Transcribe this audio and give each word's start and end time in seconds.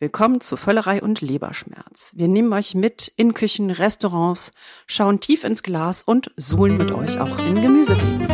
Willkommen 0.00 0.40
zu 0.40 0.56
Völlerei 0.56 1.02
und 1.02 1.22
Leberschmerz. 1.22 2.12
Wir 2.14 2.28
nehmen 2.28 2.52
euch 2.52 2.76
mit 2.76 3.12
in 3.16 3.34
Küchen, 3.34 3.68
Restaurants, 3.68 4.52
schauen 4.86 5.18
tief 5.18 5.42
ins 5.42 5.64
Glas 5.64 6.04
und 6.04 6.30
suhlen 6.36 6.76
mit 6.76 6.92
euch 6.92 7.18
auch 7.18 7.36
in 7.48 7.56
Gemüsebeeten. 7.56 8.28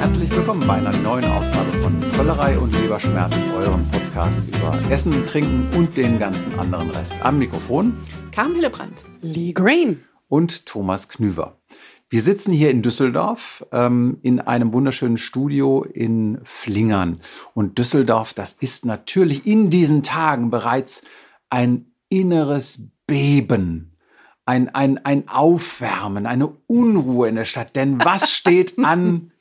Herzlich 0.00 0.34
willkommen 0.34 0.66
bei 0.66 0.76
einer 0.76 0.96
neuen 1.02 1.26
Ausgabe 1.26 1.70
von 1.82 2.00
Völlerei 2.14 2.58
und 2.58 2.74
Leberschmerz, 2.80 3.34
eurem 3.54 3.86
Podcast 3.90 4.40
über 4.48 4.78
Essen, 4.90 5.26
Trinken 5.26 5.68
und 5.76 5.94
den 5.98 6.18
ganzen 6.18 6.58
anderen 6.58 6.88
Rest. 6.92 7.12
Am 7.22 7.38
Mikrofon 7.38 7.94
Carmen 8.30 8.54
Hillebrand. 8.54 9.04
Lee 9.20 9.52
Green 9.52 10.02
und 10.32 10.64
Thomas 10.64 11.10
Knüver. 11.10 11.60
Wir 12.08 12.22
sitzen 12.22 12.52
hier 12.52 12.70
in 12.70 12.80
Düsseldorf 12.80 13.66
ähm, 13.70 14.16
in 14.22 14.40
einem 14.40 14.72
wunderschönen 14.72 15.18
Studio 15.18 15.84
in 15.84 16.40
Flingern. 16.44 17.20
Und 17.52 17.76
Düsseldorf, 17.76 18.32
das 18.32 18.54
ist 18.54 18.86
natürlich 18.86 19.46
in 19.46 19.68
diesen 19.68 20.02
Tagen 20.02 20.48
bereits 20.48 21.02
ein 21.50 21.92
inneres 22.08 22.88
Beben, 23.06 23.98
ein, 24.46 24.74
ein, 24.74 25.04
ein 25.04 25.28
Aufwärmen, 25.28 26.24
eine 26.24 26.48
Unruhe 26.66 27.28
in 27.28 27.34
der 27.34 27.44
Stadt. 27.44 27.76
Denn 27.76 28.02
was 28.02 28.32
steht 28.34 28.78
an? 28.78 29.32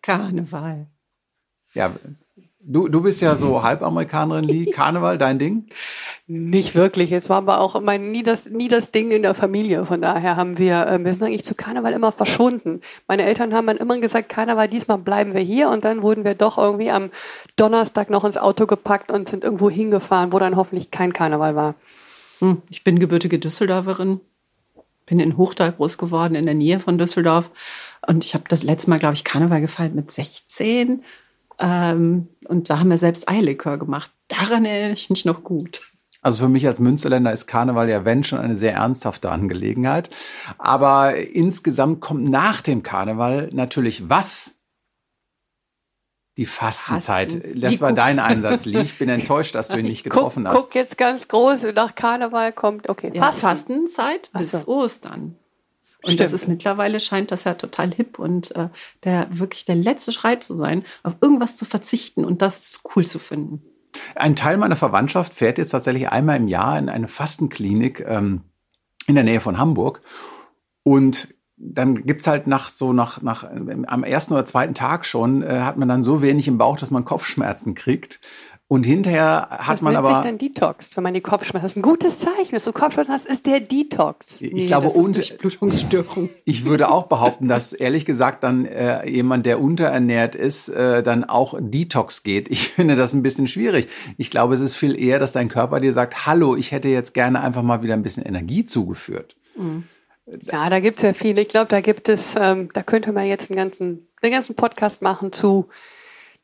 Karneval. 0.00 0.86
Ja, 1.74 1.96
Du, 2.68 2.88
du 2.88 3.00
bist 3.00 3.20
ja 3.22 3.36
so 3.36 3.62
Halbamerikanerin, 3.62 4.42
Lee. 4.42 4.72
Karneval, 4.72 5.18
dein 5.18 5.38
Ding? 5.38 5.66
Nicht 6.26 6.74
wirklich. 6.74 7.10
Jetzt 7.10 7.28
war 7.28 7.36
aber 7.36 7.60
auch 7.60 7.80
mein, 7.80 8.10
nie, 8.10 8.24
das, 8.24 8.50
nie 8.50 8.66
das 8.66 8.90
Ding 8.90 9.12
in 9.12 9.22
der 9.22 9.34
Familie. 9.34 9.86
Von 9.86 10.02
daher 10.02 10.34
haben 10.34 10.58
wir, 10.58 10.84
äh, 10.84 11.04
wir 11.04 11.12
sind 11.12 11.22
eigentlich 11.22 11.44
zu 11.44 11.54
Karneval 11.54 11.92
immer 11.92 12.10
verschwunden. 12.10 12.80
Meine 13.06 13.22
Eltern 13.22 13.54
haben 13.54 13.68
dann 13.68 13.76
immer 13.76 14.00
gesagt, 14.00 14.28
Karneval, 14.28 14.68
diesmal 14.68 14.98
bleiben 14.98 15.32
wir 15.32 15.42
hier. 15.42 15.68
Und 15.68 15.84
dann 15.84 16.02
wurden 16.02 16.24
wir 16.24 16.34
doch 16.34 16.58
irgendwie 16.58 16.90
am 16.90 17.10
Donnerstag 17.54 18.10
noch 18.10 18.24
ins 18.24 18.36
Auto 18.36 18.66
gepackt 18.66 19.12
und 19.12 19.28
sind 19.28 19.44
irgendwo 19.44 19.70
hingefahren, 19.70 20.32
wo 20.32 20.40
dann 20.40 20.56
hoffentlich 20.56 20.90
kein 20.90 21.12
Karneval 21.12 21.54
war. 21.54 21.76
Hm, 22.40 22.62
ich 22.68 22.82
bin 22.82 22.98
gebürtige 22.98 23.38
Düsseldorferin, 23.38 24.20
bin 25.06 25.20
in 25.20 25.36
Hochtal 25.36 25.70
groß 25.70 25.98
geworden, 25.98 26.34
in 26.34 26.46
der 26.46 26.54
Nähe 26.54 26.80
von 26.80 26.98
Düsseldorf. 26.98 27.48
Und 28.08 28.24
ich 28.24 28.34
habe 28.34 28.44
das 28.48 28.64
letzte 28.64 28.90
Mal, 28.90 28.98
glaube 28.98 29.14
ich, 29.14 29.22
Karneval 29.22 29.60
gefeiert 29.60 29.94
mit 29.94 30.10
16 30.10 31.04
ähm, 31.58 32.28
und 32.46 32.70
da 32.70 32.80
haben 32.80 32.90
wir 32.90 32.98
selbst 32.98 33.28
Eierlikör 33.28 33.78
gemacht. 33.78 34.10
Daran 34.28 34.64
erinnere 34.64 34.92
ich 34.92 35.10
mich 35.10 35.24
noch 35.24 35.44
gut. 35.44 35.82
Also 36.26 36.44
für 36.44 36.48
mich 36.48 36.66
als 36.66 36.80
Münsterländer 36.80 37.32
ist 37.32 37.46
Karneval 37.46 37.88
ja, 37.88 38.04
wenn 38.04 38.24
schon, 38.24 38.40
eine 38.40 38.56
sehr 38.56 38.74
ernsthafte 38.74 39.30
Angelegenheit. 39.30 40.10
Aber 40.58 41.14
insgesamt 41.14 42.00
kommt 42.00 42.28
nach 42.28 42.62
dem 42.62 42.82
Karneval 42.82 43.50
natürlich 43.52 44.08
was? 44.08 44.56
Die 46.36 46.44
Fastenzeit. 46.44 47.32
Fasten. 47.32 47.60
Das 47.60 47.80
war 47.80 47.92
dein 47.92 48.18
Einsatz, 48.18 48.64
Lee. 48.64 48.80
Ich 48.82 48.98
bin 48.98 49.08
enttäuscht, 49.08 49.54
dass 49.54 49.68
du 49.68 49.78
ihn 49.78 49.86
nicht 49.86 50.02
getroffen 50.02 50.44
guck, 50.44 50.52
hast. 50.52 50.62
Guck 50.64 50.74
jetzt 50.74 50.98
ganz 50.98 51.28
groß, 51.28 51.62
nach 51.74 51.94
Karneval 51.94 52.52
kommt, 52.52 52.88
okay, 52.88 53.12
ja, 53.14 53.32
Fastenzeit 53.32 54.30
bis. 54.32 54.66
Ostern. 54.66 55.36
Und 56.06 56.12
Stimmt. 56.12 56.20
das 56.20 56.32
ist 56.32 56.46
mittlerweile 56.46 57.00
scheint 57.00 57.32
das 57.32 57.42
ja 57.42 57.54
total 57.54 57.92
hip 57.92 58.20
und 58.20 58.54
äh, 58.54 58.68
der 59.02 59.26
wirklich 59.30 59.64
der 59.64 59.74
letzte 59.74 60.12
Schrei 60.12 60.36
zu 60.36 60.54
sein, 60.54 60.84
auf 61.02 61.14
irgendwas 61.20 61.56
zu 61.56 61.64
verzichten 61.64 62.24
und 62.24 62.42
das 62.42 62.80
cool 62.94 63.04
zu 63.04 63.18
finden. 63.18 63.60
Ein 64.14 64.36
Teil 64.36 64.56
meiner 64.56 64.76
Verwandtschaft 64.76 65.34
fährt 65.34 65.58
jetzt 65.58 65.70
tatsächlich 65.70 66.08
einmal 66.08 66.36
im 66.36 66.46
Jahr 66.46 66.78
in 66.78 66.88
eine 66.88 67.08
Fastenklinik 67.08 68.04
ähm, 68.06 68.42
in 69.08 69.16
der 69.16 69.24
Nähe 69.24 69.40
von 69.40 69.58
Hamburg. 69.58 70.00
Und 70.84 71.34
dann 71.56 72.04
gibt 72.04 72.20
es 72.20 72.28
halt 72.28 72.46
nach 72.46 72.68
so 72.68 72.92
nach, 72.92 73.22
nach 73.22 73.42
am 73.42 74.04
ersten 74.04 74.34
oder 74.34 74.44
zweiten 74.44 74.74
Tag 74.74 75.06
schon, 75.06 75.42
äh, 75.42 75.62
hat 75.62 75.76
man 75.76 75.88
dann 75.88 76.04
so 76.04 76.22
wenig 76.22 76.46
im 76.46 76.58
Bauch, 76.58 76.76
dass 76.76 76.92
man 76.92 77.04
Kopfschmerzen 77.04 77.74
kriegt. 77.74 78.20
Und 78.68 78.84
hinterher 78.84 79.48
hat 79.48 79.74
das 79.74 79.82
man 79.82 79.92
nennt 79.92 80.04
aber. 80.04 80.16
sich 80.16 80.24
dann 80.24 80.38
Detox, 80.38 80.96
wenn 80.96 81.04
man 81.04 81.14
die 81.14 81.20
Kopfschmerzen 81.20 81.62
hast. 81.62 81.76
Ein 81.76 81.82
gutes 81.82 82.18
Zeichen, 82.18 82.50
dass 82.50 82.64
du 82.64 82.72
Kopfschmerzen 82.72 83.12
hast, 83.12 83.24
ist 83.26 83.46
der 83.46 83.60
Detox. 83.60 84.40
Ich 84.40 84.52
nee, 84.52 84.66
glaube, 84.66 84.88
und 84.88 85.38
Blutungsstörung. 85.38 86.30
Ich 86.44 86.64
würde 86.64 86.90
auch 86.90 87.06
behaupten, 87.06 87.46
dass 87.46 87.72
ehrlich 87.72 88.06
gesagt 88.06 88.42
dann 88.42 88.66
äh, 88.66 89.08
jemand, 89.08 89.46
der 89.46 89.60
unterernährt 89.60 90.34
ist, 90.34 90.68
äh, 90.68 91.04
dann 91.04 91.22
auch 91.22 91.54
Detox 91.60 92.24
geht. 92.24 92.50
Ich 92.50 92.68
finde 92.70 92.96
das 92.96 93.14
ein 93.14 93.22
bisschen 93.22 93.46
schwierig. 93.46 93.88
Ich 94.16 94.30
glaube, 94.32 94.54
es 94.54 94.60
ist 94.60 94.74
viel 94.74 95.00
eher, 95.00 95.20
dass 95.20 95.30
dein 95.30 95.48
Körper 95.48 95.78
dir 95.78 95.92
sagt, 95.92 96.26
hallo, 96.26 96.56
ich 96.56 96.72
hätte 96.72 96.88
jetzt 96.88 97.14
gerne 97.14 97.40
einfach 97.40 97.62
mal 97.62 97.82
wieder 97.82 97.94
ein 97.94 98.02
bisschen 98.02 98.24
Energie 98.24 98.64
zugeführt. 98.64 99.36
Mhm. 99.56 99.84
Ja, 100.42 100.68
da 100.70 100.80
gibt 100.80 100.98
es 100.98 101.04
ja 101.04 101.12
viele. 101.12 101.40
Ich 101.40 101.48
glaube, 101.48 101.68
da 101.68 101.80
gibt 101.80 102.08
es, 102.08 102.34
ähm, 102.36 102.68
da 102.74 102.82
könnte 102.82 103.12
man 103.12 103.26
jetzt 103.26 103.48
einen 103.48 103.58
ganzen, 103.58 104.08
einen 104.22 104.32
ganzen 104.32 104.56
Podcast 104.56 105.02
machen 105.02 105.30
zu 105.30 105.68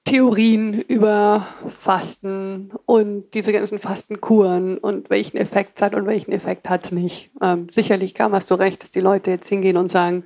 Theorien 0.05 0.81
über 0.81 1.47
Fasten 1.79 2.73
und 2.87 3.31
diese 3.35 3.53
ganzen 3.53 3.79
Fastenkuren 3.79 4.79
und 4.79 5.11
welchen 5.11 5.37
Effekt 5.37 5.77
es 5.77 5.83
hat 5.83 5.95
und 5.95 6.07
welchen 6.07 6.33
Effekt 6.33 6.69
hat 6.69 6.87
es 6.87 6.93
nicht. 6.93 7.31
Ähm, 7.41 7.69
sicherlich 7.71 8.15
kam, 8.15 8.33
hast 8.33 8.51
du 8.51 8.55
recht, 8.55 8.83
dass 8.83 8.91
die 8.91 9.01
Leute 9.01 9.31
jetzt 9.31 9.49
hingehen 9.49 9.77
und 9.77 9.91
sagen, 9.91 10.25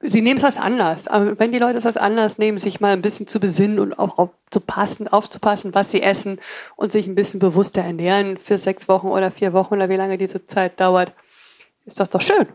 sie 0.00 0.20
nehmen 0.20 0.36
es 0.36 0.44
als 0.44 0.58
Anlass. 0.58 1.08
Aber 1.08 1.38
wenn 1.38 1.52
die 1.52 1.58
Leute 1.58 1.78
es 1.78 1.86
als 1.86 1.96
Anlass 1.96 2.36
nehmen, 2.36 2.58
sich 2.58 2.80
mal 2.80 2.92
ein 2.92 3.02
bisschen 3.02 3.26
zu 3.26 3.40
besinnen 3.40 3.78
und 3.78 3.98
auch 3.98 4.18
aufzupassen, 4.18 5.08
aufzupassen, 5.08 5.74
was 5.74 5.90
sie 5.90 6.02
essen 6.02 6.38
und 6.76 6.92
sich 6.92 7.06
ein 7.06 7.14
bisschen 7.14 7.40
bewusster 7.40 7.82
ernähren 7.82 8.36
für 8.36 8.58
sechs 8.58 8.88
Wochen 8.88 9.08
oder 9.08 9.30
vier 9.30 9.54
Wochen 9.54 9.74
oder 9.74 9.88
wie 9.88 9.96
lange 9.96 10.18
diese 10.18 10.46
Zeit 10.46 10.78
dauert, 10.80 11.14
ist 11.86 11.98
das 11.98 12.10
doch 12.10 12.20
schön. 12.20 12.46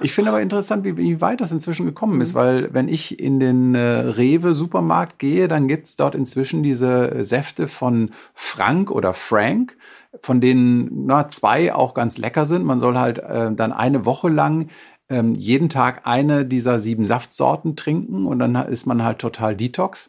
Ich 0.00 0.14
finde 0.14 0.30
aber 0.30 0.40
interessant, 0.40 0.84
wie, 0.84 0.96
wie, 0.96 1.20
weit 1.20 1.40
das 1.40 1.52
inzwischen 1.52 1.86
gekommen 1.86 2.20
ist, 2.20 2.34
mhm. 2.34 2.38
weil 2.38 2.74
wenn 2.74 2.88
ich 2.88 3.20
in 3.20 3.40
den 3.40 3.74
äh, 3.74 3.80
Rewe-Supermarkt 3.80 5.18
gehe, 5.18 5.48
dann 5.48 5.68
gibt 5.68 5.86
es 5.86 5.96
dort 5.96 6.14
inzwischen 6.14 6.62
diese 6.62 7.24
Säfte 7.24 7.68
von 7.68 8.10
Frank 8.34 8.90
oder 8.90 9.14
Frank, 9.14 9.76
von 10.20 10.40
denen 10.40 11.06
na, 11.06 11.28
zwei 11.28 11.74
auch 11.74 11.94
ganz 11.94 12.18
lecker 12.18 12.46
sind. 12.46 12.64
Man 12.64 12.80
soll 12.80 12.98
halt 12.98 13.18
äh, 13.18 13.52
dann 13.52 13.72
eine 13.72 14.04
Woche 14.04 14.28
lang 14.28 14.68
ähm, 15.08 15.34
jeden 15.34 15.68
Tag 15.68 16.02
eine 16.04 16.44
dieser 16.44 16.78
sieben 16.78 17.04
Saftsorten 17.04 17.76
trinken 17.76 18.26
und 18.26 18.38
dann 18.38 18.54
ist 18.54 18.86
man 18.86 19.04
halt 19.04 19.18
total 19.18 19.56
detox. 19.56 20.08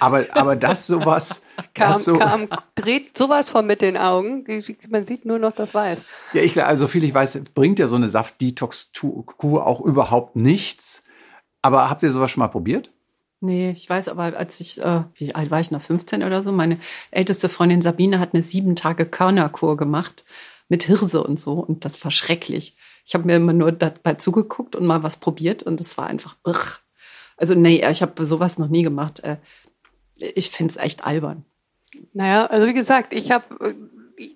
Aber, 0.00 0.26
aber 0.30 0.56
das 0.56 0.86
sowas. 0.86 1.42
kam, 1.74 1.92
das 1.92 2.04
so, 2.04 2.18
kam, 2.18 2.48
dreht 2.74 3.16
sowas 3.16 3.50
von 3.50 3.66
mit 3.66 3.82
den 3.82 3.96
Augen. 3.96 4.44
Man 4.88 5.06
sieht 5.06 5.24
nur 5.24 5.38
noch 5.38 5.52
das 5.52 5.74
Weiß. 5.74 6.04
Ja, 6.32 6.42
ich, 6.42 6.62
also 6.62 6.86
viel 6.86 7.04
ich 7.04 7.14
weiß, 7.14 7.40
bringt 7.54 7.78
ja 7.78 7.88
so 7.88 7.96
eine 7.96 8.08
Saft-Detox-Kur 8.08 9.66
auch 9.66 9.80
überhaupt 9.80 10.36
nichts. 10.36 11.04
Aber 11.62 11.90
habt 11.90 12.02
ihr 12.02 12.12
sowas 12.12 12.30
schon 12.30 12.40
mal 12.40 12.48
probiert? 12.48 12.90
Nee, 13.40 13.70
ich 13.70 13.88
weiß 13.88 14.08
aber, 14.08 14.36
als 14.36 14.60
ich, 14.60 14.82
äh, 14.82 15.02
wie 15.16 15.34
alt 15.34 15.50
war 15.50 15.60
ich 15.60 15.70
noch, 15.70 15.82
15 15.82 16.22
oder 16.22 16.42
so, 16.42 16.52
meine 16.52 16.78
älteste 17.10 17.48
Freundin 17.48 17.82
Sabine 17.82 18.18
hat 18.18 18.32
eine 18.32 18.42
sieben 18.42 18.76
Tage 18.76 19.04
Körnerkur 19.04 19.76
gemacht 19.76 20.24
mit 20.68 20.84
Hirse 20.84 21.22
und 21.22 21.38
so 21.38 21.54
und 21.54 21.84
das 21.84 22.02
war 22.02 22.10
schrecklich. 22.10 22.76
Ich 23.04 23.14
habe 23.14 23.24
mir 23.24 23.36
immer 23.36 23.52
nur 23.52 23.72
dabei 23.72 24.14
zugeguckt 24.14 24.74
und 24.74 24.86
mal 24.86 25.02
was 25.02 25.18
probiert 25.18 25.62
und 25.62 25.80
es 25.80 25.98
war 25.98 26.06
einfach 26.06 26.36
irr. 26.44 26.78
Also 27.36 27.54
nee, 27.54 27.84
ich 27.88 28.02
habe 28.02 28.26
sowas 28.26 28.58
noch 28.58 28.68
nie 28.68 28.82
gemacht. 28.82 29.22
Ich 30.18 30.50
finde 30.50 30.72
es 30.72 30.76
echt 30.76 31.04
albern. 31.04 31.44
Naja, 32.12 32.46
also 32.46 32.66
wie 32.66 32.74
gesagt, 32.74 33.14
ich 33.14 33.30
habe, 33.30 33.44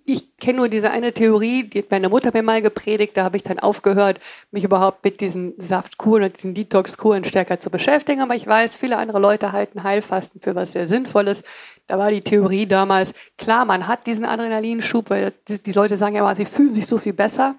ich 0.05 0.37
kenne 0.37 0.59
nur 0.59 0.69
diese 0.69 0.91
eine 0.91 1.13
Theorie, 1.13 1.65
die 1.65 1.79
hat 1.79 1.91
meine 1.91 2.09
Mutter 2.09 2.31
mir 2.33 2.43
mal 2.43 2.63
gepredigt, 2.63 3.17
da 3.17 3.25
habe 3.25 3.37
ich 3.37 3.43
dann 3.43 3.59
aufgehört, 3.59 4.21
mich 4.51 4.65
überhaupt 4.65 5.05
mit 5.05 5.21
diesen 5.21 5.55
Saftkuren 5.59 6.25
und 6.25 6.37
diesen 6.37 6.55
Detox-Kuren 6.55 7.25
stärker 7.25 7.61
zu 7.61 7.71
beschäftigen. 7.71 8.21
Aber 8.21 8.35
ich 8.35 8.47
weiß, 8.47 8.75
viele 8.75 8.99
andere 8.99 9.19
Leute 9.19 9.53
halten 9.53 9.83
Heilfasten 9.83 10.41
für 10.41 10.55
was 10.55 10.73
sehr 10.73 10.89
Sinnvolles. 10.89 11.43
Da 11.87 11.99
war 11.99 12.11
die 12.11 12.23
Theorie 12.23 12.67
damals, 12.67 13.15
klar, 13.39 13.65
man 13.65 13.87
hat 13.87 14.07
diesen 14.07 14.25
Adrenalinschub, 14.25 15.11
weil 15.11 15.33
die, 15.49 15.73
Leute 15.73 15.97
sagen 15.97 16.17
ja 16.17 16.23
mal, 16.23 16.37
sie 16.37 16.45
fühlen 16.45 16.75
sich 16.75 16.87
so 16.87 16.99
viel 16.99 17.15
besser. 17.15 17.57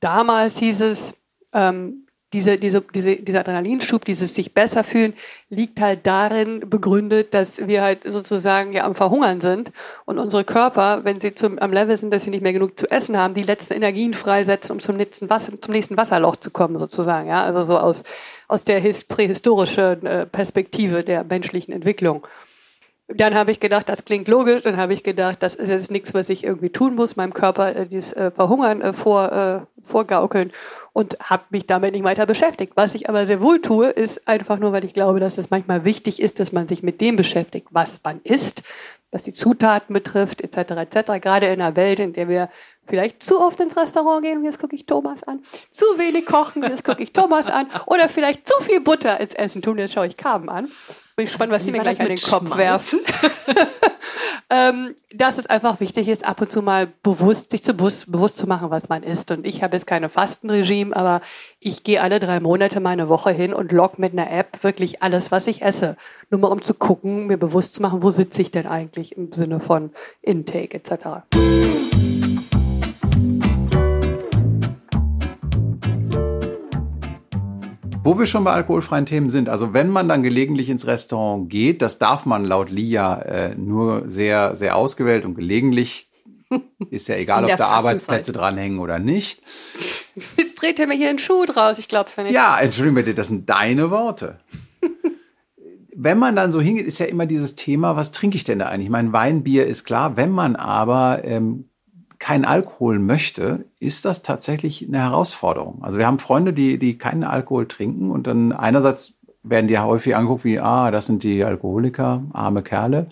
Damals 0.00 0.58
hieß 0.58 0.82
es, 0.82 1.14
ähm, 1.52 2.03
diese, 2.34 2.58
diese, 2.58 2.80
diese, 2.80 3.16
dieser 3.16 3.40
Adrenalinschub, 3.40 4.04
dieses 4.04 4.34
sich 4.34 4.52
besser 4.52 4.82
fühlen, 4.82 5.14
liegt 5.50 5.80
halt 5.80 6.00
darin 6.04 6.68
begründet, 6.68 7.32
dass 7.32 7.64
wir 7.66 7.80
halt 7.80 8.00
sozusagen 8.04 8.72
ja 8.72 8.84
am 8.84 8.96
Verhungern 8.96 9.40
sind 9.40 9.70
und 10.04 10.18
unsere 10.18 10.42
Körper, 10.42 11.04
wenn 11.04 11.20
sie 11.20 11.36
zum, 11.36 11.60
am 11.60 11.72
Level 11.72 11.96
sind, 11.96 12.12
dass 12.12 12.24
sie 12.24 12.30
nicht 12.30 12.42
mehr 12.42 12.52
genug 12.52 12.76
zu 12.76 12.90
essen 12.90 13.16
haben, 13.16 13.34
die 13.34 13.44
letzten 13.44 13.74
Energien 13.74 14.14
freisetzen, 14.14 14.72
um 14.72 14.80
zum 14.80 14.96
nächsten, 14.96 15.30
Wasser, 15.30 15.52
zum 15.60 15.72
nächsten 15.72 15.96
Wasserloch 15.96 16.34
zu 16.36 16.50
kommen, 16.50 16.80
sozusagen. 16.80 17.28
Ja? 17.28 17.44
Also 17.44 17.62
so 17.62 17.78
aus, 17.78 18.02
aus 18.48 18.64
der 18.64 18.80
prähistorischen 18.80 20.04
äh, 20.04 20.26
Perspektive 20.26 21.04
der 21.04 21.22
menschlichen 21.22 21.72
Entwicklung. 21.72 22.26
Dann 23.08 23.34
habe 23.34 23.50
ich 23.50 23.60
gedacht, 23.60 23.88
das 23.88 24.04
klingt 24.04 24.28
logisch. 24.28 24.62
Dann 24.62 24.76
habe 24.76 24.94
ich 24.94 25.02
gedacht, 25.02 25.38
das 25.40 25.54
ist 25.54 25.68
jetzt 25.68 25.90
nichts, 25.90 26.14
was 26.14 26.28
ich 26.28 26.44
irgendwie 26.44 26.70
tun 26.70 26.94
muss, 26.94 27.16
meinem 27.16 27.34
Körper 27.34 27.76
äh, 27.76 27.86
dieses 27.86 28.12
äh, 28.14 28.30
Verhungern 28.30 28.80
äh, 28.80 28.92
vor, 28.92 29.32
äh, 29.32 29.60
vorgaukeln 29.82 30.52
und 30.92 31.18
habe 31.20 31.44
mich 31.50 31.66
damit 31.66 31.92
nicht 31.92 32.04
weiter 32.04 32.24
beschäftigt. 32.24 32.72
Was 32.76 32.94
ich 32.94 33.08
aber 33.08 33.26
sehr 33.26 33.40
wohl 33.42 33.60
tue, 33.60 33.88
ist 33.88 34.26
einfach 34.26 34.58
nur, 34.58 34.72
weil 34.72 34.84
ich 34.84 34.94
glaube, 34.94 35.20
dass 35.20 35.36
es 35.36 35.50
manchmal 35.50 35.84
wichtig 35.84 36.20
ist, 36.20 36.40
dass 36.40 36.52
man 36.52 36.66
sich 36.66 36.82
mit 36.82 37.00
dem 37.00 37.16
beschäftigt, 37.16 37.68
was 37.70 38.00
man 38.02 38.20
isst, 38.22 38.62
was 39.10 39.22
die 39.22 39.32
Zutaten 39.32 39.92
betrifft, 39.92 40.40
etc., 40.40 40.70
etc. 40.72 41.20
Gerade 41.20 41.46
in 41.46 41.60
einer 41.60 41.76
Welt, 41.76 41.98
in 42.00 42.14
der 42.14 42.28
wir 42.28 42.48
Vielleicht 42.86 43.22
zu 43.22 43.40
oft 43.40 43.58
ins 43.60 43.76
Restaurant 43.76 44.22
gehen, 44.22 44.38
und 44.38 44.44
jetzt 44.44 44.58
gucke 44.58 44.76
ich 44.76 44.84
Thomas 44.84 45.22
an. 45.22 45.42
Zu 45.70 45.86
wenig 45.96 46.26
kochen, 46.26 46.62
jetzt 46.62 46.84
gucke 46.84 47.02
ich 47.02 47.12
Thomas 47.12 47.48
an. 47.48 47.66
Oder 47.86 48.08
vielleicht 48.08 48.46
zu 48.46 48.62
viel 48.62 48.80
Butter 48.80 49.18
ins 49.20 49.34
Essen 49.34 49.62
tun, 49.62 49.78
jetzt 49.78 49.94
schaue 49.94 50.06
ich 50.06 50.16
Carmen 50.16 50.50
an. 50.50 50.70
Bin 51.16 51.26
gespannt, 51.26 51.52
was 51.52 51.64
sie 51.64 51.70
mir 51.70 51.80
gleich 51.80 52.00
an 52.00 52.08
den 52.08 52.18
Kopf 52.18 52.56
werfen. 52.56 53.00
ähm, 54.50 54.94
dass 55.12 55.38
es 55.38 55.46
einfach 55.46 55.78
wichtig 55.78 56.08
ist, 56.08 56.26
ab 56.26 56.40
und 56.40 56.50
zu 56.50 56.60
mal 56.60 56.88
bewusst, 57.02 57.50
sich 57.50 57.62
zu 57.62 57.74
bewusst, 57.74 58.10
bewusst 58.10 58.36
zu 58.36 58.48
machen, 58.48 58.70
was 58.70 58.88
man 58.88 59.04
isst. 59.04 59.30
Und 59.30 59.46
ich 59.46 59.62
habe 59.62 59.76
jetzt 59.76 59.86
keine 59.86 60.08
Fastenregime, 60.08 60.94
aber 60.94 61.22
ich 61.60 61.84
gehe 61.84 62.02
alle 62.02 62.18
drei 62.18 62.40
Monate 62.40 62.80
mal 62.80 62.90
eine 62.90 63.08
Woche 63.08 63.30
hin 63.30 63.54
und 63.54 63.70
log 63.70 63.98
mit 63.98 64.12
einer 64.12 64.30
App 64.30 64.62
wirklich 64.64 65.02
alles, 65.02 65.30
was 65.30 65.46
ich 65.46 65.62
esse. 65.62 65.96
Nur 66.30 66.40
mal 66.40 66.48
um 66.48 66.62
zu 66.62 66.74
gucken, 66.74 67.28
mir 67.28 67.36
bewusst 67.36 67.74
zu 67.74 67.82
machen, 67.82 68.02
wo 68.02 68.10
sitze 68.10 68.42
ich 68.42 68.50
denn 68.50 68.66
eigentlich 68.66 69.16
im 69.16 69.32
Sinne 69.32 69.60
von 69.60 69.92
Intake 70.20 70.74
etc. 70.74 71.22
Wo 78.04 78.18
wir 78.18 78.26
schon 78.26 78.44
bei 78.44 78.52
alkoholfreien 78.52 79.06
Themen 79.06 79.30
sind, 79.30 79.48
also 79.48 79.72
wenn 79.72 79.88
man 79.88 80.10
dann 80.10 80.22
gelegentlich 80.22 80.68
ins 80.68 80.86
Restaurant 80.86 81.48
geht, 81.48 81.80
das 81.80 81.98
darf 81.98 82.26
man 82.26 82.44
laut 82.44 82.68
LIA 82.68 83.22
äh, 83.22 83.54
nur 83.54 84.04
sehr, 84.10 84.56
sehr 84.56 84.76
ausgewählt 84.76 85.24
und 85.24 85.34
gelegentlich. 85.34 86.10
Ist 86.90 87.08
ja 87.08 87.16
egal, 87.16 87.44
ob 87.44 87.56
da 87.56 87.68
Arbeitsplätze 87.68 88.32
dranhängen 88.32 88.78
oder 88.78 88.98
nicht. 88.98 89.40
Jetzt 90.36 90.60
dreht 90.60 90.78
er 90.78 90.86
mir 90.86 90.94
hier 90.94 91.08
einen 91.08 91.18
Schuh 91.18 91.46
draus, 91.46 91.78
ich 91.78 91.88
glaube 91.88 92.10
es 92.10 92.16
nicht. 92.18 92.32
Ja, 92.32 92.58
entschuldigung 92.60 92.96
bitte, 92.96 93.14
das 93.14 93.28
sind 93.28 93.48
deine 93.48 93.90
Worte. 93.90 94.38
wenn 95.96 96.18
man 96.18 96.36
dann 96.36 96.52
so 96.52 96.60
hingeht, 96.60 96.86
ist 96.86 96.98
ja 96.98 97.06
immer 97.06 97.24
dieses 97.24 97.54
Thema, 97.54 97.96
was 97.96 98.12
trinke 98.12 98.36
ich 98.36 98.44
denn 98.44 98.58
da 98.58 98.66
eigentlich? 98.66 98.86
Ich 98.86 98.92
meine, 98.92 99.14
Wein, 99.14 99.42
Bier 99.42 99.66
ist 99.66 99.84
klar. 99.84 100.18
Wenn 100.18 100.30
man 100.30 100.56
aber 100.56 101.22
ähm, 101.24 101.70
keinen 102.24 102.46
Alkohol 102.46 102.98
möchte, 103.00 103.66
ist 103.80 104.06
das 104.06 104.22
tatsächlich 104.22 104.88
eine 104.88 104.98
Herausforderung. 104.98 105.84
Also 105.84 105.98
wir 105.98 106.06
haben 106.06 106.18
Freunde, 106.18 106.54
die, 106.54 106.78
die 106.78 106.96
keinen 106.96 107.22
Alkohol 107.22 107.68
trinken 107.68 108.10
und 108.10 108.26
dann 108.26 108.52
einerseits 108.52 109.18
werden 109.42 109.68
die 109.68 109.78
häufig 109.78 110.16
angeguckt 110.16 110.42
wie, 110.42 110.58
ah, 110.58 110.90
das 110.90 111.04
sind 111.04 111.22
die 111.22 111.44
Alkoholiker, 111.44 112.22
arme 112.32 112.62
Kerle. 112.62 113.08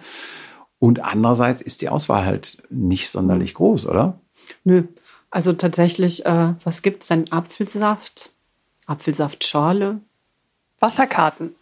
Und 0.78 1.04
andererseits 1.04 1.60
ist 1.60 1.82
die 1.82 1.90
Auswahl 1.90 2.24
halt 2.24 2.62
nicht 2.70 3.10
sonderlich 3.10 3.52
groß, 3.52 3.86
oder? 3.86 4.18
Nö. 4.64 4.84
Also 5.30 5.52
tatsächlich, 5.52 6.24
äh, 6.24 6.54
was 6.64 6.80
gibt 6.80 7.02
es 7.02 7.08
denn? 7.08 7.30
Apfelsaft, 7.30 8.30
Apfelsaftschorle, 8.86 10.00
Wasserkarten. 10.80 11.54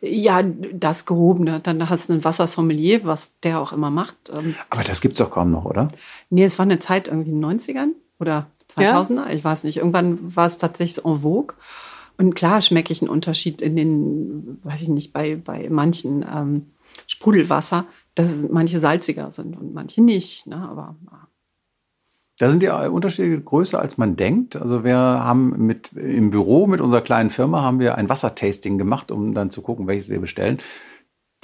Ja, 0.00 0.42
das 0.42 1.04
Gehobene. 1.04 1.60
Dann 1.60 1.88
hast 1.88 2.08
du 2.08 2.14
einen 2.14 2.24
Wassersommelier, 2.24 3.04
was 3.04 3.38
der 3.40 3.60
auch 3.60 3.72
immer 3.72 3.90
macht. 3.90 4.16
Ähm. 4.34 4.54
Aber 4.70 4.82
das 4.82 5.00
gibt 5.00 5.12
es 5.12 5.18
doch 5.18 5.30
kaum 5.30 5.50
noch, 5.50 5.64
oder? 5.64 5.88
Nee, 6.30 6.44
es 6.44 6.58
war 6.58 6.64
eine 6.64 6.78
Zeit 6.78 7.08
irgendwie 7.08 7.30
in 7.30 7.40
den 7.40 7.58
90ern 7.58 7.88
oder 8.18 8.46
2000er, 8.74 9.14
ja? 9.14 9.30
ich 9.30 9.44
weiß 9.44 9.64
nicht. 9.64 9.78
Irgendwann 9.78 10.34
war 10.36 10.46
es 10.46 10.58
tatsächlich 10.58 11.04
en 11.04 11.20
vogue. 11.20 11.54
Und 12.16 12.34
klar 12.34 12.60
schmecke 12.62 12.92
ich 12.92 13.02
einen 13.02 13.10
Unterschied 13.10 13.62
in 13.62 13.76
den, 13.76 14.58
weiß 14.62 14.82
ich 14.82 14.88
nicht, 14.88 15.12
bei, 15.12 15.36
bei 15.36 15.68
manchen 15.70 16.22
ähm, 16.22 16.66
Sprudelwasser, 17.06 17.86
dass 18.14 18.42
manche 18.48 18.80
salziger 18.80 19.30
sind 19.30 19.56
und 19.56 19.74
manche 19.74 20.02
nicht. 20.02 20.46
Ne? 20.46 20.56
Aber 20.56 20.96
da 22.40 22.48
sind 22.48 22.62
die 22.62 22.68
Unterschiede 22.68 23.38
größer, 23.38 23.78
als 23.78 23.98
man 23.98 24.16
denkt. 24.16 24.56
Also 24.56 24.82
wir 24.82 24.96
haben 24.96 25.66
mit, 25.66 25.92
im 25.92 26.30
Büro 26.30 26.66
mit 26.66 26.80
unserer 26.80 27.02
kleinen 27.02 27.28
Firma 27.28 27.60
haben 27.60 27.80
wir 27.80 27.96
ein 27.96 28.08
Wassertasting 28.08 28.78
gemacht, 28.78 29.10
um 29.10 29.34
dann 29.34 29.50
zu 29.50 29.60
gucken, 29.60 29.86
welches 29.86 30.08
wir 30.08 30.20
bestellen. 30.20 30.58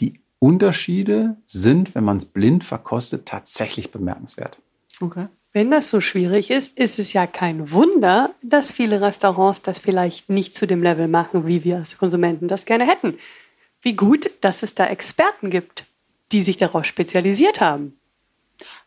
Die 0.01 0.21
Unterschiede 0.39 1.37
sind, 1.45 1.95
wenn 1.95 2.03
man 2.03 2.17
es 2.17 2.25
blind 2.25 2.65
verkostet, 2.65 3.27
tatsächlich 3.27 3.93
bemerkenswert. 3.93 4.57
Okay. 5.03 5.27
Wenn 5.53 5.71
das 5.71 5.91
so 5.91 6.01
schwierig 6.01 6.51
ist, 6.51 6.79
ist 6.79 6.99
es 6.99 7.13
ja 7.13 7.27
kein 7.27 7.71
Wunder, 7.73 8.31
dass 8.43 8.73
viele 8.73 9.03
Restaurants 9.03 9.61
das 9.61 9.79
vielleicht 9.79 10.31
nicht 10.31 10.55
zu 10.55 10.67
dem 10.67 10.83
Level 10.83 11.09
machen, 11.09 11.47
wie 11.47 11.63
wir 11.63 11.77
als 11.77 11.99
Konsumenten 11.99 12.49
das 12.49 12.65
gerne 12.65 12.87
hätten. 12.87 13.19
Wie 13.83 13.97
gut, 13.97 14.31
dass 14.41 14.63
es 14.63 14.75
da 14.75 14.87
Experten 14.87 15.51
gibt, 15.51 15.85
die 16.33 16.41
sich 16.41 16.57
darauf 16.57 16.87
spezialisiert 16.87 17.61
haben. 17.61 17.99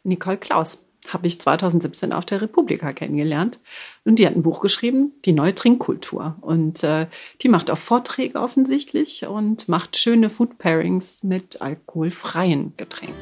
Nicole 0.03 0.38
Klaus 0.38 0.88
habe 1.07 1.27
ich 1.27 1.39
2017 1.39 2.13
auf 2.13 2.25
der 2.25 2.41
Republika 2.41 2.91
kennengelernt. 2.93 3.59
Und 4.05 4.19
die 4.19 4.27
hat 4.27 4.35
ein 4.35 4.43
Buch 4.43 4.59
geschrieben, 4.59 5.13
Die 5.25 5.33
neue 5.33 5.55
Trinkkultur. 5.55 6.35
Und 6.41 6.83
äh, 6.83 7.07
die 7.41 7.49
macht 7.49 7.71
auch 7.71 7.77
Vorträge 7.77 8.39
offensichtlich 8.39 9.25
und 9.25 9.69
macht 9.69 9.97
schöne 9.97 10.29
Food 10.29 10.57
Pairings 10.57 11.23
mit 11.23 11.61
alkoholfreien 11.61 12.73
Getränken. 12.77 13.15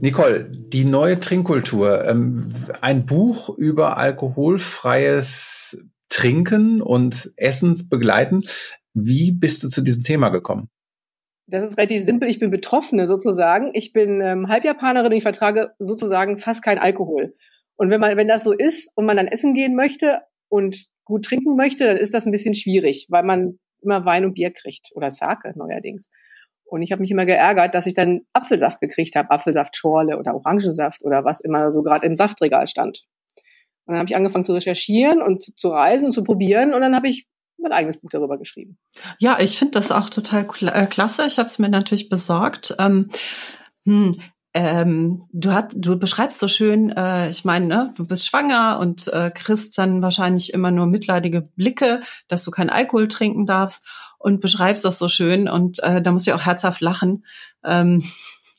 Nicole, 0.00 0.50
die 0.52 0.84
neue 0.84 1.18
Trinkkultur, 1.18 2.06
ähm, 2.06 2.52
ein 2.80 3.06
Buch 3.06 3.48
über 3.56 3.96
alkoholfreies 3.96 5.84
Trinken 6.08 6.80
und 6.80 7.32
Essensbegleiten. 7.36 8.46
Wie 8.98 9.30
bist 9.30 9.62
du 9.62 9.68
zu 9.68 9.82
diesem 9.82 10.04
Thema 10.04 10.30
gekommen? 10.30 10.70
Das 11.46 11.62
ist 11.62 11.76
relativ 11.76 12.02
simpel. 12.02 12.30
Ich 12.30 12.38
bin 12.38 12.50
Betroffene 12.50 13.06
sozusagen. 13.06 13.70
Ich 13.74 13.92
bin 13.92 14.22
ähm, 14.22 14.48
Halbjapanerin 14.48 15.12
und 15.12 15.16
ich 15.18 15.22
vertrage 15.22 15.72
sozusagen 15.78 16.38
fast 16.38 16.62
keinen 16.62 16.78
Alkohol. 16.78 17.34
Und 17.76 17.90
wenn 17.90 18.00
man, 18.00 18.16
wenn 18.16 18.26
das 18.26 18.42
so 18.42 18.52
ist 18.52 18.90
und 18.96 19.04
man 19.04 19.18
dann 19.18 19.28
essen 19.28 19.52
gehen 19.52 19.76
möchte 19.76 20.22
und 20.48 20.86
gut 21.04 21.26
trinken 21.26 21.56
möchte, 21.56 21.84
dann 21.84 21.98
ist 21.98 22.14
das 22.14 22.24
ein 22.24 22.32
bisschen 22.32 22.54
schwierig, 22.54 23.06
weil 23.10 23.22
man 23.22 23.58
immer 23.82 24.06
Wein 24.06 24.24
und 24.24 24.32
Bier 24.32 24.50
kriegt 24.50 24.90
oder 24.94 25.10
Sake 25.10 25.52
neuerdings. 25.56 26.08
Und 26.64 26.80
ich 26.80 26.90
habe 26.90 27.02
mich 27.02 27.10
immer 27.10 27.26
geärgert, 27.26 27.74
dass 27.74 27.86
ich 27.86 27.94
dann 27.94 28.22
Apfelsaft 28.32 28.80
gekriegt 28.80 29.14
habe, 29.14 29.30
Apfelsaftschorle 29.30 30.18
oder 30.18 30.34
Orangensaft 30.34 31.04
oder 31.04 31.22
was 31.26 31.42
immer 31.42 31.70
so 31.70 31.82
gerade 31.82 32.06
im 32.06 32.16
Saftregal 32.16 32.66
stand. 32.66 33.04
Und 33.84 33.92
dann 33.92 33.98
habe 33.98 34.08
ich 34.08 34.16
angefangen 34.16 34.46
zu 34.46 34.54
recherchieren 34.54 35.20
und 35.20 35.52
zu 35.58 35.68
reisen 35.68 36.06
und 36.06 36.12
zu 36.12 36.24
probieren 36.24 36.72
und 36.72 36.80
dann 36.80 36.96
habe 36.96 37.08
ich 37.08 37.28
mein 37.58 37.72
eigenes 37.72 37.98
Buch 37.98 38.10
darüber 38.10 38.38
geschrieben. 38.38 38.78
Ja, 39.18 39.38
ich 39.40 39.58
finde 39.58 39.72
das 39.72 39.92
auch 39.92 40.08
total 40.08 40.46
äh, 40.62 40.86
klasse. 40.86 41.26
Ich 41.26 41.38
habe 41.38 41.48
es 41.48 41.58
mir 41.58 41.68
natürlich 41.68 42.08
besorgt. 42.08 42.74
Ähm, 42.78 43.10
hm, 43.84 44.12
ähm, 44.58 45.28
du, 45.32 45.52
hat, 45.52 45.74
du 45.76 45.98
beschreibst 45.98 46.38
so 46.38 46.48
schön, 46.48 46.88
äh, 46.90 47.28
ich 47.28 47.44
meine, 47.44 47.66
ne, 47.66 47.94
du 47.96 48.06
bist 48.06 48.26
schwanger 48.26 48.78
und 48.80 49.06
äh, 49.08 49.30
kriegst 49.30 49.76
dann 49.76 50.00
wahrscheinlich 50.00 50.54
immer 50.54 50.70
nur 50.70 50.86
mitleidige 50.86 51.42
Blicke, 51.42 52.00
dass 52.28 52.42
du 52.42 52.50
keinen 52.50 52.70
Alkohol 52.70 53.08
trinken 53.08 53.44
darfst 53.44 53.86
und 54.18 54.40
beschreibst 54.40 54.82
das 54.86 54.98
so 54.98 55.10
schön 55.10 55.46
und 55.46 55.82
äh, 55.82 56.00
da 56.00 56.10
muss 56.10 56.26
ich 56.26 56.32
auch 56.32 56.46
herzhaft 56.46 56.80
lachen. 56.80 57.26
Ähm, 57.64 58.02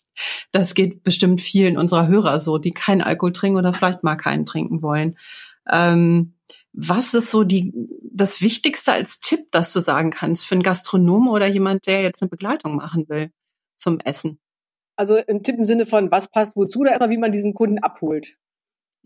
das 0.52 0.76
geht 0.76 1.02
bestimmt 1.02 1.42
vielen 1.42 1.78
unserer 1.78 2.08
Hörer 2.08 2.40
so, 2.40 2.60
die 2.60 2.72
keinen 2.72 3.02
Alkohol 3.02 3.34
trinken 3.34 3.58
oder 3.58 3.74
vielleicht 3.74 4.04
mal 4.04 4.18
keinen 4.18 4.46
trinken 4.46 4.84
wollen. 4.84 5.18
Ähm, 5.68 6.37
was 6.80 7.16
ist 7.16 7.32
so 7.32 7.44
die, 7.44 7.74
das 8.04 8.40
Wichtigste 8.40 8.92
als 8.92 9.20
Tipp, 9.20 9.48
das 9.50 9.74
du 9.74 9.80
sagen 9.80 10.12
kannst 10.12 10.46
für 10.46 10.54
einen 10.54 10.62
Gastronom 10.62 11.28
oder 11.28 11.48
jemand, 11.48 11.88
der 11.88 12.04
jetzt 12.04 12.22
eine 12.22 12.30
Begleitung 12.30 12.76
machen 12.76 13.10
will 13.10 13.32
zum 13.78 14.00
Essen? 14.00 14.40
Also 14.96 15.20
ein 15.28 15.42
Tipp 15.42 15.58
im 15.58 15.66
Sinne 15.66 15.88
von, 15.88 16.12
was 16.12 16.30
passt 16.30 16.56
wozu, 16.56 16.82
oder 16.82 16.92
erstmal, 16.92 17.10
wie 17.10 17.18
man 17.18 17.32
diesen 17.32 17.56
Kunden 17.56 17.80
abholt. 17.80 18.38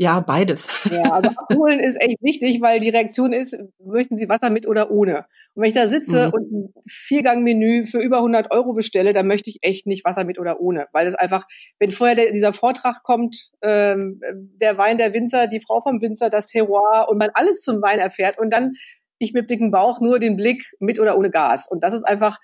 Ja, 0.02 0.20
beides. 0.20 0.68
Ja, 0.90 1.12
also 1.12 1.30
abholen 1.38 1.80
ist 1.80 2.02
echt 2.02 2.24
wichtig, 2.24 2.60
weil 2.60 2.80
die 2.80 2.90
Reaktion 2.90 3.34
ist, 3.34 3.56
möchten 3.78 4.18
Sie 4.18 4.28
Wasser 4.28 4.50
mit 4.50 4.68
oder 4.68 4.90
ohne? 4.90 5.28
Und 5.54 5.62
wenn 5.62 5.70
ich 5.70 5.76
da 5.76 5.88
sitze 5.88 6.30
mhm. 6.30 6.34
und 6.34 6.52
ein 6.52 6.74
Viergangmenü 6.88 7.86
für 7.86 8.00
über 8.00 8.18
100 8.18 8.50
Euro 8.50 8.74
bestelle, 8.74 9.14
dann 9.14 9.28
möchte 9.28 9.52
ich 9.52 9.60
echt 9.62 9.86
nicht 9.86 10.04
Wasser 10.04 10.24
mit 10.24 10.40
oder 10.40 10.60
ohne, 10.60 10.88
weil 10.92 11.06
es 11.06 11.14
einfach, 11.14 11.46
wenn 11.78 11.92
vorher 11.92 12.16
der, 12.16 12.32
dieser 12.32 12.52
Vortrag 12.52 13.04
kommt, 13.04 13.52
ähm, 13.62 14.20
der 14.60 14.80
Wein 14.80 14.98
der 14.98 15.14
Winzer, 15.14 15.46
die 15.46 15.62
Frau 15.62 15.82
vom 15.82 16.02
Winzer, 16.02 16.32
das 16.32 16.48
Terroir 16.48 17.06
und 17.08 17.20
man 17.20 17.30
alles 17.36 17.62
zum 17.62 17.80
Wein 17.84 18.00
erfährt 18.00 18.40
und 18.40 18.52
dann 18.52 18.72
ich 19.20 19.34
mit 19.34 19.52
dicken 19.52 19.70
Bauch 19.70 20.02
nur 20.02 20.18
den 20.18 20.36
Blick 20.36 20.66
mit 20.80 21.00
oder 21.00 21.16
ohne 21.16 21.30
Gas. 21.30 21.68
Und 21.70 21.84
das 21.84 21.94
ist 21.94 22.06
einfach 22.06 22.40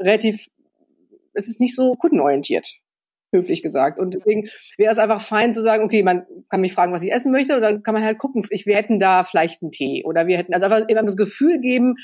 relativ, 0.00 0.44
es 1.34 1.46
ist 1.46 1.60
nicht 1.60 1.76
so 1.76 1.94
kundenorientiert 1.94 2.80
höflich 3.32 3.62
gesagt. 3.62 3.98
Und 3.98 4.14
deswegen 4.14 4.48
wäre 4.78 4.92
es 4.92 4.98
einfach 4.98 5.20
fein 5.20 5.52
zu 5.52 5.62
sagen, 5.62 5.84
okay, 5.84 6.02
man 6.02 6.26
kann 6.48 6.60
mich 6.60 6.72
fragen, 6.72 6.92
was 6.92 7.02
ich 7.02 7.12
essen 7.12 7.32
möchte, 7.32 7.56
und 7.56 7.62
dann 7.62 7.82
kann 7.82 7.94
man 7.94 8.04
halt 8.04 8.18
gucken, 8.18 8.46
ich, 8.50 8.66
wir 8.66 8.76
hätten 8.76 8.98
da 8.98 9.24
vielleicht 9.24 9.62
einen 9.62 9.72
Tee 9.72 10.04
oder 10.04 10.26
wir 10.26 10.36
hätten, 10.38 10.54
also 10.54 10.66
einfach 10.66 10.88
immer 10.88 11.02
das 11.02 11.16
Gefühl 11.16 11.60
geben, 11.60 11.96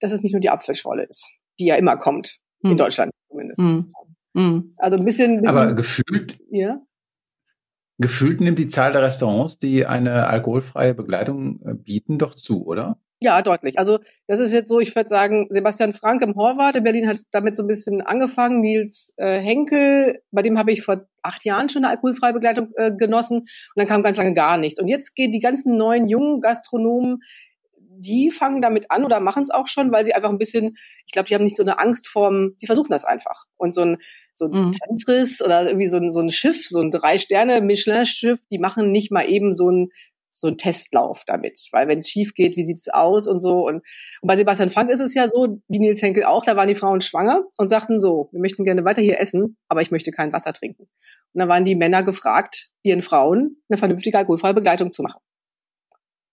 dass 0.00 0.12
es 0.12 0.22
nicht 0.22 0.32
nur 0.32 0.40
die 0.40 0.50
Apfelschorle 0.50 1.04
ist, 1.04 1.32
die 1.58 1.66
ja 1.66 1.76
immer 1.76 1.96
kommt, 1.96 2.38
hm. 2.62 2.72
in 2.72 2.76
Deutschland 2.76 3.12
zumindest. 3.28 3.60
Hm. 3.60 3.92
Hm. 4.34 4.74
Also 4.78 4.96
ein 4.96 5.04
bisschen, 5.04 5.42
bisschen. 5.42 5.48
Aber 5.48 5.74
gefühlt. 5.74 6.38
Ja. 6.50 6.80
Gefühlt 7.98 8.40
nimmt 8.40 8.58
die 8.58 8.68
Zahl 8.68 8.92
der 8.92 9.02
Restaurants, 9.02 9.58
die 9.58 9.86
eine 9.86 10.26
alkoholfreie 10.26 10.94
Begleitung 10.94 11.60
äh, 11.64 11.74
bieten, 11.74 12.18
doch 12.18 12.34
zu, 12.34 12.66
oder? 12.66 12.98
Ja, 13.22 13.40
deutlich. 13.40 13.78
Also 13.78 14.00
das 14.26 14.40
ist 14.40 14.52
jetzt 14.52 14.68
so, 14.68 14.80
ich 14.80 14.94
würde 14.96 15.08
sagen, 15.08 15.46
Sebastian 15.50 15.94
Frank 15.94 16.22
im 16.22 16.34
Horvath 16.34 16.74
in 16.74 16.82
Berlin 16.82 17.06
hat 17.08 17.20
damit 17.30 17.54
so 17.54 17.62
ein 17.62 17.68
bisschen 17.68 18.02
angefangen. 18.02 18.60
Nils 18.60 19.14
äh, 19.16 19.38
Henkel, 19.38 20.20
bei 20.32 20.42
dem 20.42 20.58
habe 20.58 20.72
ich 20.72 20.82
vor 20.82 21.06
acht 21.22 21.44
Jahren 21.44 21.68
schon 21.68 21.84
eine 21.84 21.92
alkoholfreie 21.92 22.32
Begleitung 22.32 22.70
äh, 22.76 22.90
genossen 22.90 23.38
und 23.38 23.48
dann 23.76 23.86
kam 23.86 24.02
ganz 24.02 24.16
lange 24.16 24.34
gar 24.34 24.58
nichts. 24.58 24.80
Und 24.80 24.88
jetzt 24.88 25.14
gehen 25.14 25.30
die 25.30 25.38
ganzen 25.38 25.76
neuen 25.76 26.08
jungen 26.08 26.40
Gastronomen, 26.40 27.20
die 28.04 28.30
fangen 28.30 28.60
damit 28.60 28.90
an 28.90 29.04
oder 29.04 29.20
machen 29.20 29.44
es 29.44 29.50
auch 29.50 29.68
schon, 29.68 29.92
weil 29.92 30.04
sie 30.04 30.14
einfach 30.14 30.30
ein 30.30 30.38
bisschen, 30.38 30.76
ich 31.06 31.12
glaube, 31.12 31.28
die 31.28 31.34
haben 31.34 31.44
nicht 31.44 31.56
so 31.56 31.62
eine 31.62 31.78
Angst 31.78 32.08
vorm, 32.08 32.56
die 32.60 32.66
versuchen 32.66 32.90
das 32.90 33.04
einfach. 33.04 33.44
Und 33.56 33.74
so 33.74 33.82
ein, 33.82 33.98
so 34.34 34.46
ein 34.46 34.66
mhm. 34.66 34.72
Tantris 34.72 35.40
oder 35.40 35.66
irgendwie 35.66 35.86
so 35.86 35.98
ein, 35.98 36.10
so 36.10 36.20
ein 36.20 36.30
Schiff, 36.30 36.66
so 36.66 36.80
ein 36.80 36.90
Drei-Sterne-Michelin-Schiff, 36.90 38.40
die 38.50 38.58
machen 38.58 38.90
nicht 38.90 39.12
mal 39.12 39.28
eben 39.28 39.52
so 39.52 39.70
ein, 39.70 39.90
so 40.32 40.48
ein 40.48 40.56
Testlauf 40.56 41.24
damit. 41.26 41.68
Weil 41.72 41.88
wenn 41.88 41.98
es 41.98 42.08
schief 42.08 42.34
geht, 42.34 42.56
wie 42.56 42.64
sieht's 42.64 42.88
aus 42.88 43.28
und 43.28 43.40
so. 43.40 43.66
Und, 43.66 43.76
und 43.76 44.26
bei 44.26 44.36
Sebastian 44.36 44.70
Frank 44.70 44.90
ist 44.90 45.00
es 45.00 45.14
ja 45.14 45.28
so, 45.28 45.58
wie 45.68 45.78
Nils 45.78 46.02
Henkel 46.02 46.24
auch, 46.24 46.44
da 46.44 46.56
waren 46.56 46.68
die 46.68 46.74
Frauen 46.74 47.00
schwanger 47.00 47.44
und 47.58 47.68
sagten 47.68 48.00
so, 48.00 48.28
wir 48.32 48.40
möchten 48.40 48.64
gerne 48.64 48.84
weiter 48.84 49.02
hier 49.02 49.20
essen, 49.20 49.56
aber 49.68 49.82
ich 49.82 49.90
möchte 49.90 50.10
kein 50.10 50.32
Wasser 50.32 50.52
trinken. 50.52 50.84
Und 50.84 51.38
dann 51.38 51.48
waren 51.48 51.64
die 51.64 51.76
Männer 51.76 52.02
gefragt, 52.02 52.70
ihren 52.82 53.02
Frauen 53.02 53.62
eine 53.68 53.76
vernünftige 53.76 54.18
alkoholfreie 54.18 54.54
Begleitung 54.54 54.92
zu 54.92 55.02
machen. 55.02 55.20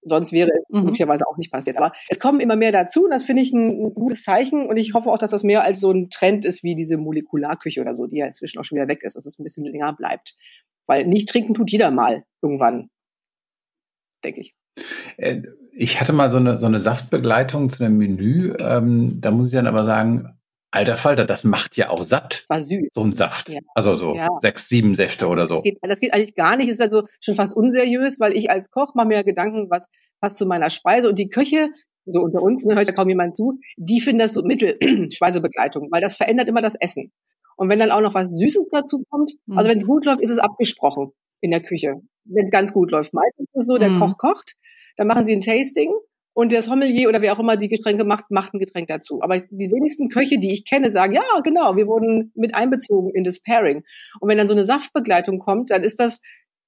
Sonst 0.01 0.31
wäre 0.31 0.49
es 0.49 0.63
mhm. 0.69 0.85
möglicherweise 0.85 1.25
auch 1.27 1.37
nicht 1.37 1.51
passiert. 1.51 1.77
Aber 1.77 1.91
es 2.07 2.19
kommen 2.19 2.39
immer 2.39 2.55
mehr 2.55 2.71
dazu 2.71 3.03
und 3.03 3.11
das 3.11 3.25
finde 3.25 3.41
ich 3.41 3.51
ein, 3.51 3.67
ein, 3.67 3.93
gutes 3.93 4.23
Zeichen 4.23 4.65
und 4.65 4.77
ich 4.77 4.93
hoffe 4.93 5.11
auch, 5.11 5.17
dass 5.17 5.31
das 5.31 5.43
mehr 5.43 5.63
als 5.63 5.81
so 5.81 5.91
ein 5.91 6.09
Trend 6.09 6.45
ist 6.45 6.63
wie 6.63 6.75
diese 6.75 6.97
Molekularküche 6.97 7.81
oder 7.81 7.93
so, 7.93 8.07
die 8.07 8.17
ja 8.17 8.27
inzwischen 8.27 8.59
auch 8.59 8.63
schon 8.63 8.77
wieder 8.77 8.87
weg 8.87 9.03
ist, 9.03 9.15
dass 9.15 9.25
es 9.25 9.37
ein 9.37 9.43
bisschen 9.43 9.65
länger 9.65 9.93
bleibt. 9.93 10.35
Weil 10.87 11.05
nicht 11.05 11.27
trinken 11.27 11.53
tut 11.53 11.69
jeder 11.69 11.91
mal 11.91 12.23
irgendwann 12.41 12.89
denke 14.23 14.41
ich. 14.41 14.55
Äh, 15.17 15.43
ich 15.71 15.99
hatte 15.99 16.13
mal 16.13 16.29
so 16.29 16.37
eine, 16.37 16.57
so 16.57 16.65
eine 16.65 16.79
Saftbegleitung 16.79 17.69
zu 17.69 17.83
einem 17.83 17.97
Menü. 17.97 18.53
Ähm, 18.59 19.21
da 19.21 19.31
muss 19.31 19.47
ich 19.47 19.53
dann 19.53 19.67
aber 19.67 19.85
sagen, 19.85 20.39
alter 20.71 20.95
Falter, 20.95 21.25
das 21.25 21.43
macht 21.43 21.77
ja 21.77 21.89
auch 21.89 22.03
satt. 22.03 22.45
War 22.47 22.61
süß. 22.61 22.89
So 22.91 23.03
ein 23.03 23.11
Saft. 23.11 23.49
Ja. 23.49 23.59
Also 23.75 23.95
so 23.95 24.15
ja. 24.15 24.27
sechs, 24.39 24.67
sieben 24.67 24.95
Säfte 24.95 25.27
oder 25.27 25.47
so. 25.47 25.55
Das 25.55 25.63
geht, 25.63 25.77
das 25.81 25.99
geht 25.99 26.13
eigentlich 26.13 26.35
gar 26.35 26.55
nicht. 26.57 26.69
Das 26.69 26.75
ist 26.75 26.81
also 26.81 27.07
schon 27.21 27.35
fast 27.35 27.55
unseriös, 27.55 28.19
weil 28.19 28.35
ich 28.35 28.49
als 28.49 28.69
Koch 28.71 28.93
mache 28.93 29.07
mir 29.07 29.23
Gedanken, 29.23 29.69
was 29.69 29.87
passt 30.19 30.37
zu 30.37 30.45
meiner 30.45 30.69
Speise. 30.69 31.09
Und 31.09 31.17
die 31.17 31.29
Köche, 31.29 31.69
so 32.05 32.21
unter 32.21 32.41
uns, 32.41 32.63
ne, 32.65 32.75
hört 32.75 32.87
ja 32.87 32.93
kaum 32.93 33.09
jemand 33.09 33.35
zu, 33.35 33.59
die 33.77 34.01
finden 34.01 34.19
das 34.19 34.33
so 34.33 34.43
Mittel, 34.43 34.77
Speisebegleitung, 35.11 35.89
weil 35.91 36.01
das 36.01 36.17
verändert 36.17 36.47
immer 36.47 36.61
das 36.61 36.75
Essen. 36.75 37.11
Und 37.55 37.69
wenn 37.69 37.79
dann 37.79 37.91
auch 37.91 38.01
noch 38.01 38.13
was 38.13 38.29
Süßes 38.29 38.69
dazu 38.71 39.03
kommt, 39.09 39.33
also 39.49 39.67
mhm. 39.67 39.71
wenn 39.71 39.77
es 39.79 39.85
gut 39.85 40.05
läuft, 40.05 40.21
ist 40.21 40.29
es 40.29 40.39
abgesprochen 40.39 41.11
in 41.41 41.51
der 41.51 41.61
Küche 41.61 42.01
wenn 42.29 42.45
es 42.45 42.51
ganz 42.51 42.73
gut 42.73 42.91
läuft. 42.91 43.13
Meistens 43.13 43.47
ist 43.53 43.61
es 43.61 43.65
so, 43.67 43.77
der 43.77 43.89
mm. 43.89 43.99
Koch 43.99 44.17
kocht, 44.17 44.53
dann 44.97 45.07
machen 45.07 45.25
sie 45.25 45.33
ein 45.35 45.41
Tasting 45.41 45.91
und 46.33 46.51
der 46.51 46.61
Sommelier 46.61 47.09
oder 47.09 47.21
wer 47.21 47.33
auch 47.33 47.39
immer 47.39 47.57
die 47.57 47.67
Getränke 47.67 48.03
macht, 48.03 48.31
macht 48.31 48.53
ein 48.53 48.59
Getränk 48.59 48.87
dazu. 48.87 49.21
Aber 49.21 49.39
die 49.39 49.71
wenigsten 49.71 50.09
Köche, 50.09 50.39
die 50.39 50.53
ich 50.53 50.65
kenne, 50.65 50.91
sagen, 50.91 51.13
ja, 51.13 51.23
genau, 51.43 51.75
wir 51.75 51.87
wurden 51.87 52.31
mit 52.35 52.55
einbezogen 52.55 53.11
in 53.13 53.23
das 53.23 53.41
Pairing. 53.41 53.83
Und 54.19 54.29
wenn 54.29 54.37
dann 54.37 54.47
so 54.47 54.53
eine 54.53 54.65
Saftbegleitung 54.65 55.39
kommt, 55.39 55.71
dann 55.71 55.83
ist 55.83 55.99
das 55.99 56.21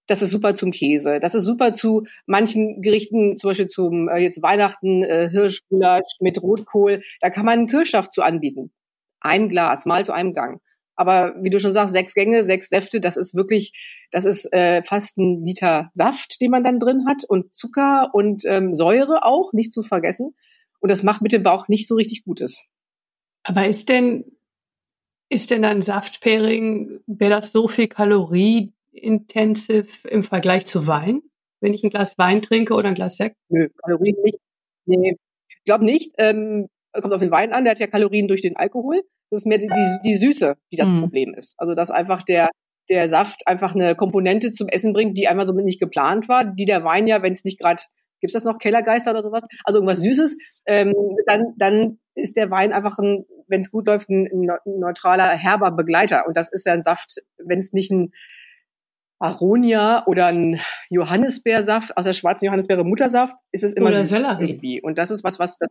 das 0.08 0.22
ist 0.22 0.32
super 0.32 0.56
zum 0.56 0.72
Käse. 0.72 1.20
Das 1.22 1.36
ist 1.36 1.46
super 1.46 1.72
zu 1.72 2.04
manchen 2.26 2.82
Gerichten, 2.82 3.38
zum 3.38 3.52
Beispiel 3.52 3.68
zum 3.68 4.10
äh, 4.10 4.18
jetzt 4.18 4.42
Weihnachten 4.42 5.04
äh, 5.04 5.30
Hirschgulasch 5.30 6.18
mit 6.20 6.42
Rotkohl. 6.42 7.02
Da 7.22 7.30
kann 7.30 7.46
man 7.46 7.60
einen 7.60 7.68
Kirschsaft 7.68 8.14
zu 8.14 8.22
anbieten. 8.22 8.74
Ein 9.22 9.48
Glas, 9.48 9.86
mal 9.86 10.04
zu 10.04 10.12
einem 10.12 10.34
Gang. 10.34 10.60
Aber 11.02 11.34
wie 11.42 11.50
du 11.50 11.60
schon 11.60 11.74
sagst, 11.74 11.96
sechs 11.96 12.14
Gänge, 12.14 12.46
sechs 12.46 12.70
Säfte, 12.70 13.02
das 13.02 13.18
ist 13.18 13.34
wirklich, 13.34 13.74
das 14.12 14.26
ist 14.26 14.54
äh, 14.54 14.84
fast 14.84 15.18
ein 15.18 15.44
Liter 15.44 15.90
Saft, 15.96 16.40
den 16.42 16.52
man 16.52 16.64
dann 16.64 16.78
drin 16.78 17.08
hat 17.08 17.24
und 17.28 17.56
Zucker 17.56 18.12
und 18.14 18.44
ähm, 18.46 18.76
Säure 18.76 19.26
auch, 19.26 19.52
nicht 19.52 19.74
zu 19.74 19.82
vergessen. 19.82 20.36
Und 20.80 20.92
das 20.92 21.02
macht 21.02 21.24
mit 21.24 21.32
dem 21.32 21.42
Bauch 21.42 21.68
nicht 21.68 21.88
so 21.88 21.96
richtig 21.96 22.24
Gutes. 22.24 22.68
Aber 23.42 23.68
ist 23.68 23.90
denn, 23.90 24.26
ist 25.28 25.50
denn 25.50 25.66
ein 25.66 25.82
Saftpairing, 25.82 27.00
wäre 27.08 27.32
das 27.32 27.52
so 27.52 27.68
viel 27.68 27.88
kalorieintensiv 27.88 30.06
im 30.06 30.24
Vergleich 30.24 30.68
zu 30.68 30.86
Wein? 30.86 31.24
Wenn 31.62 31.74
ich 31.74 31.84
ein 31.84 31.90
Glas 31.90 32.16
Wein 32.20 32.44
trinke 32.44 32.76
oder 32.76 32.90
ein 32.90 32.96
Glas 32.96 33.18
Sekt? 33.18 33.38
Nö, 33.50 33.70
Kalorien 33.78 34.18
nicht. 34.24 34.38
Nee, 34.86 35.18
ich 35.50 35.64
glaube 35.66 35.84
nicht. 35.84 36.12
Ähm, 36.20 36.68
kommt 37.00 37.14
auf 37.14 37.22
den 37.22 37.32
Wein 37.32 37.54
an, 37.54 37.64
der 37.64 37.72
hat 37.72 37.80
ja 37.80 37.88
Kalorien 37.88 38.28
durch 38.28 38.42
den 38.42 38.58
Alkohol. 38.58 39.02
Das 39.30 39.40
ist 39.40 39.46
mehr 39.46 39.58
die, 39.58 39.68
die, 39.68 39.98
die 40.04 40.18
Süße, 40.18 40.56
die 40.72 40.76
das 40.76 40.90
mhm. 40.90 41.02
Problem 41.02 41.34
ist. 41.34 41.56
Also 41.58 41.74
dass 41.74 41.92
einfach 41.92 42.24
der, 42.24 42.50
der 42.90 43.08
Saft 43.08 43.48
einfach 43.48 43.74
eine 43.74 43.96
Komponente 43.96 44.52
zum 44.52 44.68
Essen 44.68 44.94
bringt, 44.94 45.18
die 45.18 45.28
einmal 45.28 45.48
so 45.48 45.54
nicht 45.54 45.80
geplant 45.80 46.28
war, 46.28 46.44
die 46.44 46.66
der 46.66 46.84
Wein 46.84 47.08
ja, 47.08 47.22
wenn 47.22 47.34
es 47.34 47.46
nicht 47.46 47.60
gerade, 47.60 47.82
gibt's 48.20 48.34
das 48.34 48.44
noch, 48.44 48.60
Kellergeister 48.60 49.12
oder 49.12 49.24
sowas, 49.24 49.44
also 49.64 49.80
irgendwas 49.80 50.02
Süßes, 50.02 50.38
ähm, 50.66 50.94
dann, 51.26 51.54
dann 51.58 52.00
ist 52.16 52.36
der 52.36 52.52
Wein 52.52 52.74
einfach 52.74 53.00
ein, 53.00 53.26
wenn 53.48 53.62
es 53.62 53.72
gut 53.72 53.88
läuft, 53.88 54.10
ein, 54.10 54.28
ein 54.28 54.80
neutraler, 54.80 55.30
herber 55.30 55.72
Begleiter. 55.72 56.28
Und 56.28 56.36
das 56.36 56.52
ist 56.52 56.66
ja 56.66 56.74
ein 56.74 56.84
Saft, 56.84 57.22
wenn 57.38 57.60
es 57.60 57.72
nicht 57.74 57.92
ein 57.92 58.12
Aronia 59.20 60.06
oder 60.08 60.26
ein 60.28 60.60
Johannisbeersaft 60.90 61.96
aus 61.96 62.06
der 62.06 62.14
schwarzen 62.14 62.46
Johannisbeere 62.46 62.84
Muttersaft, 62.84 63.38
ist 63.52 63.64
es 63.64 63.74
immer 63.74 63.90
oder 63.90 64.06
Sellerie. 64.06 64.50
irgendwie. 64.50 64.82
Und 64.82 64.98
das 64.98 65.12
ist 65.12 65.24
was, 65.24 65.38
was 65.38 65.60
das 65.60 65.70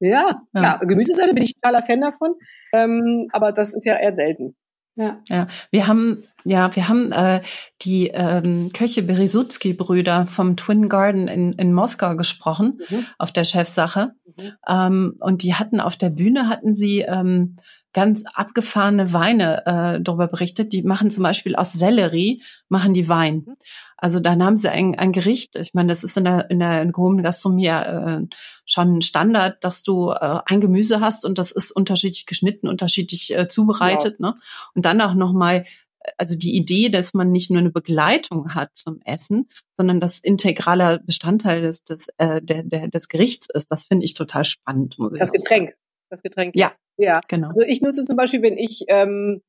ja, 0.00 0.42
ja, 0.52 0.62
ja 0.62 0.76
Gemüseseite 0.82 1.34
bin 1.34 1.42
ich 1.42 1.54
totaler 1.54 1.82
Fan 1.82 2.00
davon, 2.00 2.34
ähm, 2.72 3.28
aber 3.32 3.52
das 3.52 3.74
ist 3.74 3.84
ja 3.84 3.96
eher 3.96 4.14
selten. 4.14 4.56
Ja. 4.98 5.20
ja, 5.28 5.46
wir 5.70 5.86
haben 5.88 6.22
ja, 6.44 6.74
wir 6.74 6.88
haben 6.88 7.12
äh, 7.12 7.42
die 7.82 8.08
ähm, 8.14 8.70
Köche 8.72 9.02
Beresutski-Brüder 9.02 10.26
vom 10.26 10.56
Twin 10.56 10.88
Garden 10.88 11.28
in, 11.28 11.52
in 11.52 11.74
Moskau 11.74 12.16
gesprochen 12.16 12.80
mhm. 12.88 13.04
auf 13.18 13.30
der 13.30 13.44
Chefsache 13.44 14.12
mhm. 14.24 14.52
ähm, 14.66 15.16
und 15.20 15.42
die 15.42 15.54
hatten 15.54 15.80
auf 15.80 15.96
der 15.96 16.08
Bühne 16.08 16.48
hatten 16.48 16.74
sie 16.74 17.00
ähm, 17.00 17.56
ganz 17.92 18.24
abgefahrene 18.32 19.12
Weine 19.12 19.66
äh, 19.66 20.00
darüber 20.02 20.28
berichtet. 20.28 20.72
Die 20.72 20.82
machen 20.82 21.10
zum 21.10 21.22
Beispiel 21.22 21.56
aus 21.56 21.72
Sellerie, 21.72 22.42
machen 22.68 22.94
die 22.94 23.08
Wein. 23.08 23.44
Mhm. 23.46 23.56
Also 23.96 24.20
dann 24.20 24.44
haben 24.44 24.56
sie 24.56 24.70
ein, 24.70 24.94
ein 24.94 25.12
Gericht, 25.12 25.56
ich 25.56 25.72
meine, 25.72 25.88
das 25.88 26.04
ist 26.04 26.16
in 26.16 26.24
der, 26.24 26.50
in 26.50 26.58
der 26.58 26.84
gehobenen 26.86 27.24
Gastronomie 27.24 27.66
äh, 27.68 28.22
schon 28.66 28.98
ein 28.98 29.02
Standard, 29.02 29.64
dass 29.64 29.82
du 29.82 30.10
äh, 30.10 30.40
ein 30.46 30.60
Gemüse 30.60 31.00
hast 31.00 31.24
und 31.24 31.38
das 31.38 31.50
ist 31.50 31.70
unterschiedlich 31.70 32.26
geschnitten, 32.26 32.68
unterschiedlich 32.68 33.34
äh, 33.34 33.48
zubereitet. 33.48 34.16
Ja. 34.18 34.28
Ne? 34.28 34.34
Und 34.74 34.84
dann 34.84 35.00
auch 35.00 35.14
nochmal 35.14 35.64
also 36.18 36.36
die 36.36 36.56
Idee, 36.56 36.88
dass 36.88 37.14
man 37.14 37.32
nicht 37.32 37.50
nur 37.50 37.60
eine 37.60 37.70
Begleitung 37.70 38.54
hat 38.54 38.70
zum 38.74 39.00
Essen, 39.04 39.48
sondern 39.74 40.00
das 40.00 40.18
integraler 40.18 41.00
Bestandteil 41.00 41.62
des, 41.62 41.82
des, 41.82 42.08
äh, 42.18 42.40
der, 42.42 42.62
der, 42.62 42.88
des 42.88 43.08
Gerichts 43.08 43.48
ist, 43.52 43.70
das 43.70 43.84
finde 43.84 44.04
ich 44.04 44.14
total 44.14 44.44
spannend. 44.44 44.98
Muss 44.98 45.14
ich 45.14 45.18
das 45.18 45.32
Getränk. 45.32 45.70
Sagen. 45.70 45.80
Das 46.10 46.22
Getränk. 46.22 46.56
Ja, 46.56 46.72
ja. 46.96 47.20
Genau. 47.26 47.48
Also 47.48 47.62
ich 47.62 47.80
nutze 47.80 48.04
zum 48.04 48.16
Beispiel, 48.16 48.42
wenn 48.42 48.58
ich 48.58 48.84
ähm, 48.88 49.42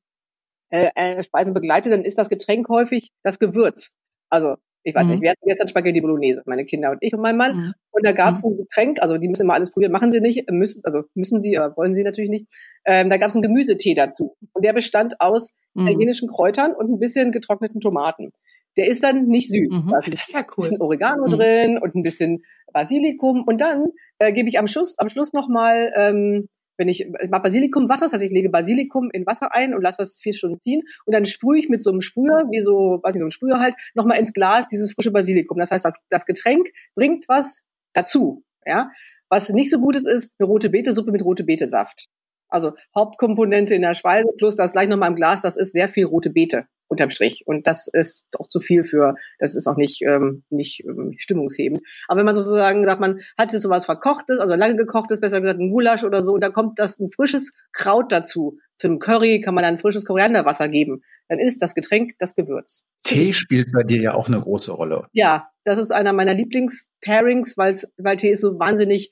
äh, 0.70 1.22
Speisen 1.24 1.54
begleite, 1.54 1.90
dann 1.90 2.04
ist 2.04 2.18
das 2.18 2.30
Getränk 2.30 2.68
häufig 2.70 3.12
das 3.24 3.40
Gewürz. 3.40 3.94
Also 4.30 4.56
ich 4.88 4.96
weiß 4.96 5.04
mhm. 5.04 5.12
nicht, 5.12 5.22
wir 5.22 5.32
hatten 5.32 5.46
gestern 5.46 5.68
Spaghetti 5.68 6.00
Bolognese, 6.00 6.44
meine 6.46 6.64
Kinder 6.64 6.92
und 6.92 7.00
ich 7.02 7.14
und 7.14 7.20
mein 7.20 7.36
Mann. 7.36 7.58
Mhm. 7.58 7.74
Und 7.92 8.06
da 8.06 8.14
gab 8.14 8.36
es 8.36 8.46
mhm. 8.46 8.52
ein 8.52 8.58
Getränk, 8.58 9.02
also 9.02 9.18
die 9.18 9.28
müssen 9.28 9.44
immer 9.44 9.56
alles 9.56 9.70
probieren, 9.70 9.92
machen 9.92 10.14
sie 10.14 10.22
nicht, 10.22 10.50
müssen, 10.50 10.82
also 10.86 11.04
müssen 11.14 11.42
sie, 11.42 11.58
aber 11.58 11.76
wollen 11.76 11.94
sie 11.94 12.04
natürlich 12.04 12.30
nicht. 12.30 12.48
Ähm, 12.86 13.10
da 13.10 13.18
gab 13.18 13.30
es 13.30 13.36
einen 13.36 13.42
Gemüsetee 13.42 13.96
dazu. 13.96 14.38
Und 14.54 14.64
der 14.64 14.72
bestand 14.72 15.20
aus 15.20 15.54
mhm. 15.74 15.88
italienischen 15.88 16.30
Kräutern 16.30 16.74
und 16.74 16.90
ein 16.90 17.00
bisschen 17.00 17.34
getrockneten 17.34 17.82
Tomaten. 17.82 18.32
Der 18.78 18.88
ist 18.88 19.04
dann 19.04 19.26
nicht 19.26 19.50
süß. 19.50 19.70
Mhm. 19.70 19.94
Also 19.94 20.10
das 20.10 20.22
ist 20.22 20.34
ja 20.34 20.40
cool. 20.40 20.48
Ein 20.48 20.56
bisschen 20.56 20.82
Oregano 20.82 21.28
mhm. 21.28 21.32
drin 21.32 21.78
und 21.80 21.94
ein 21.94 22.04
bisschen 22.04 22.44
Basilikum. 22.72 23.44
Und 23.46 23.60
dann 23.60 23.88
äh, 24.20 24.32
gebe 24.32 24.48
ich 24.48 24.58
am 24.58 24.68
Schluss, 24.68 24.98
am 25.00 25.10
Schluss 25.10 25.34
nochmal 25.34 25.92
ähm, 25.98 26.48
wenn 26.78 26.88
ich, 26.88 27.02
ich 27.02 27.30
mache 27.30 27.44
Basilikum 27.44 27.90
Wasser, 27.90 28.06
das 28.06 28.14
heißt, 28.14 28.24
ich 28.24 28.32
lege 28.32 28.50
Basilikum 28.50 29.10
in 29.12 29.26
Wasser 29.26 29.54
ein 29.54 29.74
und 29.74 29.82
lasse 29.82 30.02
das 30.02 30.22
vier 30.22 30.34
Stunden 30.34 30.62
ziehen 30.62 30.84
und 31.06 31.14
dann 31.14 31.26
sprühe 31.26 31.60
ich 31.60 31.70
mit 31.70 31.84
so 31.84 31.92
einem 31.92 32.02
Sprüher, 32.02 32.46
wie 32.52 32.62
so, 32.62 33.00
weiß 33.04 33.16
nicht, 33.16 33.22
so 33.22 33.26
einem 33.26 33.32
Sprüher 33.32 33.60
halt, 33.60 33.76
nochmal 33.94 34.20
ins 34.20 34.34
Glas 34.34 34.68
dieses 34.68 34.94
frische 34.94 35.12
Basilikum. 35.12 35.58
Das 35.58 35.72
heißt, 35.72 35.86
das, 35.86 35.98
das 36.10 36.26
Getränk 36.26 36.70
bringt 36.96 37.28
was 37.28 37.64
dazu, 37.94 38.44
ja. 38.66 38.92
Was 39.30 39.50
nicht 39.50 39.72
so 39.72 39.80
gut 39.80 39.96
ist, 39.96 40.08
ist 40.08 40.34
eine 40.40 40.48
rote 40.48 40.70
Beete-Suppe 40.70 41.12
mit 41.12 41.24
rote 41.24 41.44
Beete-Saft. 41.44 42.08
Also 42.50 42.74
Hauptkomponente 42.96 43.76
in 43.76 43.82
der 43.82 43.94
Speise 43.94 44.30
plus 44.38 44.56
das 44.56 44.72
gleich 44.72 44.88
nochmal 44.88 45.10
im 45.10 45.16
Glas, 45.16 45.42
das 45.42 45.58
ist 45.58 45.74
sehr 45.74 45.90
viel 45.90 46.06
rote 46.06 46.30
Beete 46.30 46.68
unterm 46.88 47.10
Strich. 47.10 47.44
Und 47.46 47.68
das 47.68 47.88
ist 47.88 48.28
auch 48.40 48.48
zu 48.48 48.60
viel 48.60 48.84
für, 48.84 49.16
das 49.40 49.56
ist 49.56 49.68
auch 49.68 49.78
nicht, 49.78 50.02
ähm, 50.04 50.44
nicht 50.50 50.84
ähm, 50.86 51.14
stimmungshebend. 51.18 51.82
Aber 52.08 52.20
wenn 52.20 52.26
man 52.26 52.36
sozusagen 52.36 52.84
sagt, 52.84 53.02
man 53.02 53.20
hat 53.38 53.54
jetzt 53.54 53.64
sowas 53.64 53.86
Verkochtes, 53.86 54.40
also 54.40 54.56
lange 54.56 54.76
gekochtes, 54.76 55.20
besser 55.20 55.42
gesagt 55.42 55.60
ein 55.60 55.72
Gulasch 55.72 56.04
oder 56.04 56.22
so, 56.22 56.34
und 56.34 56.42
da 56.42 56.50
kommt 56.50 56.80
das 56.80 57.00
ein 57.00 57.10
frisches 57.10 57.54
Kraut 57.72 58.12
dazu. 58.12 58.58
Zum 58.78 59.00
Curry 59.00 59.42
kann 59.42 59.56
man 59.56 59.64
dann 59.64 59.78
frisches 59.78 60.06
Korianderwasser 60.06 60.70
geben. 60.70 61.02
Dann 61.30 61.40
ist 61.40 61.62
das 61.62 61.76
Getränk 61.76 62.14
das 62.20 62.36
Gewürz. 62.36 62.86
Tee 63.04 63.34
spielt 63.34 63.72
bei 63.74 63.84
dir 63.84 64.00
ja 64.02 64.14
auch 64.14 64.28
eine 64.28 64.40
große 64.40 64.72
Rolle. 64.72 65.08
Ja, 65.14 65.50
das 65.64 65.78
ist 65.78 65.92
einer 65.92 66.14
meiner 66.14 66.34
Lieblings-Pairings, 66.34 67.58
weil 67.58 68.16
Tee 68.18 68.32
ist 68.32 68.42
so 68.42 68.60
wahnsinnig 68.60 69.12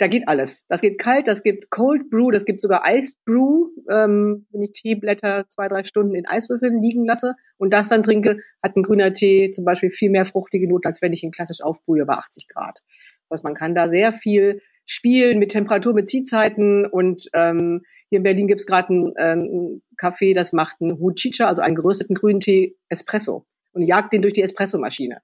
da 0.00 0.06
geht 0.06 0.28
alles. 0.28 0.64
Das 0.68 0.80
geht 0.80 0.98
kalt, 0.98 1.28
das 1.28 1.42
gibt 1.42 1.70
Cold 1.70 2.08
Brew, 2.08 2.30
das 2.30 2.46
gibt 2.46 2.62
sogar 2.62 2.84
Ice 2.90 3.18
Brew, 3.26 3.68
ähm, 3.90 4.46
wenn 4.50 4.62
ich 4.62 4.72
Teeblätter 4.72 5.46
zwei, 5.48 5.68
drei 5.68 5.84
Stunden 5.84 6.14
in 6.14 6.26
Eiswürfeln 6.26 6.80
liegen 6.80 7.04
lasse 7.04 7.34
und 7.58 7.74
das 7.74 7.90
dann 7.90 8.02
trinke, 8.02 8.38
hat 8.62 8.76
ein 8.76 8.82
grüner 8.82 9.12
Tee 9.12 9.50
zum 9.50 9.66
Beispiel 9.66 9.90
viel 9.90 10.10
mehr 10.10 10.24
fruchtige 10.24 10.66
Noten, 10.68 10.86
als 10.86 11.02
wenn 11.02 11.12
ich 11.12 11.22
ihn 11.22 11.32
klassisch 11.32 11.60
aufbrühe 11.60 12.06
bei 12.06 12.14
80 12.14 12.48
Grad. 12.48 12.80
Also 13.28 13.42
man 13.42 13.54
kann 13.54 13.74
da 13.74 13.88
sehr 13.88 14.12
viel 14.12 14.62
spielen 14.86 15.38
mit 15.38 15.50
Temperatur, 15.50 15.92
mit 15.92 16.08
Ziehzeiten 16.08 16.86
und 16.86 17.28
ähm, 17.34 17.82
hier 18.08 18.16
in 18.16 18.22
Berlin 18.22 18.48
gibt's 18.48 18.66
gerade 18.66 18.94
ein 18.94 19.12
ähm, 19.18 19.82
Café, 20.00 20.34
das 20.34 20.54
macht 20.54 20.76
einen 20.80 20.98
Huchicha, 20.98 21.46
also 21.46 21.60
einen 21.60 21.76
gerösteten 21.76 22.14
grünen 22.14 22.40
Tee 22.40 22.76
Espresso 22.88 23.44
und 23.72 23.82
jagt 23.82 24.14
den 24.14 24.22
durch 24.22 24.34
die 24.34 24.42
Espressomaschine 24.42 25.20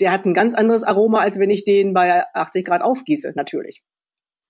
der 0.00 0.12
hat 0.12 0.24
ein 0.24 0.34
ganz 0.34 0.54
anderes 0.54 0.82
Aroma, 0.82 1.18
als 1.18 1.38
wenn 1.38 1.50
ich 1.50 1.64
den 1.64 1.92
bei 1.92 2.24
80 2.32 2.64
Grad 2.64 2.82
aufgieße, 2.82 3.32
natürlich. 3.36 3.82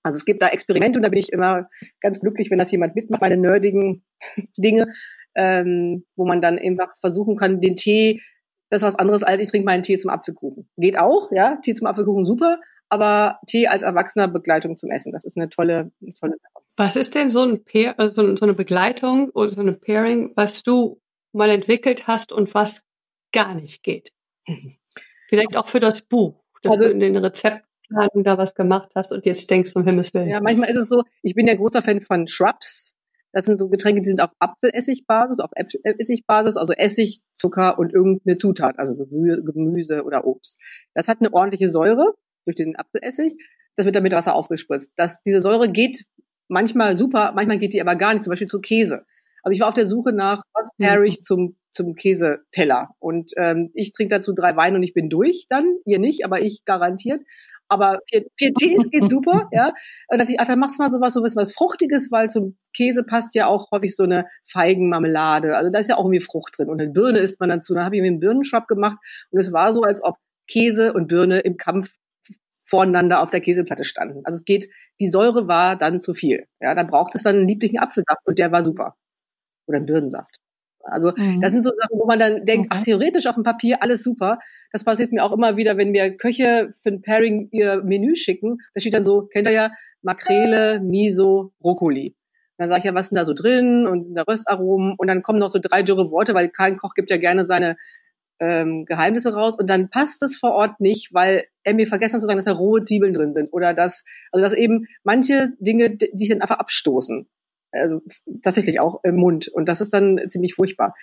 Also 0.03 0.17
es 0.17 0.25
gibt 0.25 0.43
da 0.43 0.49
Experimente 0.49 0.99
und 0.99 1.03
da 1.03 1.09
bin 1.09 1.19
ich 1.19 1.33
immer 1.33 1.69
ganz 2.01 2.21
glücklich, 2.21 2.51
wenn 2.51 2.59
das 2.59 2.71
jemand 2.71 2.95
mitmacht, 2.95 3.21
meine 3.21 3.37
nerdigen 3.37 4.05
Dinge, 4.57 4.93
ähm, 5.35 6.05
wo 6.17 6.27
man 6.27 6.41
dann 6.41 6.59
einfach 6.59 6.97
versuchen 6.99 7.37
kann, 7.37 7.61
den 7.61 7.77
Tee, 7.77 8.23
das 8.71 8.83
ist 8.83 8.89
was 8.89 8.99
anderes 8.99 9.23
als 9.23 9.41
ich 9.41 9.49
trinke 9.49 9.67
meinen 9.67 9.83
Tee 9.83 9.99
zum 9.99 10.11
Apfelkuchen. 10.11 10.69
Geht 10.77 10.99
auch, 10.99 11.31
ja, 11.33 11.57
Tee 11.63 11.75
zum 11.75 11.87
Apfelkuchen 11.87 12.25
super, 12.25 12.61
aber 12.89 13.39
Tee 13.47 13.69
als 13.69 13.83
erwachsener 13.83 14.29
Begleitung 14.29 14.77
zum 14.77 14.91
Essen, 14.91 15.13
das 15.13 15.25
ist 15.25 15.37
eine 15.37 15.49
tolle, 15.49 15.93
eine 16.01 16.13
tolle 16.13 16.37
Sache. 16.41 16.65
Was 16.77 16.97
ist 16.97 17.15
denn 17.15 17.31
so, 17.31 17.43
ein 17.43 17.65
Pair, 17.65 17.99
also 17.99 18.37
so 18.37 18.45
eine 18.45 18.55
Begleitung 18.55 19.31
oder 19.31 19.51
so 19.51 19.61
eine 19.61 19.75
Pairing, 19.75 20.33
was 20.35 20.63
du 20.63 21.01
mal 21.33 21.51
entwickelt 21.51 22.07
hast 22.07 22.33
und 22.33 22.55
was 22.55 22.83
gar 23.33 23.55
nicht 23.55 23.83
geht? 23.83 24.13
Vielleicht 25.29 25.57
auch 25.57 25.69
für 25.69 25.81
das 25.81 26.03
Buch, 26.03 26.43
dass 26.63 26.73
also, 26.73 26.85
du 26.87 26.91
in 26.91 27.01
den 27.01 27.15
Rezepten 27.91 28.25
da 28.25 28.39
was 28.39 28.55
gemacht 28.55 28.91
hast 28.95 29.13
und 29.13 29.25
jetzt 29.27 29.51
denkst 29.51 29.73
um 29.75 29.85
Himmels 29.85 30.15
Willen. 30.15 30.29
Ja, 30.29 30.41
manchmal 30.41 30.71
ist 30.71 30.79
es 30.79 30.89
so, 30.89 31.05
ich 31.23 31.35
bin 31.35 31.47
ja 31.47 31.55
großer 31.55 31.83
Fan 31.83 32.01
von 32.01 32.27
Shrubs. 32.27 32.97
Das 33.33 33.45
sind 33.45 33.59
so 33.59 33.69
Getränke, 33.69 34.01
die 34.01 34.09
sind 34.09 34.21
auf 34.21 34.31
Apfelessigbasis, 34.41 35.39
auf 35.39 35.51
Essigbasis, 35.55 36.57
also 36.57 36.73
Essig, 36.73 37.21
Zucker 37.35 37.79
und 37.79 37.93
irgendeine 37.93 38.37
Zutat, 38.37 38.79
also 38.79 38.97
Gemüse 38.97 40.03
oder 40.03 40.27
Obst. 40.27 40.59
Das 40.95 41.07
hat 41.07 41.21
eine 41.21 41.33
ordentliche 41.33 41.69
Säure 41.69 42.15
durch 42.45 42.57
den 42.57 42.75
Apfelessig. 42.77 43.37
Das 43.77 43.87
wird 43.87 43.95
dann 43.95 44.03
mit 44.03 44.13
Wasser 44.13 44.35
aufgespritzt. 44.35 44.93
Das, 44.97 45.23
diese 45.23 45.41
Säure 45.41 45.71
geht 45.71 46.05
manchmal 46.49 46.97
super, 46.97 47.33
manchmal 47.35 47.59
geht 47.59 47.73
die 47.73 47.81
aber 47.81 47.95
gar 47.95 48.13
nicht, 48.13 48.25
zum 48.25 48.33
Beispiel 48.33 48.49
zu 48.49 48.61
Käse. 48.61 49.07
Also 49.43 49.55
ich 49.55 49.61
war 49.61 49.69
auf 49.69 49.75
der 49.75 49.87
Suche 49.87 50.13
nach, 50.13 50.43
was 50.53 50.69
pair 50.77 51.03
ich 51.03 51.23
zum, 51.23 51.57
zum 51.73 51.95
Käseteller. 51.95 52.91
Und 52.99 53.33
ähm, 53.37 53.71
ich 53.75 53.93
trinke 53.93 54.15
dazu 54.17 54.35
drei 54.35 54.57
Weine 54.57 54.77
und 54.77 54.83
ich 54.83 54.93
bin 54.93 55.09
durch 55.09 55.47
dann. 55.49 55.77
Ihr 55.87 55.99
nicht, 55.99 56.25
aber 56.25 56.43
ich 56.43 56.65
garantiert. 56.65 57.23
Aber 57.71 58.01
PT 58.09 58.91
geht 58.91 59.09
super, 59.11 59.49
ja. 59.53 59.73
Und 60.09 60.19
dachte 60.19 60.33
ich, 60.33 60.41
ach, 60.41 60.47
dann 60.47 60.59
machst 60.59 60.79
du 60.79 60.83
mal 60.83 60.91
sowas, 60.91 61.15
sowas 61.15 61.37
was 61.37 61.53
Fruchtiges, 61.53 62.11
weil 62.11 62.29
zum 62.29 62.59
Käse 62.75 63.05
passt 63.05 63.35
ja 63.35 63.47
auch 63.47 63.71
häufig 63.71 63.95
so 63.95 64.03
eine 64.03 64.27
Feigenmarmelade. 64.45 65.57
Also 65.57 65.71
da 65.71 65.79
ist 65.79 65.89
ja 65.89 65.97
auch 65.97 66.05
irgendwie 66.05 66.21
Frucht 66.21 66.59
drin. 66.59 66.69
Und 66.69 66.81
eine 66.81 66.91
Birne 66.91 67.21
isst 67.21 67.39
man 67.41 67.49
dazu. 67.49 67.75
Dann 67.75 67.85
habe 67.85 67.97
ich 67.97 68.03
mir 68.03 68.09
einen 68.09 68.21
Birnenschrap 68.21 68.67
gemacht 68.67 68.99
und 69.31 69.41
es 69.41 69.53
war 69.53 69.73
so, 69.73 69.83
als 69.83 70.03
ob 70.03 70.17
Käse 70.49 70.93
und 70.93 71.07
Birne 71.07 71.41
im 71.41 71.57
Kampf 71.57 71.93
voreinander 72.65 73.23
auf 73.23 73.31
der 73.31 73.41
Käseplatte 73.41 73.85
standen. 73.85 74.25
Also 74.25 74.39
es 74.39 74.45
geht, 74.45 74.69
die 75.01 75.11
Säure 75.11 75.49
war 75.49 75.77
dann 75.77 76.01
zu 76.01 76.15
viel. 76.15 76.47
Ja, 76.61 76.75
da 76.75 76.83
braucht 76.83 77.15
es 77.15 77.23
dann 77.25 77.37
einen 77.37 77.49
lieblichen 77.49 77.79
Apfelsaft 77.79 78.21
und 78.27 78.39
der 78.39 78.53
war 78.53 78.65
super. 78.65 78.97
Oder 79.67 79.79
einen 79.79 79.87
Birnensaft. 79.87 80.40
Also 80.83 81.13
mhm. 81.17 81.41
das 81.41 81.53
sind 81.53 81.63
so 81.63 81.71
Sachen, 81.71 81.99
wo 81.99 82.07
man 82.07 82.19
dann 82.19 82.45
denkt, 82.45 82.69
okay. 82.71 82.79
ach, 82.81 82.85
theoretisch 82.85 83.27
auf 83.27 83.35
dem 83.35 83.45
Papier 83.45 83.83
alles 83.83 84.03
super. 84.03 84.39
Das 84.73 84.85
passiert 84.85 85.13
mir 85.13 85.25
auch 85.25 85.33
immer 85.33 85.57
wieder, 85.57 85.77
wenn 85.77 85.91
mir 85.91 86.17
Köche 86.17 86.71
für 86.73 86.91
ein 86.91 87.03
Pairing 87.03 87.49
ihr 87.53 87.83
Menü 87.83 88.15
schicken. 88.17 88.59
Da 88.75 88.81
steht 88.81 88.95
dann 88.95 89.05
so, 89.05 89.23
kennt 89.23 89.49
ihr 89.49 89.53
ja, 89.53 89.73
Makrele, 90.03 90.81
Miso, 90.81 91.53
Brokkoli. 91.61 92.17
Dann 92.57 92.69
sage 92.69 92.81
ich 92.81 92.85
ja, 92.85 92.95
was 92.95 93.07
ist 93.07 93.11
denn 93.11 93.17
da 93.17 93.25
so 93.25 93.35
drin 93.35 93.87
und 93.87 94.15
der 94.15 94.29
Röstaromen 94.29 94.95
und 94.99 95.07
dann 95.07 95.23
kommen 95.23 95.39
noch 95.39 95.49
so 95.49 95.59
drei 95.63 95.83
dürre 95.83 96.11
Worte, 96.11 96.35
weil 96.35 96.51
kein 96.51 96.77
Koch 96.77 96.95
gibt 96.95 97.11
ja 97.11 97.17
gerne 97.17 97.47
seine 97.47 97.77
ähm, 98.39 98.85
Geheimnisse 98.87 99.35
raus 99.35 99.59
und 99.59 99.69
dann 99.69 99.91
passt 99.91 100.23
es 100.23 100.37
vor 100.37 100.53
Ort 100.53 100.81
nicht, 100.81 101.13
weil 101.13 101.45
er 101.63 101.75
mir 101.75 101.87
vergessen 101.87 102.15
hat 102.15 102.21
zu 102.21 102.27
sagen, 102.27 102.39
dass 102.39 102.47
da 102.47 102.53
rohe 102.53 102.83
Zwiebeln 102.83 103.15
drin 103.15 103.35
sind 103.35 103.51
oder 103.53 103.75
dass, 103.75 104.05
also 104.33 104.43
dass 104.43 104.53
eben 104.53 104.87
manche 105.05 105.51
Dinge, 105.59 105.97
die 105.97 106.11
sich 106.15 106.31
dann 106.31 106.43
einfach 106.43 106.59
abstoßen. 106.59 107.29
Also 107.73 108.01
tatsächlich 108.43 108.81
auch 108.81 109.01
im 109.05 109.17
Mund 109.17 109.49
und 109.49 109.69
das 109.69 109.81
ist 109.81 109.93
dann 109.93 110.21
ziemlich 110.29 110.55
furchtbar. 110.55 110.95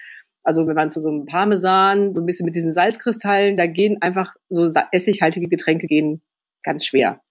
Also 0.43 0.67
wenn 0.67 0.75
man 0.75 0.91
zu 0.91 1.01
so 1.01 1.09
einem 1.09 1.25
Parmesan, 1.25 2.13
so 2.13 2.21
ein 2.21 2.25
bisschen 2.25 2.45
mit 2.45 2.55
diesen 2.55 2.73
Salzkristallen, 2.73 3.57
da 3.57 3.67
gehen 3.67 4.01
einfach 4.01 4.35
so 4.49 4.69
essighaltige 4.91 5.47
Getränke 5.47 5.87
gehen 5.87 6.21
ganz 6.63 6.85
schwer. 6.85 7.21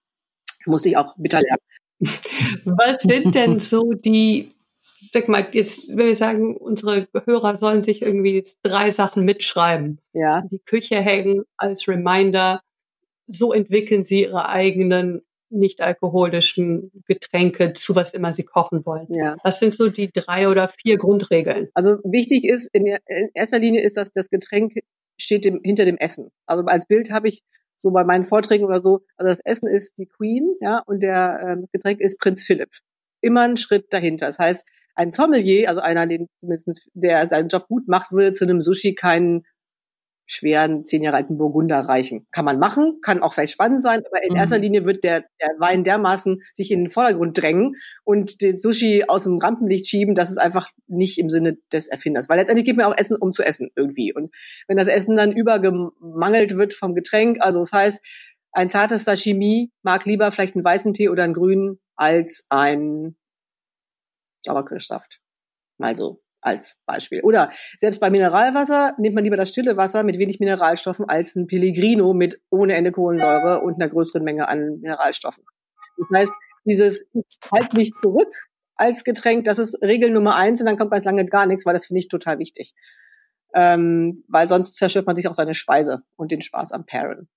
Musste 0.65 0.89
ich 0.89 0.97
auch 0.97 1.15
bitter 1.17 1.41
lernen. 1.41 1.61
Was 2.65 3.01
sind 3.01 3.33
denn 3.33 3.59
so 3.59 3.93
die 3.93 4.51
sag 5.13 5.27
mal, 5.27 5.47
jetzt, 5.51 5.89
wenn 5.89 6.07
wir 6.07 6.15
sagen, 6.15 6.55
unsere 6.55 7.07
Hörer 7.25 7.55
sollen 7.55 7.81
sich 7.81 8.01
irgendwie 8.01 8.35
jetzt 8.35 8.59
drei 8.63 8.91
Sachen 8.91 9.25
mitschreiben. 9.25 9.99
Ja. 10.13 10.43
Die 10.51 10.59
Küche 10.59 10.95
hängen 10.95 11.43
als 11.57 11.87
Reminder. 11.87 12.61
So 13.27 13.53
entwickeln 13.53 14.03
sie 14.03 14.23
ihre 14.23 14.47
eigenen 14.49 15.21
nicht 15.49 15.81
alkoholischen 15.81 16.91
Getränke 17.07 17.73
zu 17.73 17.95
was 17.95 18.13
immer 18.13 18.33
sie 18.33 18.43
kochen 18.43 18.85
wollen. 18.85 19.07
Ja. 19.09 19.37
Was 19.43 19.59
sind 19.59 19.73
so 19.73 19.89
die 19.89 20.11
drei 20.11 20.47
oder 20.49 20.69
vier 20.69 20.97
Grundregeln? 20.97 21.69
Also 21.73 21.99
wichtig 22.03 22.45
ist, 22.45 22.69
in, 22.73 22.97
erster 23.33 23.59
Linie 23.59 23.81
ist, 23.81 23.97
dass 23.97 24.11
das 24.11 24.29
Getränk 24.29 24.73
steht 25.19 25.45
dem, 25.45 25.61
hinter 25.63 25.85
dem 25.85 25.97
Essen. 25.97 26.29
Also 26.45 26.63
als 26.65 26.87
Bild 26.87 27.11
habe 27.11 27.29
ich 27.29 27.43
so 27.75 27.91
bei 27.91 28.03
meinen 28.03 28.25
Vorträgen 28.25 28.65
oder 28.65 28.81
so, 28.81 29.01
also 29.17 29.29
das 29.29 29.39
Essen 29.43 29.67
ist 29.67 29.97
die 29.99 30.07
Queen, 30.07 30.55
ja, 30.61 30.81
und 30.85 31.01
der, 31.01 31.39
äh, 31.41 31.61
das 31.61 31.71
Getränk 31.71 32.01
ist 32.01 32.19
Prinz 32.19 32.43
Philipp. 32.43 32.69
Immer 33.21 33.41
ein 33.41 33.57
Schritt 33.57 33.93
dahinter. 33.93 34.27
Das 34.27 34.39
heißt, 34.39 34.67
ein 34.95 35.11
Sommelier, 35.11 35.69
also 35.69 35.81
einer, 35.81 36.07
den 36.07 36.27
der 36.93 37.27
seinen 37.27 37.49
Job 37.49 37.67
gut 37.67 37.87
macht, 37.87 38.11
würde 38.11 38.33
zu 38.33 38.45
einem 38.45 38.61
Sushi 38.61 38.95
keinen 38.95 39.43
schweren 40.27 40.85
zehn 40.85 41.01
Jahre 41.01 41.17
alten 41.17 41.37
Burgunder 41.37 41.79
reichen. 41.79 42.27
Kann 42.31 42.45
man 42.45 42.59
machen, 42.59 42.99
kann 43.01 43.23
auch 43.23 43.33
vielleicht 43.33 43.53
spannend 43.53 43.81
sein, 43.81 44.03
aber 44.05 44.21
in 44.23 44.33
mhm. 44.33 44.39
erster 44.39 44.59
Linie 44.59 44.85
wird 44.85 45.03
der, 45.03 45.21
der 45.41 45.55
Wein 45.57 45.83
dermaßen 45.83 46.41
sich 46.53 46.69
in 46.69 46.81
den 46.81 46.89
Vordergrund 46.89 47.41
drängen 47.41 47.75
und 48.03 48.41
den 48.41 48.57
Sushi 48.57 49.05
aus 49.07 49.23
dem 49.23 49.39
Rampenlicht 49.39 49.87
schieben, 49.87 50.13
das 50.13 50.29
ist 50.29 50.37
einfach 50.37 50.69
nicht 50.87 51.17
im 51.17 51.29
Sinne 51.29 51.57
des 51.71 51.87
Erfinders. 51.87 52.29
Weil 52.29 52.37
letztendlich 52.37 52.65
geht 52.65 52.77
mir 52.77 52.87
auch 52.87 52.97
Essen, 52.97 53.17
um 53.17 53.31
zu 53.33 53.41
essen 53.41 53.71
irgendwie. 53.75 54.13
Und 54.13 54.35
wenn 54.67 54.77
das 54.77 54.89
Essen 54.89 55.15
dann 55.15 55.31
übergemangelt 55.31 56.57
wird 56.57 56.73
vom 56.73 56.93
Getränk, 56.93 57.37
also 57.39 57.61
das 57.61 57.71
heißt, 57.71 58.05
ein 58.51 58.69
zartes 58.69 59.05
Sashimi 59.05 59.71
mag 59.81 60.05
lieber 60.05 60.31
vielleicht 60.31 60.55
einen 60.55 60.65
weißen 60.65 60.93
Tee 60.93 61.09
oder 61.09 61.23
einen 61.23 61.33
grünen 61.33 61.79
als 61.95 62.45
ein 62.49 63.15
Sauerkirschsaft. 64.45 65.21
Mal 65.77 65.95
so 65.95 66.21
als 66.47 66.79
Beispiel. 66.85 67.21
Oder 67.21 67.51
selbst 67.77 67.99
bei 67.99 68.09
Mineralwasser 68.09 68.95
nimmt 68.97 69.15
man 69.15 69.23
lieber 69.23 69.37
das 69.37 69.49
stille 69.49 69.77
Wasser 69.77 70.03
mit 70.03 70.17
wenig 70.17 70.39
Mineralstoffen 70.39 71.07
als 71.07 71.35
ein 71.35 71.47
Pellegrino 71.47 72.13
mit 72.13 72.41
ohne 72.49 72.73
Ende 72.73 72.91
Kohlensäure 72.91 73.61
und 73.61 73.81
einer 73.81 73.89
größeren 73.89 74.23
Menge 74.23 74.47
an 74.47 74.79
Mineralstoffen. 74.79 75.43
Das 75.97 76.19
heißt, 76.19 76.33
dieses 76.65 77.05
halt 77.51 77.73
mich 77.73 77.91
zurück 78.01 78.33
als 78.75 79.03
Getränk, 79.03 79.45
das 79.45 79.59
ist 79.59 79.81
Regel 79.81 80.11
Nummer 80.11 80.35
eins 80.35 80.59
und 80.59 80.67
dann 80.67 80.77
kommt 80.77 80.91
ganz 80.91 81.05
lange 81.05 81.25
gar 81.25 81.45
nichts, 81.45 81.65
weil 81.65 81.73
das 81.73 81.87
finde 81.87 81.99
ich 81.99 82.07
total 82.07 82.39
wichtig. 82.39 82.73
Ähm, 83.55 84.23
weil 84.27 84.47
sonst 84.47 84.75
zerstört 84.75 85.07
man 85.07 85.15
sich 85.15 85.27
auch 85.27 85.35
seine 85.35 85.55
Speise 85.55 86.03
und 86.15 86.31
den 86.31 86.41
Spaß 86.41 86.71
am 86.71 86.85
Pairen. 86.85 87.27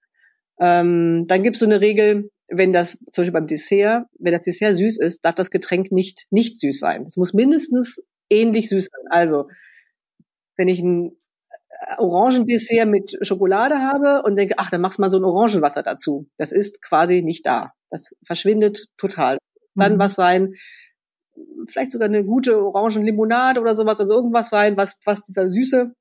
Ähm, 0.60 1.24
dann 1.26 1.42
gibt 1.42 1.56
es 1.56 1.60
so 1.60 1.66
eine 1.66 1.80
Regel, 1.80 2.30
wenn 2.48 2.72
das, 2.72 2.98
zum 3.12 3.22
Beispiel 3.22 3.32
beim 3.32 3.46
Dessert, 3.46 4.06
wenn 4.18 4.32
das 4.32 4.42
Dessert 4.42 4.76
süß 4.76 4.98
ist, 4.98 5.24
darf 5.24 5.36
das 5.36 5.50
Getränk 5.50 5.92
nicht, 5.92 6.26
nicht 6.30 6.60
süß 6.60 6.78
sein. 6.78 7.04
Es 7.06 7.16
muss 7.16 7.32
mindestens 7.32 8.04
ähnlich 8.30 8.68
süß 8.68 8.88
sein. 8.90 9.04
Also, 9.10 9.48
wenn 10.56 10.68
ich 10.68 10.80
ein 10.80 11.12
äh, 11.68 11.96
Orangendessert 11.98 12.88
mit 12.88 13.18
Schokolade 13.22 13.78
habe 13.78 14.22
und 14.22 14.36
denke, 14.36 14.54
ach, 14.58 14.70
dann 14.70 14.80
machst 14.80 14.98
du 14.98 15.02
mal 15.02 15.10
so 15.10 15.18
ein 15.18 15.24
Orangenwasser 15.24 15.82
dazu. 15.82 16.28
Das 16.38 16.52
ist 16.52 16.82
quasi 16.82 17.22
nicht 17.22 17.44
da. 17.44 17.72
Das 17.90 18.14
verschwindet 18.24 18.86
total. 18.96 19.38
Dann 19.74 19.94
mhm. 19.94 19.98
was 19.98 20.14
sein, 20.14 20.54
vielleicht 21.68 21.92
sogar 21.92 22.08
eine 22.08 22.24
gute 22.24 22.62
Orangenlimonade 22.62 23.60
oder 23.60 23.74
sowas, 23.74 24.00
also 24.00 24.14
irgendwas 24.14 24.50
sein, 24.50 24.76
was, 24.76 24.98
was 25.04 25.22
dieser 25.22 25.48
Süße 25.48 25.92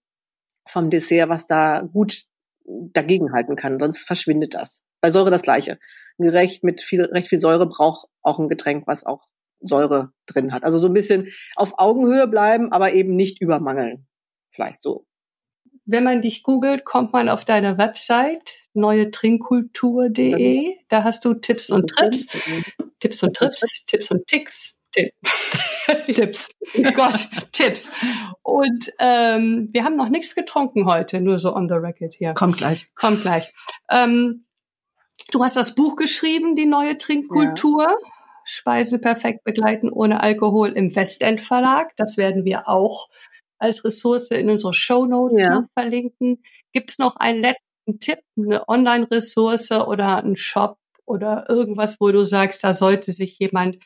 vom 0.67 0.89
Dessert, 0.89 1.29
was 1.29 1.47
da 1.47 1.81
gut 1.81 2.23
dagegenhalten 2.65 3.55
kann. 3.55 3.79
Sonst 3.79 4.05
verschwindet 4.05 4.53
das. 4.53 4.83
Bei 5.01 5.11
Säure 5.11 5.31
das 5.31 5.41
Gleiche. 5.41 5.79
Gerecht 6.17 6.63
mit 6.63 6.81
viel, 6.81 7.03
recht 7.05 7.29
viel 7.29 7.39
Säure 7.39 7.67
braucht 7.67 8.07
auch 8.21 8.39
ein 8.39 8.49
Getränk, 8.49 8.85
was 8.85 9.05
auch 9.05 9.25
Säure 9.61 10.11
drin 10.25 10.53
hat. 10.53 10.63
Also 10.63 10.79
so 10.79 10.87
ein 10.87 10.93
bisschen 10.93 11.27
auf 11.55 11.73
Augenhöhe 11.77 12.27
bleiben, 12.27 12.71
aber 12.71 12.93
eben 12.93 13.15
nicht 13.15 13.39
übermangeln. 13.41 14.07
Vielleicht 14.49 14.81
so. 14.81 15.05
Wenn 15.85 16.03
man 16.03 16.21
dich 16.21 16.43
googelt, 16.43 16.85
kommt 16.85 17.13
man 17.13 17.29
auf 17.29 17.45
deine 17.45 17.79
Website 17.79 18.59
neuetrinkkultur.de. 18.73 20.75
Da 20.87 21.03
hast 21.03 21.25
du 21.25 21.33
Tipps 21.33 21.71
und 21.71 21.89
Trips. 21.89 22.27
Tipps 22.99 23.23
und 23.23 23.35
Trips, 23.35 23.85
Tipps 23.87 24.11
und 24.11 24.27
Ticks. 24.27 24.75
Tipps. 26.13 26.49
Oh 26.77 26.91
Gott, 26.93 27.27
Tipps. 27.51 27.91
Und 28.43 28.91
ähm, 28.99 29.69
wir 29.71 29.83
haben 29.83 29.95
noch 29.95 30.09
nichts 30.09 30.35
getrunken 30.35 30.85
heute, 30.85 31.21
nur 31.21 31.39
so 31.39 31.55
on 31.55 31.67
the 31.67 31.75
record 31.75 32.13
hier. 32.13 32.33
Kommt 32.33 32.57
gleich. 32.57 32.87
Kommt 32.95 33.21
gleich. 33.21 33.51
Ähm, 33.89 34.45
du 35.31 35.43
hast 35.43 35.55
das 35.55 35.75
Buch 35.75 35.95
geschrieben, 35.95 36.55
die 36.55 36.65
neue 36.65 36.97
Trinkkultur. 36.97 37.83
Ja. 37.83 37.95
Speise 38.49 38.99
perfekt 38.99 39.43
begleiten 39.43 39.89
ohne 39.89 40.21
Alkohol 40.21 40.69
im 40.69 40.95
Westend 40.95 41.41
Verlag. 41.41 41.95
Das 41.95 42.17
werden 42.17 42.45
wir 42.45 42.67
auch 42.67 43.09
als 43.59 43.83
Ressource 43.85 44.31
in 44.31 44.49
unsere 44.49 44.73
Show 44.73 45.05
Notes 45.05 45.43
ja. 45.43 45.67
verlinken. 45.77 46.41
Gibt 46.73 46.91
es 46.91 46.97
noch 46.97 47.15
einen 47.17 47.41
letzten 47.41 47.99
Tipp, 47.99 48.19
eine 48.37 48.67
Online-Ressource 48.67 49.71
oder 49.71 50.23
einen 50.23 50.35
Shop 50.35 50.77
oder 51.05 51.45
irgendwas, 51.49 51.97
wo 51.99 52.11
du 52.11 52.25
sagst, 52.25 52.63
da 52.63 52.73
sollte 52.73 53.11
sich 53.11 53.37
jemand, 53.39 53.77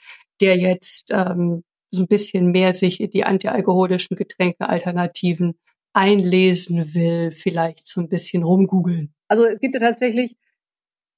der 0.41 0.57
jetzt 0.57 1.11
ähm, 1.11 1.63
so 1.91 2.03
ein 2.03 2.07
bisschen 2.07 2.51
mehr 2.51 2.73
sich 2.73 2.99
in 2.99 3.09
die 3.09 3.23
antialkoholischen 3.23 4.17
Getränke-Alternativen 4.17 5.55
einlesen 5.93 6.93
will, 6.93 7.31
vielleicht 7.31 7.87
so 7.87 8.01
ein 8.01 8.09
bisschen 8.09 8.43
rumgoogeln? 8.43 9.13
Also 9.27 9.45
es 9.45 9.59
gibt 9.59 9.75
ja 9.75 9.81
tatsächlich 9.81 10.35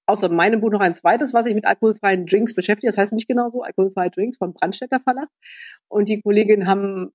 außer 0.05 0.29
meinem 0.29 0.61
Buch 0.61 0.71
noch 0.71 0.81
ein 0.81 0.93
zweites, 0.93 1.33
was 1.33 1.45
sich 1.45 1.55
mit 1.55 1.65
alkoholfreien 1.65 2.25
Drinks 2.25 2.53
beschäftigt. 2.53 2.89
Das 2.89 2.97
heißt 2.97 3.13
nicht 3.13 3.27
genau 3.27 3.49
so, 3.49 3.63
alkoholfreie 3.63 4.11
Drinks 4.11 4.37
von 4.37 4.53
Brandstätter 4.53 4.99
Verlag. 4.99 5.29
Und 5.87 6.09
die 6.09 6.21
Kolleginnen 6.21 6.67
haben 6.67 7.11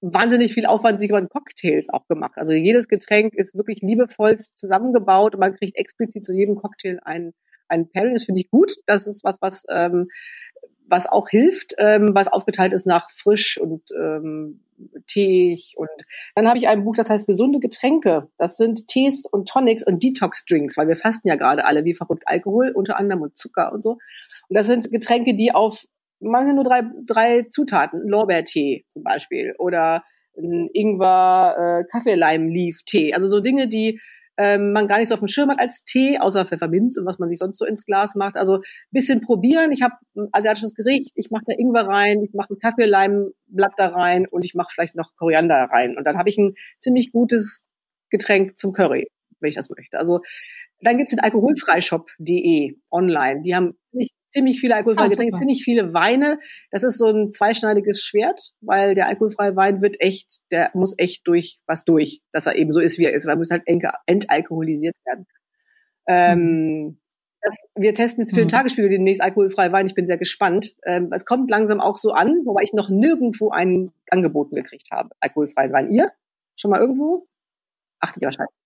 wahnsinnig 0.00 0.52
viel 0.52 0.66
Aufwand 0.66 1.00
sich 1.00 1.08
über 1.08 1.26
Cocktails 1.26 1.88
auch 1.88 2.06
gemacht. 2.08 2.32
Also 2.36 2.52
jedes 2.52 2.88
Getränk 2.88 3.34
ist 3.34 3.54
wirklich 3.54 3.80
liebevoll 3.80 4.38
zusammengebaut 4.38 5.34
und 5.34 5.40
man 5.40 5.54
kriegt 5.54 5.78
explizit 5.78 6.24
zu 6.24 6.32
jedem 6.32 6.56
Cocktail 6.56 6.98
ein, 7.04 7.32
ein 7.68 7.88
Pairing. 7.88 8.14
Das 8.14 8.24
finde 8.24 8.40
ich 8.40 8.50
gut. 8.50 8.74
Das 8.86 9.06
ist 9.06 9.24
was, 9.24 9.40
was, 9.40 9.64
ähm, 9.70 10.08
was 10.86 11.06
auch 11.06 11.28
hilft, 11.28 11.74
ähm, 11.78 12.10
was 12.14 12.28
aufgeteilt 12.28 12.72
ist 12.74 12.86
nach 12.86 13.10
frisch 13.10 13.58
und 13.58 13.82
ähm, 13.98 14.63
teig. 15.06 15.74
Und 15.76 15.88
dann 16.34 16.48
habe 16.48 16.58
ich 16.58 16.68
ein 16.68 16.84
Buch, 16.84 16.96
das 16.96 17.10
heißt 17.10 17.26
gesunde 17.26 17.60
Getränke. 17.60 18.28
Das 18.38 18.56
sind 18.56 18.86
Tees 18.88 19.26
und 19.26 19.48
Tonics 19.48 19.84
und 19.84 20.02
Detox-Drinks, 20.02 20.76
weil 20.76 20.88
wir 20.88 20.96
fasten 20.96 21.28
ja 21.28 21.36
gerade 21.36 21.64
alle 21.64 21.84
wie 21.84 21.94
verrückt 21.94 22.24
Alkohol 22.26 22.72
unter 22.74 22.98
anderem 22.98 23.22
und 23.22 23.36
Zucker 23.36 23.72
und 23.72 23.82
so. 23.82 23.92
Und 24.48 24.56
das 24.56 24.66
sind 24.66 24.90
Getränke, 24.90 25.34
die 25.34 25.52
auf 25.52 25.84
machen 26.20 26.54
nur 26.54 26.64
drei, 26.64 26.82
drei 27.06 27.42
Zutaten. 27.42 28.08
Lorbeertee 28.08 28.84
zum 28.88 29.02
Beispiel 29.02 29.54
oder 29.58 30.04
Ingwer, 30.36 31.80
äh, 31.80 31.84
Kaffeeleim-Leaf-Tee. 31.90 33.14
Also 33.14 33.28
so 33.28 33.40
Dinge, 33.40 33.68
die 33.68 34.00
ähm, 34.36 34.72
man 34.72 34.88
gar 34.88 34.98
nicht 34.98 35.08
so 35.08 35.14
auf 35.14 35.20
dem 35.20 35.28
Schirm 35.28 35.50
hat 35.50 35.60
als 35.60 35.84
Tee, 35.84 36.18
außer 36.18 36.44
Pfefferminz 36.44 36.98
und 36.98 37.06
was 37.06 37.18
man 37.18 37.28
sich 37.28 37.38
sonst 37.38 37.58
so 37.58 37.64
ins 37.64 37.84
Glas 37.84 38.14
macht. 38.14 38.36
Also 38.36 38.60
bisschen 38.90 39.20
probieren. 39.20 39.72
Ich 39.72 39.82
habe 39.82 39.94
ein 40.16 40.28
asiatisches 40.32 40.74
Gericht, 40.74 41.12
ich 41.14 41.30
mache 41.30 41.44
da 41.46 41.54
Ingwer 41.56 41.86
rein, 41.86 42.22
ich 42.22 42.34
mache 42.34 42.54
ein 42.54 42.58
Kaffeeleimblatt 42.58 43.74
da 43.76 43.88
rein 43.88 44.26
und 44.26 44.44
ich 44.44 44.54
mache 44.54 44.72
vielleicht 44.72 44.96
noch 44.96 45.14
Koriander 45.16 45.68
rein. 45.70 45.96
Und 45.96 46.04
dann 46.04 46.18
habe 46.18 46.28
ich 46.28 46.38
ein 46.38 46.54
ziemlich 46.78 47.12
gutes 47.12 47.66
Getränk 48.10 48.58
zum 48.58 48.72
Curry, 48.72 49.08
wenn 49.40 49.50
ich 49.50 49.56
das 49.56 49.70
möchte. 49.70 49.98
Also 49.98 50.20
dann 50.80 50.96
gibt's 50.98 51.10
den 51.10 51.20
alkoholfreishop.de 51.20 52.76
online. 52.90 53.42
Die 53.42 53.54
haben 53.54 53.74
ziemlich, 53.90 54.10
ziemlich 54.34 54.60
viele 54.60 54.74
alkoholfreie 54.74 55.06
ah, 55.06 55.08
Getränke, 55.08 55.38
ziemlich 55.38 55.64
viele 55.64 55.94
Weine. 55.94 56.38
Das 56.70 56.82
ist 56.82 56.98
so 56.98 57.06
ein 57.06 57.30
zweischneidiges 57.30 58.02
Schwert, 58.02 58.52
weil 58.60 58.94
der 58.94 59.06
alkoholfreie 59.06 59.56
Wein 59.56 59.80
wird 59.80 60.00
echt, 60.00 60.40
der 60.50 60.70
muss 60.74 60.94
echt 60.98 61.26
durch 61.26 61.60
was 61.66 61.84
durch, 61.84 62.20
dass 62.32 62.46
er 62.46 62.56
eben 62.56 62.72
so 62.72 62.80
ist, 62.80 62.98
wie 62.98 63.04
er 63.04 63.12
ist. 63.12 63.26
Man 63.26 63.38
muss 63.38 63.50
halt 63.50 63.62
entalkoholisiert 64.06 64.96
werden. 65.06 65.26
Ähm, 66.06 66.38
mhm. 66.38 67.00
das, 67.40 67.56
wir 67.76 67.94
testen 67.94 68.22
jetzt 68.22 68.30
für 68.30 68.40
den 68.40 68.46
mhm. 68.46 68.50
Tagesspiegel 68.50 68.90
demnächst 68.90 69.22
alkoholfreie 69.22 69.72
Wein. 69.72 69.86
Ich 69.86 69.94
bin 69.94 70.06
sehr 70.06 70.18
gespannt. 70.18 70.76
Ähm, 70.84 71.10
es 71.12 71.24
kommt 71.24 71.50
langsam 71.50 71.80
auch 71.80 71.96
so 71.96 72.10
an, 72.10 72.42
wobei 72.44 72.62
ich 72.64 72.72
noch 72.72 72.90
nirgendwo 72.90 73.50
einen 73.50 73.92
angeboten 74.10 74.56
gekriegt 74.56 74.88
habe, 74.90 75.10
alkoholfreien 75.20 75.72
Wein. 75.72 75.90
Ihr? 75.92 76.12
Schon 76.56 76.70
mal 76.70 76.80
irgendwo? 76.80 77.26
Achtet 78.00 78.22
ihr 78.22 78.26
wahrscheinlich. 78.26 78.63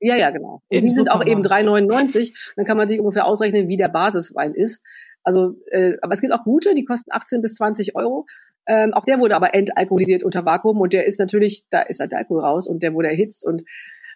Ja, 0.00 0.16
ja, 0.16 0.30
genau. 0.30 0.62
Und 0.68 0.82
die 0.82 0.90
sind 0.90 1.10
auch 1.10 1.24
eben 1.24 1.42
3,99. 1.42 2.34
Dann 2.56 2.66
kann 2.66 2.76
man 2.76 2.88
sich 2.88 3.00
ungefähr 3.00 3.26
ausrechnen, 3.26 3.68
wie 3.68 3.76
der 3.76 3.88
Basiswein 3.88 4.52
ist. 4.52 4.82
Also, 5.22 5.56
äh, 5.70 5.94
aber 6.02 6.14
es 6.14 6.20
gibt 6.20 6.32
auch 6.32 6.44
gute, 6.44 6.74
die 6.74 6.84
kosten 6.84 7.10
18 7.12 7.40
bis 7.40 7.54
20 7.54 7.96
Euro. 7.96 8.26
Ähm, 8.66 8.94
auch 8.94 9.04
der 9.04 9.20
wurde 9.20 9.36
aber 9.36 9.54
entalkoholisiert 9.54 10.22
unter 10.22 10.44
Vakuum 10.44 10.80
und 10.80 10.92
der 10.92 11.06
ist 11.06 11.20
natürlich, 11.20 11.66
da 11.70 11.82
ist 11.82 12.00
halt 12.00 12.12
der 12.12 12.18
Alkohol 12.18 12.40
raus 12.40 12.66
und 12.66 12.82
der 12.82 12.94
wurde 12.94 13.08
erhitzt 13.08 13.46
und 13.46 13.62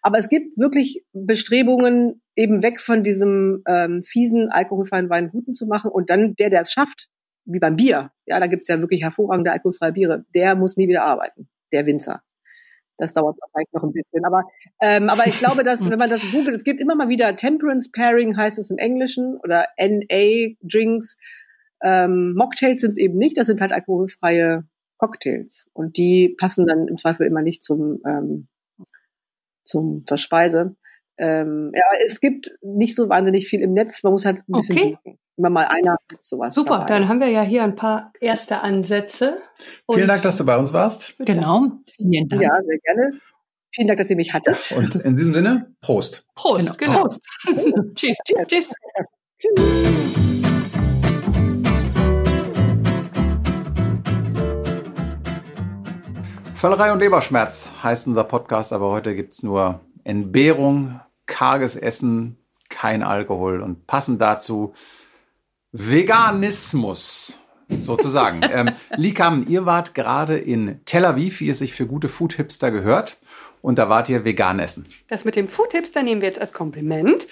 aber 0.02 0.18
es 0.18 0.28
gibt 0.28 0.58
wirklich 0.58 1.04
Bestrebungen, 1.12 2.22
eben 2.34 2.62
weg 2.62 2.80
von 2.80 3.02
diesem 3.02 3.62
ähm, 3.68 4.02
fiesen 4.02 4.48
alkoholfreien 4.50 5.10
Wein 5.10 5.28
guten 5.28 5.52
zu 5.52 5.66
machen 5.66 5.90
und 5.90 6.10
dann 6.10 6.34
der, 6.36 6.48
der 6.48 6.62
es 6.62 6.72
schafft, 6.72 7.10
wie 7.44 7.58
beim 7.58 7.76
Bier, 7.76 8.10
ja, 8.26 8.40
da 8.40 8.46
gibt's 8.46 8.68
ja 8.68 8.80
wirklich 8.80 9.02
hervorragende 9.02 9.52
alkoholfreie 9.52 9.92
Biere, 9.92 10.24
der 10.34 10.56
muss 10.56 10.76
nie 10.76 10.88
wieder 10.88 11.04
arbeiten, 11.04 11.48
der 11.72 11.86
Winzer. 11.86 12.22
Das 13.00 13.12
dauert 13.14 13.38
vielleicht 13.52 13.72
noch 13.72 13.82
ein 13.82 13.92
bisschen. 13.92 14.24
Aber, 14.24 14.44
ähm, 14.80 15.08
aber 15.08 15.26
ich 15.26 15.38
glaube, 15.38 15.62
dass, 15.62 15.88
wenn 15.88 15.98
man 15.98 16.10
das 16.10 16.22
googelt, 16.30 16.54
es 16.54 16.64
gibt 16.64 16.80
immer 16.80 16.94
mal 16.94 17.08
wieder 17.08 17.34
Temperance 17.34 17.90
Pairing, 17.92 18.36
heißt 18.36 18.58
es 18.58 18.70
im 18.70 18.78
Englischen, 18.78 19.38
oder 19.42 19.66
NA 19.78 20.54
Drinks. 20.62 21.18
Ähm, 21.82 22.34
Mocktails 22.34 22.82
sind 22.82 22.90
es 22.90 22.98
eben 22.98 23.16
nicht, 23.16 23.38
das 23.38 23.46
sind 23.46 23.60
halt 23.60 23.72
alkoholfreie 23.72 24.64
Cocktails. 24.98 25.70
Und 25.72 25.96
die 25.96 26.34
passen 26.38 26.66
dann 26.66 26.88
im 26.88 26.98
Zweifel 26.98 27.26
immer 27.26 27.42
nicht 27.42 27.64
zum, 27.64 28.00
ähm, 28.06 28.48
zum, 29.64 30.04
zur 30.06 30.18
Speise. 30.18 30.76
Ähm, 31.16 31.72
ja, 31.74 31.84
es 32.04 32.20
gibt 32.20 32.58
nicht 32.62 32.94
so 32.94 33.08
wahnsinnig 33.08 33.48
viel 33.48 33.60
im 33.62 33.72
Netz, 33.72 34.02
man 34.02 34.12
muss 34.12 34.24
halt 34.24 34.40
ein 34.40 34.52
bisschen 34.52 34.76
okay. 34.76 34.98
suchen 35.04 35.18
immer 35.40 35.48
mal 35.48 35.66
einer 35.68 35.96
sowas. 36.20 36.54
Super, 36.54 36.80
dabei. 36.80 36.88
dann 36.88 37.08
haben 37.08 37.20
wir 37.20 37.28
ja 37.28 37.40
hier 37.40 37.64
ein 37.64 37.74
paar 37.74 38.12
erste 38.20 38.60
Ansätze. 38.60 39.38
Vielen 39.90 40.08
Dank, 40.08 40.22
dass 40.22 40.36
du 40.36 40.44
bei 40.44 40.56
uns 40.56 40.74
warst. 40.74 41.14
Genau, 41.18 41.72
vielen 41.88 42.28
Dank. 42.28 42.42
Ja, 42.42 42.60
sehr 42.62 42.78
gerne. 42.78 43.20
Vielen 43.74 43.88
Dank, 43.88 43.98
dass 43.98 44.10
ihr 44.10 44.16
mich 44.16 44.34
hattet. 44.34 44.72
Und 44.76 44.96
in 44.96 45.16
diesem 45.16 45.32
Sinne, 45.32 45.74
Prost. 45.80 46.26
Prost, 46.34 46.78
genau. 46.78 46.92
genau. 46.92 47.02
Prost. 47.04 47.26
Tschüss. 47.94 48.18
Tschüss. 48.48 48.74
Völlerei 56.54 56.92
und 56.92 56.98
Leberschmerz 56.98 57.72
heißt 57.82 58.08
unser 58.08 58.24
Podcast, 58.24 58.74
aber 58.74 58.90
heute 58.90 59.14
gibt 59.14 59.32
es 59.32 59.42
nur 59.42 59.80
Entbehrung, 60.04 61.00
karges 61.24 61.76
Essen, 61.76 62.36
kein 62.68 63.02
Alkohol 63.02 63.62
und 63.62 63.86
passend 63.86 64.20
dazu 64.20 64.72
Veganismus 65.72 67.38
sozusagen. 67.78 68.40
ähm, 68.52 68.70
Likam, 68.96 69.46
ihr 69.48 69.66
wart 69.66 69.94
gerade 69.94 70.36
in 70.36 70.80
Tel 70.84 71.04
Aviv, 71.04 71.40
wie 71.40 71.50
es 71.50 71.58
sich 71.58 71.74
für 71.74 71.86
gute 71.86 72.08
Food-Hipster 72.08 72.70
gehört. 72.70 73.20
Und 73.62 73.78
da 73.78 73.90
wart 73.90 74.08
ihr 74.08 74.24
vegan 74.24 74.58
essen. 74.58 74.86
Das 75.08 75.26
mit 75.26 75.36
dem 75.36 75.46
Food-Hipster 75.46 76.02
nehmen 76.02 76.22
wir 76.22 76.28
jetzt 76.28 76.40
als 76.40 76.52
Kompliment. 76.52 77.26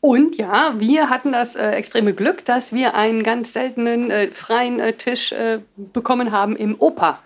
Und 0.00 0.36
ja, 0.36 0.74
wir 0.78 1.10
hatten 1.10 1.32
das 1.32 1.56
äh, 1.56 1.70
extreme 1.70 2.14
Glück, 2.14 2.44
dass 2.44 2.72
wir 2.72 2.94
einen 2.94 3.22
ganz 3.22 3.52
seltenen 3.52 4.10
äh, 4.10 4.28
freien 4.28 4.80
äh, 4.80 4.92
Tisch 4.92 5.32
äh, 5.32 5.60
bekommen 5.76 6.30
haben 6.32 6.56
im 6.56 6.76
Opa. 6.78 7.20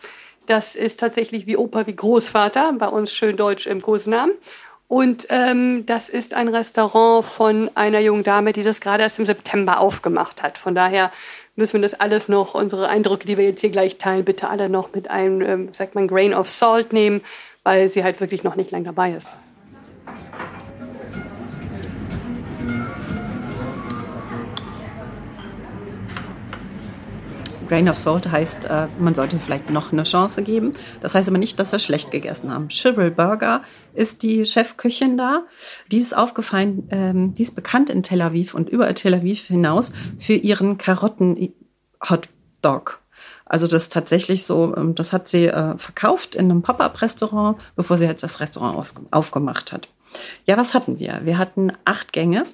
Das 0.46 0.75
ist 0.75 1.01
tatsächlich 1.01 1.46
wie 1.46 1.57
Opa 1.57 1.87
wie 1.87 1.94
Großvater, 1.96 2.72
bei 2.75 2.88
uns 2.88 3.12
schön 3.12 3.37
deutsch 3.37 3.66
im 3.66 3.81
Kosenamen. 3.83 4.35
Und 4.92 5.28
ähm, 5.31 5.87
das 5.87 6.11
ist 6.11 6.35
ein 6.35 6.48
Restaurant 6.48 7.24
von 7.24 7.70
einer 7.74 8.00
jungen 8.00 8.24
Dame, 8.24 8.52
die 8.52 8.62
das 8.62 8.83
gerade 8.83 9.02
erst 9.02 9.18
im 9.18 9.24
September 9.24 9.81
aufgemacht 9.81 10.42
hat. 10.42 10.59
Von 10.59 10.74
daher 10.74 11.11
müssen 11.57 11.72
wir 11.72 11.81
das 11.81 11.98
alles 11.98 12.28
noch, 12.28 12.55
unsere 12.55 12.90
Eindrücke, 12.90 13.26
die 13.26 13.38
wir 13.38 13.46
jetzt 13.46 13.62
hier 13.62 13.70
gleich 13.70 13.96
teilen, 13.96 14.26
bitte 14.26 14.50
alle 14.50 14.68
noch 14.68 14.92
mit 14.92 15.09
einem, 15.09 15.40
ähm, 15.40 15.68
sagt 15.72 15.94
man, 15.94 16.09
Grain 16.09 16.35
of 16.35 16.46
Salt 16.46 16.92
nehmen, 16.92 17.22
weil 17.62 17.88
sie 17.88 18.05
halt 18.05 18.20
wirklich 18.20 18.44
noch 18.44 18.55
nicht 18.55 18.70
lang 18.70 18.85
dabei 18.85 19.12
ist. 19.12 19.35
Grain 27.72 27.88
of 27.88 27.96
Salt 27.96 28.30
heißt, 28.30 28.66
äh, 28.66 28.88
man 28.98 29.14
sollte 29.14 29.38
vielleicht 29.38 29.70
noch 29.70 29.92
eine 29.92 30.02
Chance 30.02 30.42
geben. 30.42 30.74
Das 31.00 31.14
heißt 31.14 31.30
aber 31.30 31.38
nicht, 31.38 31.58
dass 31.58 31.72
wir 31.72 31.78
schlecht 31.78 32.11
gegessen 32.11 32.52
haben. 32.52 32.68
Chival 32.68 33.11
Burger 33.11 33.62
ist 33.94 34.22
die 34.22 34.44
Chefköchin 34.44 35.16
da. 35.16 35.44
Die 35.90 35.96
ist 35.96 36.14
aufgefallen, 36.14 36.87
ähm, 36.90 37.32
die 37.32 37.40
ist 37.40 37.56
bekannt 37.56 37.88
in 37.88 38.02
Tel 38.02 38.20
Aviv 38.20 38.52
und 38.52 38.68
über 38.68 38.94
Tel 38.94 39.14
Aviv 39.14 39.46
hinaus 39.46 39.92
für 40.18 40.35
ihren 40.35 40.76
Karotten-Hotdog. 40.76 43.00
Also 43.46 43.66
das 43.66 43.85
ist 43.85 43.92
tatsächlich 43.94 44.44
so, 44.44 44.76
ähm, 44.76 44.94
das 44.94 45.14
hat 45.14 45.26
sie 45.26 45.46
äh, 45.46 45.78
verkauft 45.78 46.35
in 46.35 46.50
einem 46.50 46.61
Pop-up-Restaurant, 46.61 47.56
bevor 47.74 47.96
sie 47.96 48.04
jetzt 48.04 48.22
das 48.22 48.40
Restaurant 48.40 48.87
aufgemacht 49.12 49.72
hat. 49.72 49.88
Ja, 50.44 50.58
was 50.58 50.74
hatten 50.74 50.98
wir? 50.98 51.22
Wir 51.24 51.38
hatten 51.38 51.72
acht 51.87 52.12
Gänge 52.12 52.44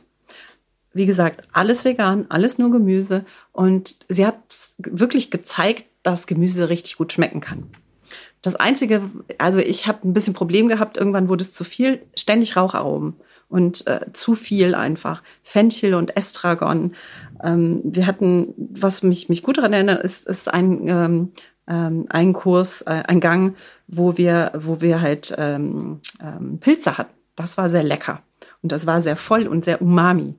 wie 0.98 1.06
gesagt, 1.06 1.46
alles 1.52 1.84
vegan, 1.84 2.26
alles 2.28 2.58
nur 2.58 2.72
Gemüse. 2.72 3.24
Und 3.52 3.96
sie 4.08 4.26
hat 4.26 4.36
wirklich 4.78 5.30
gezeigt, 5.30 5.84
dass 6.02 6.26
Gemüse 6.26 6.68
richtig 6.68 6.96
gut 6.96 7.12
schmecken 7.12 7.40
kann. 7.40 7.70
Das 8.42 8.56
Einzige, 8.56 9.02
also 9.38 9.60
ich 9.60 9.86
habe 9.86 10.06
ein 10.06 10.12
bisschen 10.12 10.34
Problem 10.34 10.66
gehabt, 10.66 10.96
irgendwann 10.96 11.28
wurde 11.28 11.42
es 11.42 11.52
zu 11.52 11.62
viel, 11.62 12.02
ständig 12.16 12.56
Raucharomen 12.56 13.14
und 13.48 13.86
äh, 13.86 14.12
zu 14.12 14.34
viel 14.34 14.74
einfach. 14.74 15.22
Fenchel 15.44 15.94
und 15.94 16.16
Estragon. 16.16 16.94
Ähm, 17.44 17.80
wir 17.84 18.06
hatten, 18.06 18.54
was 18.56 19.04
mich, 19.04 19.28
mich 19.28 19.44
gut 19.44 19.58
daran 19.58 19.72
erinnert, 19.72 20.02
ist, 20.02 20.26
ist 20.26 20.52
ein, 20.52 20.88
ähm, 20.88 21.32
ähm, 21.68 22.06
ein 22.08 22.32
Kurs, 22.32 22.82
äh, 22.82 23.04
ein 23.06 23.20
Gang, 23.20 23.54
wo 23.86 24.18
wir, 24.18 24.50
wo 24.56 24.80
wir 24.80 25.00
halt 25.00 25.32
ähm, 25.38 26.00
ähm, 26.20 26.58
Pilze 26.58 26.98
hatten. 26.98 27.14
Das 27.36 27.56
war 27.56 27.68
sehr 27.68 27.84
lecker. 27.84 28.22
Und 28.62 28.72
das 28.72 28.86
war 28.86 29.00
sehr 29.00 29.16
voll 29.16 29.46
und 29.46 29.64
sehr 29.64 29.80
umami. 29.80 30.34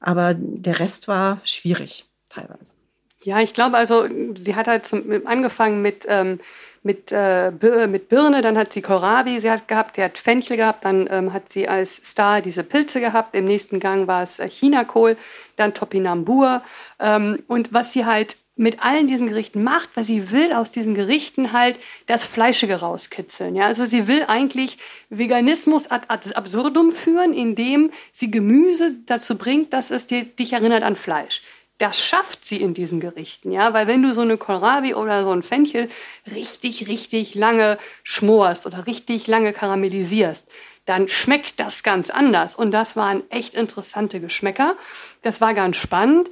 Aber 0.00 0.34
der 0.34 0.80
Rest 0.80 1.08
war 1.08 1.40
schwierig 1.44 2.06
teilweise. 2.28 2.74
Ja, 3.22 3.40
ich 3.40 3.52
glaube 3.52 3.76
also, 3.76 4.08
sie 4.38 4.54
hat 4.54 4.66
halt 4.66 4.86
zum, 4.86 5.26
angefangen 5.26 5.82
mit, 5.82 6.06
ähm, 6.08 6.40
mit, 6.82 7.12
äh, 7.12 7.50
mit 7.86 8.08
Birne, 8.08 8.40
dann 8.40 8.56
hat 8.56 8.72
sie 8.72 8.80
Kohlrabi 8.80 9.38
sie 9.40 9.50
hat 9.50 9.68
gehabt, 9.68 9.96
sie 9.96 10.02
hat 10.02 10.16
Fenchel 10.16 10.56
gehabt, 10.56 10.86
dann 10.86 11.06
ähm, 11.10 11.32
hat 11.34 11.52
sie 11.52 11.68
als 11.68 11.96
Star 11.96 12.40
diese 12.40 12.64
Pilze 12.64 13.00
gehabt, 13.00 13.34
im 13.34 13.44
nächsten 13.44 13.80
Gang 13.80 14.06
war 14.06 14.22
es 14.22 14.38
äh, 14.38 14.48
Chinakohl, 14.48 15.18
dann 15.56 15.74
Topinambur. 15.74 16.62
Ähm, 16.98 17.42
und 17.48 17.74
was 17.74 17.92
sie 17.92 18.06
halt 18.06 18.36
mit 18.56 18.84
allen 18.84 19.06
diesen 19.06 19.28
Gerichten 19.28 19.62
macht, 19.64 19.90
weil 19.94 20.04
sie 20.04 20.30
will 20.32 20.52
aus 20.52 20.70
diesen 20.70 20.94
Gerichten 20.94 21.52
halt 21.52 21.78
das 22.06 22.26
Fleischige 22.26 22.76
rauskitzeln. 22.76 23.54
Ja? 23.56 23.66
Also 23.66 23.86
sie 23.86 24.06
will 24.06 24.24
eigentlich 24.28 24.78
Veganismus 25.08 25.90
ad, 25.90 26.06
ad 26.08 26.34
absurdum 26.34 26.92
führen, 26.92 27.32
indem 27.32 27.90
sie 28.12 28.30
Gemüse 28.30 28.96
dazu 29.06 29.38
bringt, 29.38 29.72
dass 29.72 29.90
es 29.90 30.06
dir, 30.06 30.24
dich 30.24 30.52
erinnert 30.52 30.82
an 30.82 30.96
Fleisch. 30.96 31.42
Das 31.78 31.98
schafft 31.98 32.44
sie 32.44 32.60
in 32.60 32.74
diesen 32.74 33.00
Gerichten, 33.00 33.52
ja, 33.52 33.72
weil 33.72 33.86
wenn 33.86 34.02
du 34.02 34.12
so 34.12 34.20
eine 34.20 34.36
Kohlrabi 34.36 34.92
oder 34.92 35.24
so 35.24 35.30
ein 35.30 35.42
Fenchel 35.42 35.88
richtig, 36.30 36.88
richtig 36.88 37.34
lange 37.34 37.78
schmorst 38.02 38.66
oder 38.66 38.86
richtig 38.86 39.26
lange 39.26 39.54
karamellisierst, 39.54 40.46
dann 40.84 41.08
schmeckt 41.08 41.58
das 41.58 41.82
ganz 41.82 42.10
anders. 42.10 42.54
Und 42.54 42.72
das 42.72 42.96
waren 42.96 43.22
echt 43.30 43.54
interessante 43.54 44.20
Geschmäcker. 44.20 44.76
Das 45.22 45.40
war 45.40 45.54
ganz 45.54 45.78
spannend. 45.78 46.28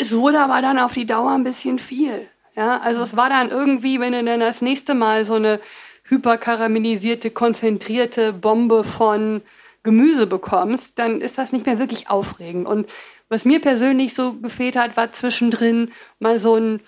Es 0.00 0.16
wurde 0.16 0.38
aber 0.38 0.62
dann 0.62 0.78
auf 0.78 0.94
die 0.94 1.06
Dauer 1.06 1.32
ein 1.32 1.42
bisschen 1.42 1.80
viel. 1.80 2.28
Ja, 2.54 2.78
also 2.78 3.02
es 3.02 3.16
war 3.16 3.28
dann 3.28 3.50
irgendwie, 3.50 3.98
wenn 3.98 4.12
du 4.12 4.22
dann 4.22 4.40
das 4.40 4.62
nächste 4.62 4.94
Mal 4.94 5.24
so 5.24 5.34
eine 5.34 5.60
hyperkaramellisierte, 6.04 7.30
konzentrierte 7.30 8.32
Bombe 8.32 8.84
von 8.84 9.42
Gemüse 9.82 10.26
bekommst, 10.26 10.98
dann 10.98 11.20
ist 11.20 11.36
das 11.36 11.52
nicht 11.52 11.66
mehr 11.66 11.78
wirklich 11.78 12.10
aufregend. 12.10 12.66
Und 12.66 12.88
was 13.28 13.44
mir 13.44 13.60
persönlich 13.60 14.14
so 14.14 14.34
gefehlt 14.34 14.76
hat, 14.76 14.96
war 14.96 15.12
zwischendrin 15.12 15.90
mal 16.20 16.38
so 16.38 16.54
ein 16.54 16.80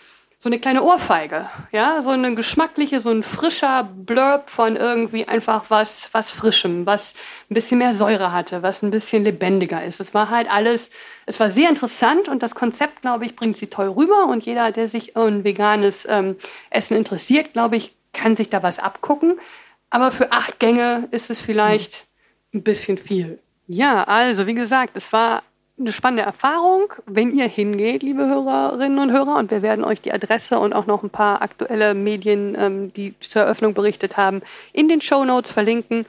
so 0.43 0.49
eine 0.49 0.59
kleine 0.59 0.83
Ohrfeige, 0.83 1.51
ja, 1.71 2.01
so 2.01 2.09
eine 2.09 2.35
geschmackliche, 2.35 3.01
so 3.01 3.11
ein 3.11 3.23
frischer 3.23 3.85
Blurb 3.85 4.49
von 4.49 4.75
irgendwie 4.75 5.29
einfach 5.29 5.67
was, 5.69 6.09
was 6.13 6.31
Frischem, 6.31 6.87
was 6.87 7.13
ein 7.51 7.55
bisschen 7.55 7.77
mehr 7.77 7.93
Säure 7.93 8.33
hatte, 8.33 8.63
was 8.63 8.83
ein 8.83 8.91
bisschen 8.91 9.23
lebendiger 9.23 9.85
ist. 9.85 10.01
Es 10.01 10.15
war 10.15 10.31
halt 10.31 10.51
alles, 10.51 10.89
es 11.27 11.39
war 11.41 11.51
sehr 11.51 11.69
interessant 11.69 12.31
und 12.31 12.43
das 12.43 12.55
Konzept, 12.55 13.03
glaube 13.03 13.27
ich, 13.27 13.37
bringt 13.37 13.59
sie 13.59 13.67
toll 13.67 13.89
rüber 13.89 14.29
und 14.29 14.43
jeder, 14.47 14.73
der 14.73 14.89
sich 14.89 15.15
um 15.15 15.45
veganes 15.45 16.07
ähm, 16.09 16.37
Essen 16.71 16.97
interessiert, 16.97 17.53
glaube 17.53 17.77
ich, 17.77 17.95
kann 18.15 18.35
sich 18.35 18.49
da 18.49 18.63
was 18.63 18.79
abgucken. 18.79 19.39
Aber 19.91 20.11
für 20.11 20.33
acht 20.33 20.59
Gänge 20.59 21.07
ist 21.11 21.29
es 21.29 21.43
vielleicht 21.43 22.07
ein 22.55 22.63
bisschen 22.63 22.97
viel. 22.97 23.41
Ja, 23.67 24.05
also 24.05 24.47
wie 24.47 24.55
gesagt, 24.55 24.97
es 24.97 25.13
war 25.13 25.43
eine 25.81 25.93
spannende 25.93 26.23
Erfahrung, 26.25 26.93
wenn 27.07 27.35
ihr 27.35 27.49
hingeht, 27.49 28.03
liebe 28.03 28.27
Hörerinnen 28.27 28.99
und 28.99 29.11
Hörer. 29.11 29.37
Und 29.37 29.51
wir 29.51 29.63
werden 29.63 29.85
euch 29.85 30.01
die 30.01 30.13
Adresse 30.13 30.59
und 30.59 30.75
auch 30.75 30.87
noch 30.87 31.03
ein 31.03 31.11
paar 31.11 31.43
aktuelle 31.43 31.95
Medien, 31.95 32.55
ähm, 32.59 32.93
die 32.93 33.15
zur 33.21 33.43
Eröffnung 33.43 33.75
berichtet 33.75 34.17
haben, 34.17 34.43
in 34.73 34.89
den 34.89 35.01
Show 35.01 35.25
Notes 35.25 35.51
verlinken. 35.51 36.05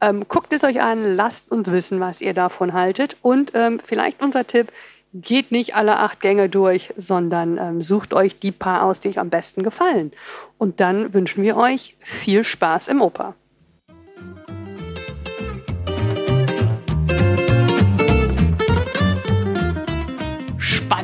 Ähm, 0.00 0.24
guckt 0.28 0.52
es 0.52 0.62
euch 0.62 0.80
an, 0.80 1.16
lasst 1.16 1.50
uns 1.50 1.70
wissen, 1.70 1.98
was 1.98 2.20
ihr 2.20 2.34
davon 2.34 2.72
haltet. 2.72 3.16
Und 3.22 3.52
ähm, 3.54 3.80
vielleicht 3.82 4.22
unser 4.22 4.46
Tipp, 4.46 4.70
geht 5.14 5.50
nicht 5.50 5.74
alle 5.74 5.98
acht 5.98 6.20
Gänge 6.20 6.50
durch, 6.50 6.92
sondern 6.98 7.82
sucht 7.82 8.12
euch 8.12 8.38
die 8.38 8.52
paar 8.52 8.82
aus, 8.82 9.00
die 9.00 9.08
euch 9.08 9.18
am 9.18 9.30
besten 9.30 9.62
gefallen. 9.62 10.12
Und 10.58 10.80
dann 10.80 11.14
wünschen 11.14 11.42
wir 11.42 11.56
euch 11.56 11.96
viel 12.00 12.44
Spaß 12.44 12.88
im 12.88 13.00
Oper. 13.00 13.34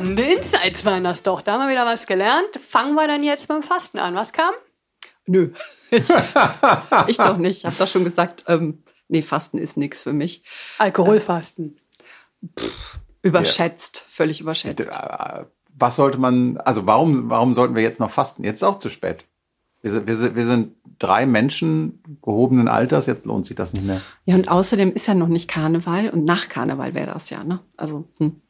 Spannende 0.03 0.23
Insights 0.23 0.83
waren 0.83 1.05
das 1.05 1.23
doch. 1.23 1.41
Da 1.41 1.53
haben 1.53 1.61
wir 1.61 1.71
wieder 1.71 1.85
was 1.85 2.05
gelernt. 2.05 2.59
Fangen 2.59 2.93
wir 2.93 3.07
dann 3.07 3.23
jetzt 3.23 3.47
beim 3.47 3.63
Fasten 3.63 3.99
an. 3.99 4.15
Was 4.15 4.33
kam? 4.33 4.53
Nö. 5.25 5.51
ich 7.07 7.17
doch 7.17 7.37
nicht. 7.37 7.59
Ich 7.59 7.65
habe 7.65 7.77
doch 7.77 7.87
schon 7.87 8.03
gesagt, 8.03 8.43
ähm, 8.47 8.83
nee, 9.07 9.21
Fasten 9.21 9.57
ist 9.57 9.77
nichts 9.77 10.03
für 10.03 10.11
mich. 10.11 10.43
Alkoholfasten. 10.77 11.77
Pff, 12.59 12.99
überschätzt, 13.21 13.99
ja. 13.99 14.03
völlig 14.09 14.41
überschätzt. 14.41 14.89
Äh, 14.89 15.45
was 15.73 15.95
sollte 15.95 16.17
man, 16.17 16.57
also 16.57 16.85
warum, 16.85 17.29
warum 17.29 17.53
sollten 17.53 17.73
wir 17.73 17.81
jetzt 17.81 18.01
noch 18.01 18.11
fasten? 18.11 18.43
Jetzt 18.43 18.57
ist 18.57 18.63
auch 18.63 18.79
zu 18.79 18.89
spät. 18.89 19.23
Wir 19.81 19.91
sind, 19.91 20.05
wir, 20.05 20.17
sind, 20.17 20.35
wir 20.35 20.45
sind 20.45 20.75
drei 20.99 21.25
Menschen 21.25 22.03
gehobenen 22.21 22.67
Alters, 22.67 23.05
jetzt 23.05 23.25
lohnt 23.25 23.45
sich 23.45 23.55
das 23.55 23.71
nicht 23.71 23.85
mehr. 23.85 24.01
Ja, 24.25 24.35
und 24.35 24.49
außerdem 24.49 24.93
ist 24.93 25.07
ja 25.07 25.13
noch 25.13 25.27
nicht 25.29 25.49
Karneval 25.49 26.09
und 26.09 26.25
nach 26.25 26.49
Karneval 26.49 26.93
wäre 26.93 27.13
das 27.13 27.29
ja, 27.29 27.45
ne? 27.45 27.61
Also, 27.77 28.05
hm. 28.17 28.41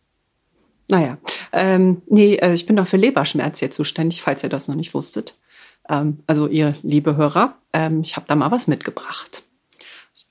Naja, 0.88 1.18
ähm, 1.52 2.02
nee, 2.08 2.36
äh, 2.36 2.54
ich 2.54 2.66
bin 2.66 2.76
doch 2.76 2.88
für 2.88 2.98
Leberschmerz 2.98 3.60
hier 3.60 3.72
zuständig, 3.72 4.22
falls 4.22 4.44
ihr 4.44 4.50
das 4.50 4.68
noch 4.68 4.76
nicht 4.76 4.94
wusstet. 4.94 5.38
Ähm, 5.90 6.20
also 6.28 6.48
ihr 6.48 6.76
liebe 6.82 7.16
Hörer, 7.16 7.56
ähm, 7.74 8.02
ich 8.02 8.16
habe 8.16 8.26
da 8.28 8.36
mal 8.36 8.52
was 8.52 8.68
mitgebracht. 8.68 9.44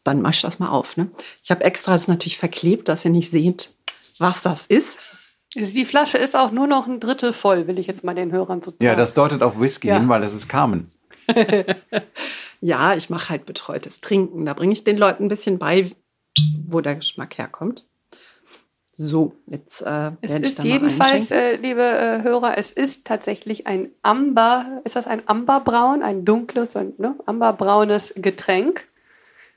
Dann 0.04 0.20
mach 0.20 0.38
das 0.40 0.58
mal 0.58 0.70
auf. 0.70 0.96
Ne? 0.96 1.10
Ich 1.42 1.50
habe 1.50 1.64
extra 1.64 1.92
das 1.92 2.08
natürlich 2.08 2.38
verklebt, 2.38 2.88
dass 2.88 3.04
ihr 3.04 3.10
nicht 3.10 3.30
seht, 3.30 3.72
was 4.18 4.42
das 4.42 4.66
ist. 4.66 4.98
Die 5.54 5.84
Flasche 5.84 6.16
ist 6.16 6.34
auch 6.34 6.50
nur 6.50 6.66
noch 6.66 6.86
ein 6.86 6.98
Drittel 6.98 7.32
voll, 7.32 7.66
will 7.66 7.78
ich 7.78 7.86
jetzt 7.86 8.04
mal 8.04 8.14
den 8.14 8.32
Hörern 8.32 8.62
so 8.62 8.70
sagen. 8.70 8.84
Ja, 8.84 8.94
das 8.94 9.14
deutet 9.14 9.42
auf 9.42 9.60
Whisky 9.60 9.88
ja. 9.88 9.98
hin, 9.98 10.08
weil 10.08 10.22
das 10.22 10.32
ist 10.32 10.48
Carmen. 10.48 10.90
ja, 12.60 12.94
ich 12.96 13.10
mache 13.10 13.28
halt 13.28 13.46
betreutes 13.46 14.00
Trinken. 14.00 14.46
Da 14.46 14.54
bringe 14.54 14.72
ich 14.72 14.82
den 14.82 14.96
Leuten 14.96 15.24
ein 15.24 15.28
bisschen 15.28 15.58
bei, 15.58 15.90
wo 16.66 16.80
der 16.80 16.96
Geschmack 16.96 17.36
herkommt. 17.36 17.86
So, 18.94 19.32
jetzt 19.46 19.80
äh, 19.80 20.10
es 20.20 20.36
ist 20.36 20.62
jedenfalls, 20.62 21.30
äh, 21.30 21.56
liebe 21.56 21.80
äh, 21.80 22.22
Hörer, 22.22 22.58
es 22.58 22.70
ist 22.70 23.06
tatsächlich 23.06 23.66
ein 23.66 23.88
Amber, 24.02 24.82
ist 24.84 24.96
das 24.96 25.06
ein 25.06 25.22
Amberbraun, 25.26 26.02
ein 26.02 26.26
dunkles, 26.26 26.76
ein 26.76 26.92
ne, 26.98 27.14
amberbraunes 27.24 28.12
Getränk. 28.16 28.84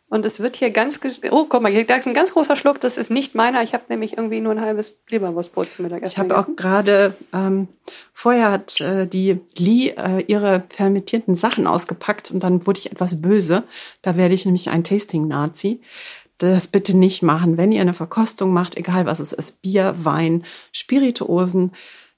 Und 0.07 0.25
es 0.25 0.39
wird 0.39 0.55
hier 0.55 0.69
ganz, 0.69 0.99
oh, 1.31 1.45
guck 1.49 1.61
mal, 1.61 1.71
hier 1.71 1.81
ist 1.81 2.07
ein 2.07 2.13
ganz 2.13 2.31
großer 2.31 2.55
Schluck, 2.55 2.79
das 2.79 2.97
ist 2.97 3.09
nicht 3.09 3.35
meiner. 3.35 3.63
Ich 3.63 3.73
habe 3.73 3.83
nämlich 3.89 4.15
irgendwie 4.15 4.39
nur 4.39 4.53
ein 4.53 4.61
halbes 4.61 4.97
Leberwurstbrot 5.09 5.71
zum 5.71 5.83
Mittagessen. 5.83 6.13
Ich 6.13 6.17
habe 6.17 6.37
auch 6.37 6.55
gerade, 6.55 7.17
ähm, 7.33 7.67
vorher 8.13 8.51
hat 8.51 8.79
äh, 8.79 9.07
die 9.07 9.41
Lee 9.57 9.89
äh, 9.89 10.23
ihre 10.27 10.63
fermentierten 10.69 11.35
Sachen 11.35 11.67
ausgepackt 11.67 12.31
und 12.31 12.41
dann 12.41 12.65
wurde 12.67 12.79
ich 12.79 12.91
etwas 12.91 13.21
böse. 13.21 13.63
Da 14.03 14.15
werde 14.15 14.35
ich 14.35 14.45
nämlich 14.45 14.69
ein 14.69 14.83
Tasting-Nazi 14.85 15.81
das 16.37 16.67
bitte 16.67 16.95
nicht 16.97 17.23
machen. 17.23 17.57
Wenn 17.57 17.71
ihr 17.71 17.81
eine 17.81 17.93
Verkostung 17.93 18.51
macht, 18.51 18.77
egal 18.77 19.05
was 19.05 19.19
es 19.19 19.31
ist, 19.31 19.61
Bier, 19.61 19.95
Wein, 19.99 20.43
Spirituosen, 20.71 21.71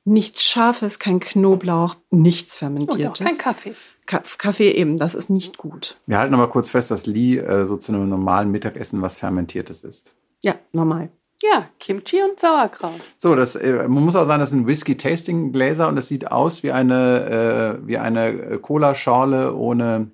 nichts 0.06 0.44
Scharfes, 0.44 1.00
kein 1.00 1.20
Knoblauch, 1.20 1.96
nichts 2.10 2.58
Fermentiertes. 2.58 3.22
Oh, 3.22 3.24
ja, 3.24 3.30
kein 3.30 3.38
Kaffee. 3.38 3.76
Kaffee 4.06 4.72
eben, 4.72 4.98
das 4.98 5.16
ist 5.16 5.30
nicht 5.30 5.58
gut. 5.58 5.98
Wir 6.08 6.18
halten 6.18 6.34
aber 6.34 6.48
kurz 6.50 6.70
fest, 6.70 6.92
dass 6.92 7.06
Lee 7.06 7.38
äh, 7.38 7.66
so 7.66 7.76
zu 7.76 7.92
einem 7.92 8.08
normalen 8.08 8.50
Mittagessen 8.52 9.02
was 9.02 9.18
Fermentiertes 9.18 9.84
ist. 9.84 10.16
Ja, 10.44 10.56
normal. 10.72 11.10
Ja, 11.44 11.68
Kimchi 11.80 12.22
und 12.24 12.40
Sauerkraut. 12.40 13.00
So, 13.18 13.36
das, 13.36 13.56
äh, 13.56 13.88
man 13.88 14.04
muss 14.04 14.16
auch 14.16 14.26
sagen, 14.26 14.40
das 14.40 14.50
sind 14.50 14.66
Whisky-Tasting-Gläser 14.66 15.88
und 15.88 15.98
es 15.98 16.08
sieht 16.08 16.32
aus 16.32 16.64
wie 16.64 16.72
eine, 16.72 17.80
äh, 17.84 17.88
wie 17.88 17.98
eine 17.98 18.30
äh, 18.30 18.58
Cola-Schorle 18.58 19.54
ohne 19.54 20.10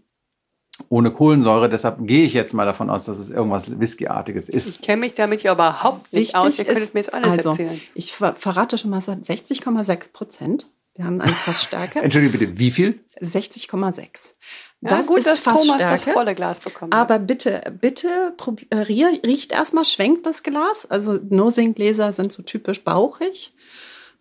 ohne 0.89 1.11
Kohlensäure. 1.11 1.69
Deshalb 1.69 1.97
gehe 2.01 2.25
ich 2.25 2.33
jetzt 2.33 2.53
mal 2.53 2.65
davon 2.65 2.89
aus, 2.89 3.05
dass 3.05 3.17
es 3.17 3.29
irgendwas 3.29 3.79
Whiskyartiges 3.79 4.49
ist. 4.49 4.67
Ich 4.67 4.81
kenne 4.81 5.01
mich 5.01 5.15
damit 5.15 5.43
ja 5.43 5.53
überhaupt 5.53 6.11
nicht 6.13 6.33
Wichtig 6.33 6.35
aus. 6.35 6.59
Ihr 6.59 6.65
könnt 6.65 6.93
mir 6.93 6.99
jetzt 6.99 7.13
alles 7.13 7.29
also, 7.29 7.49
erzählen. 7.51 7.81
Ich 7.95 8.13
verrate 8.13 8.77
schon 8.77 8.91
mal 8.91 8.99
60,6 8.99 10.13
Prozent. 10.13 10.67
Wir 10.95 11.05
haben 11.05 11.21
eine 11.21 11.33
Fassstärke. 11.33 11.99
Entschuldige 12.03 12.37
bitte, 12.37 12.59
wie 12.59 12.71
viel? 12.71 13.03
60,6. 13.19 14.33
Das 14.81 14.91
ja, 14.91 15.01
gut, 15.07 15.19
ist 15.19 15.27
dass 15.27 15.43
Thomas 15.43 15.79
das 15.79 16.03
volle 16.03 16.35
Glas 16.35 16.59
bekommt. 16.59 16.93
Aber 16.93 17.17
bitte, 17.17 17.61
bitte 17.79 18.35
äh, 18.69 18.75
riecht 18.77 19.51
erstmal, 19.53 19.85
schwenkt 19.85 20.25
das 20.25 20.43
Glas. 20.43 20.85
Also 20.85 21.13
No-Sing-Gläser 21.13 22.11
sind 22.11 22.31
so 22.31 22.43
typisch 22.43 22.83
bauchig. 22.83 23.55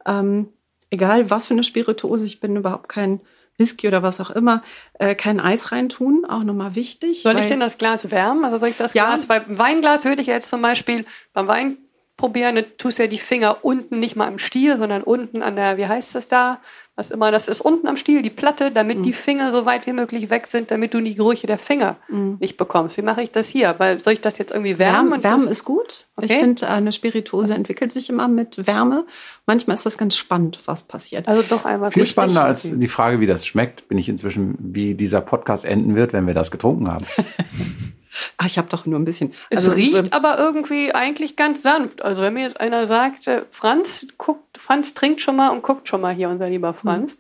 Ähm, 0.07 0.49
egal 0.91 1.31
was 1.31 1.47
für 1.47 1.55
eine 1.55 1.65
Spirituose, 1.65 2.27
ich 2.27 2.41
bin 2.41 2.57
überhaupt 2.57 2.89
kein 2.89 3.21
Whisky 3.59 3.89
oder 3.89 4.03
was 4.03 4.21
auch 4.21 4.31
immer, 4.31 4.63
äh, 4.99 5.15
kein 5.15 5.41
Eis 5.41 5.73
reintun, 5.73 6.25
auch 6.25 6.43
nochmal 6.43 6.75
wichtig. 6.75 7.23
Soll 7.23 7.39
ich 7.39 7.47
denn 7.47 7.61
das 7.61 7.79
Glas 7.79 8.11
wärmen? 8.11 8.45
Also 8.45 8.59
soll 8.59 8.71
ich 8.71 8.77
das 8.77 8.95
ja. 8.95 9.07
Glas, 9.07 9.27
beim 9.27 9.59
Weinglas 9.59 10.05
würde 10.05 10.23
ich 10.23 10.29
jetzt 10.29 10.51
zum 10.51 10.63
Beispiel 10.63 11.05
beim 11.33 11.47
Wein 11.47 11.79
probieren, 12.23 12.55
dann 12.55 12.65
tust 12.79 12.99
du 12.99 13.03
ja 13.03 13.09
die 13.09 13.19
Finger 13.19 13.59
unten 13.63 13.99
nicht 13.99 14.15
mal 14.15 14.29
im 14.29 14.39
Stiel, 14.39 14.79
sondern 14.79 15.03
unten 15.03 15.43
an 15.43 15.57
der, 15.57 15.77
wie 15.77 15.87
heißt 15.87 16.15
das 16.15 16.29
da? 16.29 16.61
was 16.95 17.11
immer 17.11 17.31
das 17.31 17.49
ist, 17.49 17.63
unten 17.63 17.89
am 17.89 17.97
Stiel, 17.97 18.21
die 18.21 18.29
Platte, 18.29 18.71
damit 18.71 18.99
mhm. 18.99 19.03
die 19.05 19.15
Finger 19.15 19.51
so 19.51 19.65
weit 19.65 19.87
wie 19.87 19.95
möglich 19.95 20.29
weg 20.29 20.47
sind, 20.47 20.71
damit 20.71 20.93
du 20.93 21.01
die 21.01 21.15
Gerüche 21.15 21.47
der 21.47 21.57
Finger 21.57 21.97
mhm. 22.09 22.37
nicht 22.39 22.59
bekommst. 22.59 22.99
Wie 22.99 23.03
mache 23.03 23.23
ich 23.23 23.31
das 23.31 23.49
hier? 23.49 23.75
Weil 23.79 23.99
soll 23.99 24.13
ich 24.13 24.21
das 24.21 24.37
jetzt 24.37 24.53
irgendwie 24.53 24.79
wärmen? 24.79 25.11
Wärme, 25.11 25.25
Wärme 25.25 25.45
ist 25.47 25.65
gut. 25.65 26.07
Okay. 26.17 26.27
Ich 26.27 26.33
finde, 26.35 26.69
eine 26.69 26.93
Spirituose 26.93 27.55
entwickelt 27.55 27.93
sich 27.93 28.11
immer 28.11 28.29
mit 28.29 28.67
Wärme. 28.67 29.07
Manchmal 29.47 29.75
ist 29.75 29.87
das 29.87 29.97
ganz 29.97 30.17
spannend, 30.17 30.61
was 30.67 30.83
passiert. 30.83 31.29
Also 31.29 31.43
doch 31.43 31.65
einmal 31.65 31.91
viel 31.91 32.05
spannender 32.05 32.45
als 32.45 32.71
die 32.71 32.89
Frage, 32.89 33.21
wie 33.21 33.27
das 33.27 33.47
schmeckt, 33.47 33.89
bin 33.89 33.97
ich 33.97 34.11
inzwischen, 34.11 34.57
wie 34.61 34.95
dieser 34.95 35.23
Podcast 35.23 35.65
enden 35.65 35.95
wird, 35.95 36.13
wenn 36.13 36.27
wir 36.27 36.35
das 36.35 36.51
getrunken 36.51 36.89
haben. 36.89 37.07
Ach, 38.37 38.47
ich 38.47 38.59
habe 38.59 38.69
doch 38.69 38.87
nur 38.87 38.99
ein 38.99 39.05
bisschen. 39.05 39.33
Also, 39.51 39.71
es 39.71 39.77
riecht 39.77 40.09
äh, 40.09 40.11
aber 40.11 40.39
irgendwie 40.39 40.95
eigentlich 40.95 41.37
ganz 41.37 41.63
sanft. 41.63 42.03
Also 42.03 42.23
wenn 42.23 42.35
mir 42.35 42.43
jetzt 42.43 42.61
einer 42.61 42.87
sagt, 42.87 43.27
äh, 43.27 43.43
Franz 43.51 44.07
guckt, 44.19 44.59
Franz 44.59 44.95
trinkt 44.95 45.21
schon 45.21 45.37
mal 45.37 45.51
und 45.51 45.63
guckt 45.63 45.89
schon 45.89 46.01
mal 46.01 46.15
hier, 46.15 46.29
unser 46.29 46.49
lieber 46.49 46.75
Franz. 46.75 47.17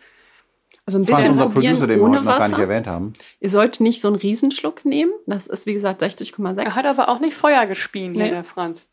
Also 0.84 0.98
ein 0.98 1.04
bisschen 1.04 1.32
unser 1.32 1.48
Producer, 1.48 1.86
den 1.86 2.00
wir 2.00 2.08
heute 2.08 2.24
noch 2.24 2.38
gar 2.38 2.48
nicht 2.48 2.58
erwähnt 2.58 2.86
haben. 2.86 3.12
Ihr 3.40 3.50
sollt 3.50 3.80
nicht 3.80 4.00
so 4.00 4.08
einen 4.08 4.16
Riesenschluck 4.16 4.84
nehmen. 4.84 5.12
Das 5.26 5.46
ist 5.46 5.66
wie 5.66 5.74
gesagt 5.74 6.02
60,6. 6.02 6.60
Er 6.60 6.74
hat 6.74 6.86
aber 6.86 7.08
auch 7.08 7.20
nicht 7.20 7.34
Feuer 7.34 7.66
gespien, 7.66 8.12
nee. 8.12 8.30
der 8.30 8.44
Franz. 8.44 8.86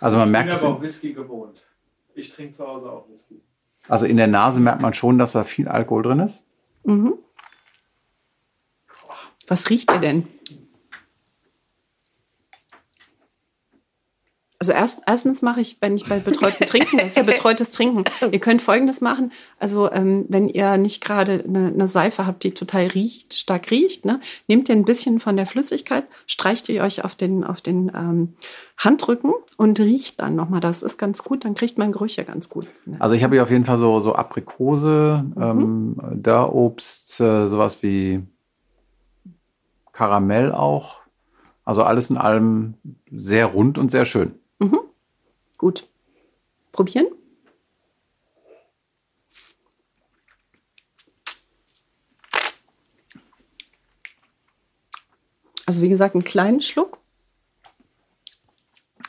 Also 0.00 0.16
man 0.16 0.30
merkt. 0.30 0.52
Ich 0.52 0.58
bin 0.58 0.68
aber 0.68 0.76
auch 0.76 0.82
Whisky 0.82 1.12
gewohnt. 1.12 1.60
Ich 2.14 2.32
trinke 2.32 2.56
zu 2.56 2.66
Hause 2.66 2.90
auch 2.90 3.08
Whisky. 3.10 3.40
Also 3.88 4.06
in 4.06 4.16
der 4.16 4.26
Nase 4.28 4.60
merkt 4.60 4.80
man 4.80 4.94
schon, 4.94 5.18
dass 5.18 5.32
da 5.32 5.44
viel 5.44 5.66
Alkohol 5.66 6.02
drin 6.02 6.20
ist. 6.20 6.44
Mhm. 6.84 7.14
Was 9.48 9.70
riecht 9.70 9.90
ihr 9.90 9.98
denn? 9.98 10.28
Also 14.60 14.72
erst, 14.72 15.02
erstens 15.06 15.40
mache 15.40 15.60
ich, 15.60 15.76
wenn 15.80 15.94
ich 15.94 16.08
bei 16.08 16.18
betreutem 16.18 16.66
Trinken, 16.66 16.96
das 16.98 17.10
ist 17.10 17.16
ja 17.16 17.22
betreutes 17.22 17.70
Trinken. 17.70 18.02
Ihr 18.32 18.40
könnt 18.40 18.60
Folgendes 18.60 19.00
machen. 19.00 19.30
Also 19.60 19.90
ähm, 19.92 20.24
wenn 20.28 20.48
ihr 20.48 20.76
nicht 20.78 21.02
gerade 21.02 21.44
eine, 21.46 21.68
eine, 21.68 21.86
Seife 21.86 22.26
habt, 22.26 22.42
die 22.42 22.50
total 22.50 22.88
riecht, 22.88 23.34
stark 23.34 23.70
riecht, 23.70 24.04
ne, 24.04 24.20
nehmt 24.48 24.68
ihr 24.68 24.74
ein 24.74 24.84
bisschen 24.84 25.20
von 25.20 25.36
der 25.36 25.46
Flüssigkeit, 25.46 26.04
streicht 26.26 26.68
ihr 26.68 26.82
euch 26.82 27.04
auf 27.04 27.14
den, 27.14 27.44
auf 27.44 27.60
den 27.60 27.92
ähm, 27.94 28.34
Handrücken 28.76 29.32
und 29.56 29.78
riecht 29.78 30.20
dann 30.20 30.34
nochmal. 30.34 30.60
Das 30.60 30.82
ist 30.82 30.98
ganz 30.98 31.22
gut, 31.22 31.44
dann 31.44 31.54
kriegt 31.54 31.78
man 31.78 31.92
Gerüche 31.92 32.24
ganz 32.24 32.48
gut. 32.48 32.66
Ne? 32.84 32.96
Also 32.98 33.14
ich 33.14 33.22
habe 33.22 33.36
hier 33.36 33.44
auf 33.44 33.52
jeden 33.52 33.64
Fall 33.64 33.78
so, 33.78 34.00
so 34.00 34.16
Aprikose, 34.16 35.24
mhm. 35.36 35.42
ähm, 35.42 35.96
Dörrobst, 36.14 37.20
äh, 37.20 37.46
sowas 37.46 37.84
wie 37.84 38.24
Karamell 39.92 40.50
auch. 40.50 41.00
Also 41.64 41.84
alles 41.84 42.10
in 42.10 42.16
allem 42.16 42.74
sehr 43.10 43.46
rund 43.46 43.78
und 43.78 43.90
sehr 43.90 44.04
schön. 44.04 44.32
Mhm. 44.58 44.80
Gut. 45.56 45.88
Probieren? 46.72 47.06
Also 55.66 55.82
wie 55.82 55.88
gesagt, 55.88 56.14
einen 56.14 56.24
kleinen 56.24 56.62
Schluck. 56.62 56.98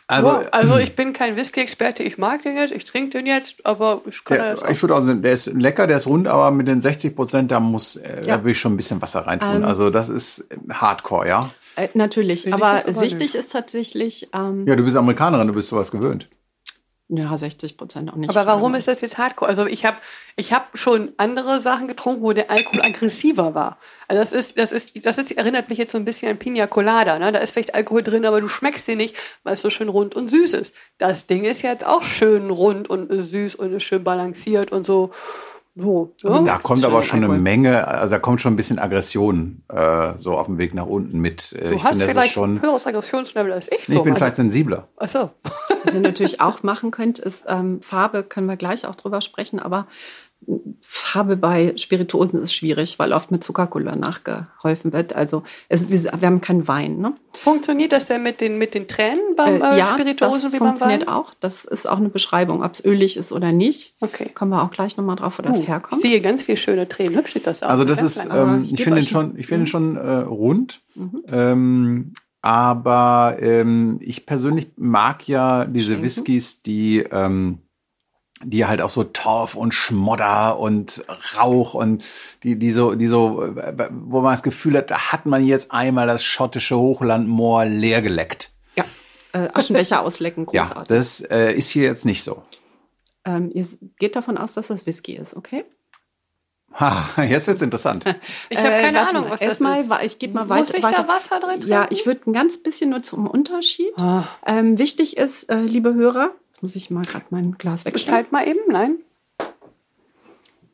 Also, 0.07 0.27
wow, 0.27 0.47
also 0.51 0.77
ich 0.77 0.95
bin 0.95 1.13
kein 1.13 1.35
Whisky-Experte, 1.35 2.01
ich 2.01 2.17
mag 2.17 2.41
den 2.41 2.57
jetzt, 2.57 2.73
ich 2.73 2.83
trinke 2.83 3.11
den 3.11 3.27
jetzt, 3.27 3.63
aber 3.63 4.01
ich 4.09 4.23
kann 4.23 4.37
der, 4.39 4.69
Ich 4.69 4.81
würde 4.81 4.95
also, 4.95 5.13
der 5.13 5.31
ist 5.31 5.45
lecker, 5.45 5.85
der 5.85 5.97
ist 5.97 6.07
rund, 6.07 6.27
aber 6.27 6.49
mit 6.49 6.67
den 6.67 6.81
60 6.81 7.15
Prozent, 7.15 7.51
da 7.51 7.59
muss, 7.59 7.95
äh, 7.95 8.21
ja. 8.25 8.37
da 8.37 8.43
will 8.43 8.53
ich 8.53 8.59
schon 8.59 8.73
ein 8.73 8.77
bisschen 8.77 9.03
Wasser 9.03 9.27
reintun. 9.27 9.57
Ähm, 9.57 9.65
also 9.65 9.91
das 9.91 10.09
ist 10.09 10.49
Hardcore, 10.69 11.27
ja. 11.27 11.51
Äh, 11.75 11.89
natürlich, 11.93 12.51
aber 12.53 12.83
wichtig 12.87 13.19
nicht. 13.19 13.35
ist 13.35 13.51
tatsächlich. 13.51 14.29
Ähm, 14.33 14.67
ja, 14.67 14.75
du 14.75 14.83
bist 14.83 14.97
Amerikanerin, 14.97 15.47
du 15.47 15.53
bist 15.53 15.69
sowas 15.69 15.91
gewöhnt. 15.91 16.29
Ja, 17.11 17.35
60 17.35 17.75
Prozent 17.75 18.13
auch 18.13 18.17
nicht. 18.17 18.29
Aber 18.29 18.45
warum 18.45 18.75
ist 18.75 18.87
das 18.87 19.01
jetzt 19.01 19.17
Hardcore? 19.17 19.49
Also 19.49 19.65
ich 19.65 19.83
habe 19.83 19.97
ich 20.35 20.53
hab 20.53 20.77
schon 20.77 21.11
andere 21.17 21.59
Sachen 21.59 21.87
getrunken, 21.87 22.21
wo 22.21 22.33
der 22.33 22.51
Alkohol 22.51 22.83
aggressiver 22.83 23.55
war. 23.55 23.79
Also 24.07 24.21
das 24.21 24.31
ist, 24.31 24.59
das 24.59 24.71
ist, 24.71 25.05
das 25.07 25.17
ist, 25.17 25.31
erinnert 25.31 25.69
mich 25.69 25.79
jetzt 25.79 25.91
so 25.91 25.97
ein 25.97 26.05
bisschen 26.05 26.29
an 26.29 26.37
Pina 26.37 26.67
Colada. 26.67 27.17
Ne? 27.17 27.31
Da 27.31 27.39
ist 27.39 27.51
vielleicht 27.51 27.73
Alkohol 27.73 28.03
drin, 28.03 28.27
aber 28.27 28.41
du 28.41 28.47
schmeckst 28.47 28.87
den 28.87 28.99
nicht, 28.99 29.15
weil 29.41 29.55
es 29.55 29.61
so 29.61 29.71
schön 29.71 29.89
rund 29.89 30.13
und 30.15 30.27
süß 30.27 30.53
ist. 30.53 30.75
Das 30.99 31.25
Ding 31.25 31.45
ist 31.45 31.63
jetzt 31.63 31.83
auch 31.83 32.03
schön 32.03 32.51
rund 32.51 32.91
und 32.91 33.11
süß 33.11 33.55
und 33.55 33.81
schön 33.81 34.03
balanciert 34.03 34.71
und 34.71 34.85
so. 34.85 35.09
So, 35.75 36.13
ja? 36.23 36.41
Da 36.41 36.57
kommt 36.57 36.83
aber 36.83 37.03
schon 37.03 37.23
eine 37.23 37.37
Menge, 37.37 37.87
also 37.87 38.11
da 38.11 38.19
kommt 38.19 38.41
schon 38.41 38.53
ein 38.53 38.55
bisschen 38.57 38.79
Aggression 38.79 39.63
äh, 39.69 40.13
so 40.17 40.37
auf 40.37 40.47
dem 40.47 40.57
Weg 40.57 40.73
nach 40.73 40.87
unten 40.87 41.19
mit. 41.19 41.53
Äh, 41.53 41.69
du 41.69 41.75
ich 41.75 41.83
hast 41.83 41.91
finde, 41.91 42.07
vielleicht 42.07 42.33
schon, 42.33 42.55
ein 42.55 42.61
höheres 42.61 42.85
Aggressionslevel 42.85 43.53
als 43.53 43.69
ich. 43.71 43.87
Nee, 43.87 43.95
ich 43.95 44.01
bin 44.01 44.13
also, 44.13 44.23
vielleicht 44.23 44.35
sensibler. 44.35 44.87
Ach 44.97 45.07
so. 45.07 45.29
Was 45.85 45.93
ihr 45.93 46.01
natürlich 46.01 46.41
auch 46.41 46.63
machen 46.63 46.91
könnt, 46.91 47.19
ist 47.19 47.45
ähm, 47.47 47.81
Farbe, 47.81 48.23
können 48.23 48.47
wir 48.47 48.57
gleich 48.57 48.85
auch 48.85 48.95
drüber 48.95 49.21
sprechen, 49.21 49.59
aber 49.59 49.87
Farbe 50.81 51.37
bei 51.37 51.73
Spirituosen 51.77 52.41
ist 52.41 52.53
schwierig, 52.53 52.97
weil 52.99 53.13
oft 53.13 53.31
mit 53.31 53.43
Zuckercouleur 53.43 53.95
nachgeholfen 53.95 54.93
wird. 54.93 55.13
Also 55.13 55.43
es, 55.67 55.89
wir 55.89 56.11
haben 56.11 56.41
keinen 56.41 56.67
Wein. 56.67 56.97
Ne? 56.97 57.13
Funktioniert 57.37 57.91
das 57.91 58.07
denn 58.07 58.23
mit 58.23 58.41
den, 58.41 58.57
mit 58.57 58.73
den 58.73 58.87
Tränen 58.87 59.35
beim 59.35 59.61
äh, 59.61 59.75
äh 59.75 59.79
ja, 59.79 59.93
Spirituosen 59.93 60.49
das 60.51 60.57
funktioniert 60.57 61.07
auch. 61.07 61.33
Das 61.39 61.65
ist 61.65 61.87
auch 61.87 61.97
eine 61.97 62.09
Beschreibung, 62.09 62.63
ob 62.63 62.73
es 62.73 62.83
ölig 62.83 63.17
ist 63.17 63.31
oder 63.31 63.51
nicht. 63.51 63.95
Okay. 63.99 64.29
Kommen 64.33 64.51
wir 64.51 64.63
auch 64.63 64.71
gleich 64.71 64.97
nochmal 64.97 65.15
drauf, 65.15 65.37
wo 65.37 65.43
das 65.43 65.59
uh, 65.59 65.67
herkommt. 65.67 66.03
Ich 66.03 66.09
sehe 66.09 66.21
ganz 66.21 66.43
viele 66.43 66.57
schöne 66.57 66.87
Tränen. 66.87 67.15
Hübsch 67.15 67.33
sieht 67.33 67.45
das 67.45 67.61
aus. 67.61 67.69
Also 67.69 67.85
das 67.85 68.01
ist, 68.01 68.27
ähm, 68.31 68.63
ich, 68.63 68.73
ich 68.73 68.83
finde 68.83 69.01
ihn 69.01 69.07
schon, 69.07 69.37
ich 69.37 69.47
finde 69.47 69.61
mhm. 69.61 69.67
schon 69.67 69.95
äh, 69.97 70.15
rund. 70.17 70.81
Mhm. 70.95 71.23
Ähm, 71.31 72.13
aber 72.41 73.37
ähm, 73.41 73.99
ich 74.01 74.25
persönlich 74.25 74.67
mag 74.77 75.27
ja 75.27 75.65
diese. 75.65 76.01
Whiskys, 76.01 76.61
die 76.61 76.99
ähm, 76.99 77.59
die 78.43 78.65
halt 78.65 78.81
auch 78.81 78.89
so 78.89 79.03
Torf 79.03 79.55
und 79.55 79.73
Schmodder 79.73 80.59
und 80.59 81.03
Rauch 81.37 81.73
und 81.73 82.05
die, 82.43 82.57
die 82.57 82.71
so, 82.71 82.95
die 82.95 83.07
so, 83.07 83.53
wo 83.89 84.21
man 84.21 84.33
das 84.33 84.43
Gefühl 84.43 84.77
hat, 84.77 84.91
da 84.91 85.11
hat 85.11 85.25
man 85.25 85.45
jetzt 85.45 85.71
einmal 85.71 86.07
das 86.07 86.23
schottische 86.23 86.77
Hochlandmoor 86.77 87.65
leer 87.65 88.01
geleckt. 88.01 88.51
Ja, 88.75 88.85
äh, 89.33 89.49
Aschenbecher 89.53 90.01
auslecken, 90.03 90.45
großartig. 90.45 90.89
Ja, 90.89 90.97
das 90.97 91.21
äh, 91.21 91.53
ist 91.53 91.69
hier 91.69 91.83
jetzt 91.83 92.05
nicht 92.05 92.23
so. 92.23 92.43
Ähm, 93.25 93.51
ihr 93.53 93.65
geht 93.97 94.15
davon 94.15 94.37
aus, 94.37 94.53
dass 94.53 94.67
das 94.67 94.85
Whisky 94.85 95.15
ist, 95.15 95.35
okay? 95.35 95.65
Ha, 96.79 97.23
jetzt 97.23 97.47
wird's 97.47 97.61
interessant. 97.61 98.05
Ich 98.49 98.57
habe 98.57 98.69
keine 98.69 98.97
äh, 98.99 99.01
Ahnung, 99.01 99.25
was 99.29 99.39
das 99.39 99.59
mal, 99.59 99.81
ist. 99.81 99.91
Ich 100.03 100.19
gebe 100.19 100.33
mal 100.33 100.49
weiter. 100.49 100.61
Muss 100.61 100.73
ich 100.73 100.83
weiter. 100.83 101.03
da 101.03 101.07
Wasser 101.07 101.39
drin 101.39 101.61
trinken? 101.61 101.67
Ja, 101.67 101.87
ich 101.89 102.05
würde 102.05 102.29
ein 102.29 102.33
ganz 102.33 102.61
bisschen 102.61 102.91
nur 102.91 103.03
zum 103.03 103.27
Unterschied. 103.27 103.91
Ah. 103.97 104.25
Ähm, 104.45 104.77
wichtig 104.77 105.17
ist, 105.17 105.49
äh, 105.49 105.61
liebe 105.61 105.93
Hörer, 105.93 106.31
Jetzt 106.59 106.63
muss 106.63 106.75
ich 106.75 106.89
mal 106.89 107.05
gerade 107.05 107.23
mein 107.29 107.53
Glas 107.53 107.85
wegstellen. 107.85 108.17
Halt 108.17 108.33
mal 108.33 108.45
eben, 108.45 108.59
nein. 108.67 108.97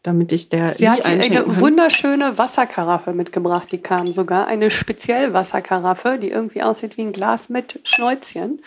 Damit 0.02 0.32
ich 0.32 0.50
der 0.50 0.74
Sie 0.74 0.90
hat 0.90 1.06
eine 1.06 1.60
wunderschöne 1.60 2.40
Wasserkaraffe 2.40 3.14
mitgebracht, 3.14 3.68
die 3.72 3.78
kam 3.78 4.12
sogar. 4.12 4.48
Eine 4.48 4.72
Speziellwasserkaraffe, 4.72 6.18
die 6.18 6.32
irgendwie 6.32 6.64
aussieht 6.64 6.98
wie 6.98 7.04
ein 7.04 7.14
Glas 7.14 7.50
mit 7.50 7.82
Schnäuzchen. 7.84 8.64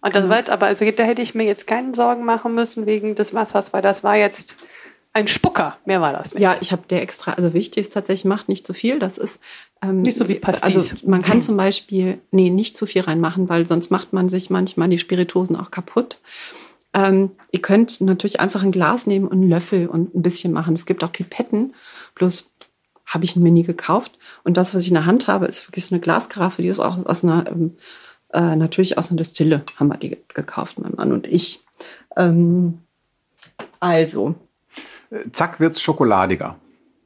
Und 0.00 0.14
das 0.14 0.24
mhm. 0.24 0.28
war 0.30 0.38
jetzt 0.38 0.48
aber, 0.48 0.64
also 0.64 0.90
da 0.90 1.02
hätte 1.02 1.20
ich 1.20 1.34
mir 1.34 1.44
jetzt 1.44 1.66
keine 1.66 1.94
Sorgen 1.94 2.24
machen 2.24 2.54
müssen 2.54 2.86
wegen 2.86 3.14
des 3.14 3.34
Wassers, 3.34 3.74
weil 3.74 3.82
das 3.82 4.02
war 4.02 4.16
jetzt 4.16 4.56
ein 5.14 5.28
Spucker. 5.28 5.78
Mehr 5.84 6.00
war 6.00 6.12
das 6.12 6.34
nicht. 6.34 6.42
Ja, 6.42 6.56
ich 6.60 6.72
habe 6.72 6.82
der 6.90 7.00
extra, 7.00 7.32
also 7.32 7.54
wichtig 7.54 7.82
ist 7.82 7.92
tatsächlich, 7.92 8.24
macht 8.24 8.48
nicht 8.48 8.66
zu 8.66 8.74
viel. 8.74 8.98
Das 8.98 9.16
ist 9.16 9.40
ähm, 9.80 10.02
nicht 10.02 10.18
so 10.18 10.28
wie 10.28 10.34
Pastis. 10.34 10.62
Also 10.62 10.96
man 11.06 11.22
kann 11.22 11.40
zum 11.40 11.56
Beispiel, 11.56 12.18
nee, 12.32 12.50
nicht 12.50 12.76
zu 12.76 12.84
viel 12.84 13.02
reinmachen, 13.02 13.48
weil 13.48 13.66
sonst 13.66 13.90
macht 13.90 14.12
man 14.12 14.28
sich 14.28 14.50
manchmal 14.50 14.88
die 14.88 14.98
Spiritosen 14.98 15.56
auch 15.56 15.70
kaputt. 15.70 16.18
Ähm, 16.94 17.30
ihr 17.52 17.62
könnt 17.62 18.00
natürlich 18.00 18.40
einfach 18.40 18.64
ein 18.64 18.72
Glas 18.72 19.06
nehmen 19.06 19.28
und 19.28 19.34
einen 19.34 19.48
Löffel 19.48 19.86
und 19.86 20.14
ein 20.16 20.22
bisschen 20.22 20.52
machen. 20.52 20.74
Es 20.74 20.84
gibt 20.84 21.04
auch 21.04 21.12
Pipetten, 21.12 21.74
bloß 22.16 22.52
habe 23.06 23.24
ich 23.24 23.36
mir 23.36 23.52
nie 23.52 23.62
gekauft. 23.62 24.18
Und 24.42 24.56
das, 24.56 24.74
was 24.74 24.82
ich 24.82 24.88
in 24.88 24.94
der 24.94 25.06
Hand 25.06 25.28
habe, 25.28 25.46
ist 25.46 25.68
wirklich 25.68 25.84
so 25.84 25.94
eine 25.94 26.00
Glaskaraffe, 26.00 26.62
die 26.62 26.68
ist 26.68 26.80
auch 26.80 27.04
aus 27.06 27.22
einer, 27.22 27.46
ähm, 27.48 27.76
äh, 28.32 28.56
natürlich 28.56 28.98
aus 28.98 29.10
einer 29.10 29.18
Destille, 29.18 29.62
haben 29.76 29.88
wir 29.88 29.96
die 29.96 30.18
gekauft, 30.34 30.78
mein 30.80 30.94
Mann 30.96 31.12
und 31.12 31.26
ich. 31.28 31.62
Ähm, 32.16 32.80
also. 33.78 34.34
Zack, 35.32 35.60
wird 35.60 35.74
es 35.74 35.82
schokoladiger, 35.82 36.56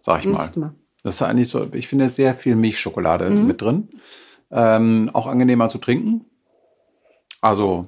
sag 0.01 0.21
ich 0.21 0.27
mal. 0.27 0.49
mal. 0.57 0.75
Das 1.03 1.17
ist 1.17 1.23
eigentlich 1.23 1.49
so, 1.49 1.69
ich 1.73 1.89
finde 1.89 2.09
sehr 2.09 2.35
viel 2.35 2.57
Milchschokolade 2.57 3.31
mhm. 3.31 3.47
mit 3.47 3.61
drin. 3.61 3.89
Ähm, 4.51 5.11
auch 5.13 5.27
angenehmer 5.27 5.69
zu 5.69 5.79
trinken. 5.79 6.25
Also 7.41 7.87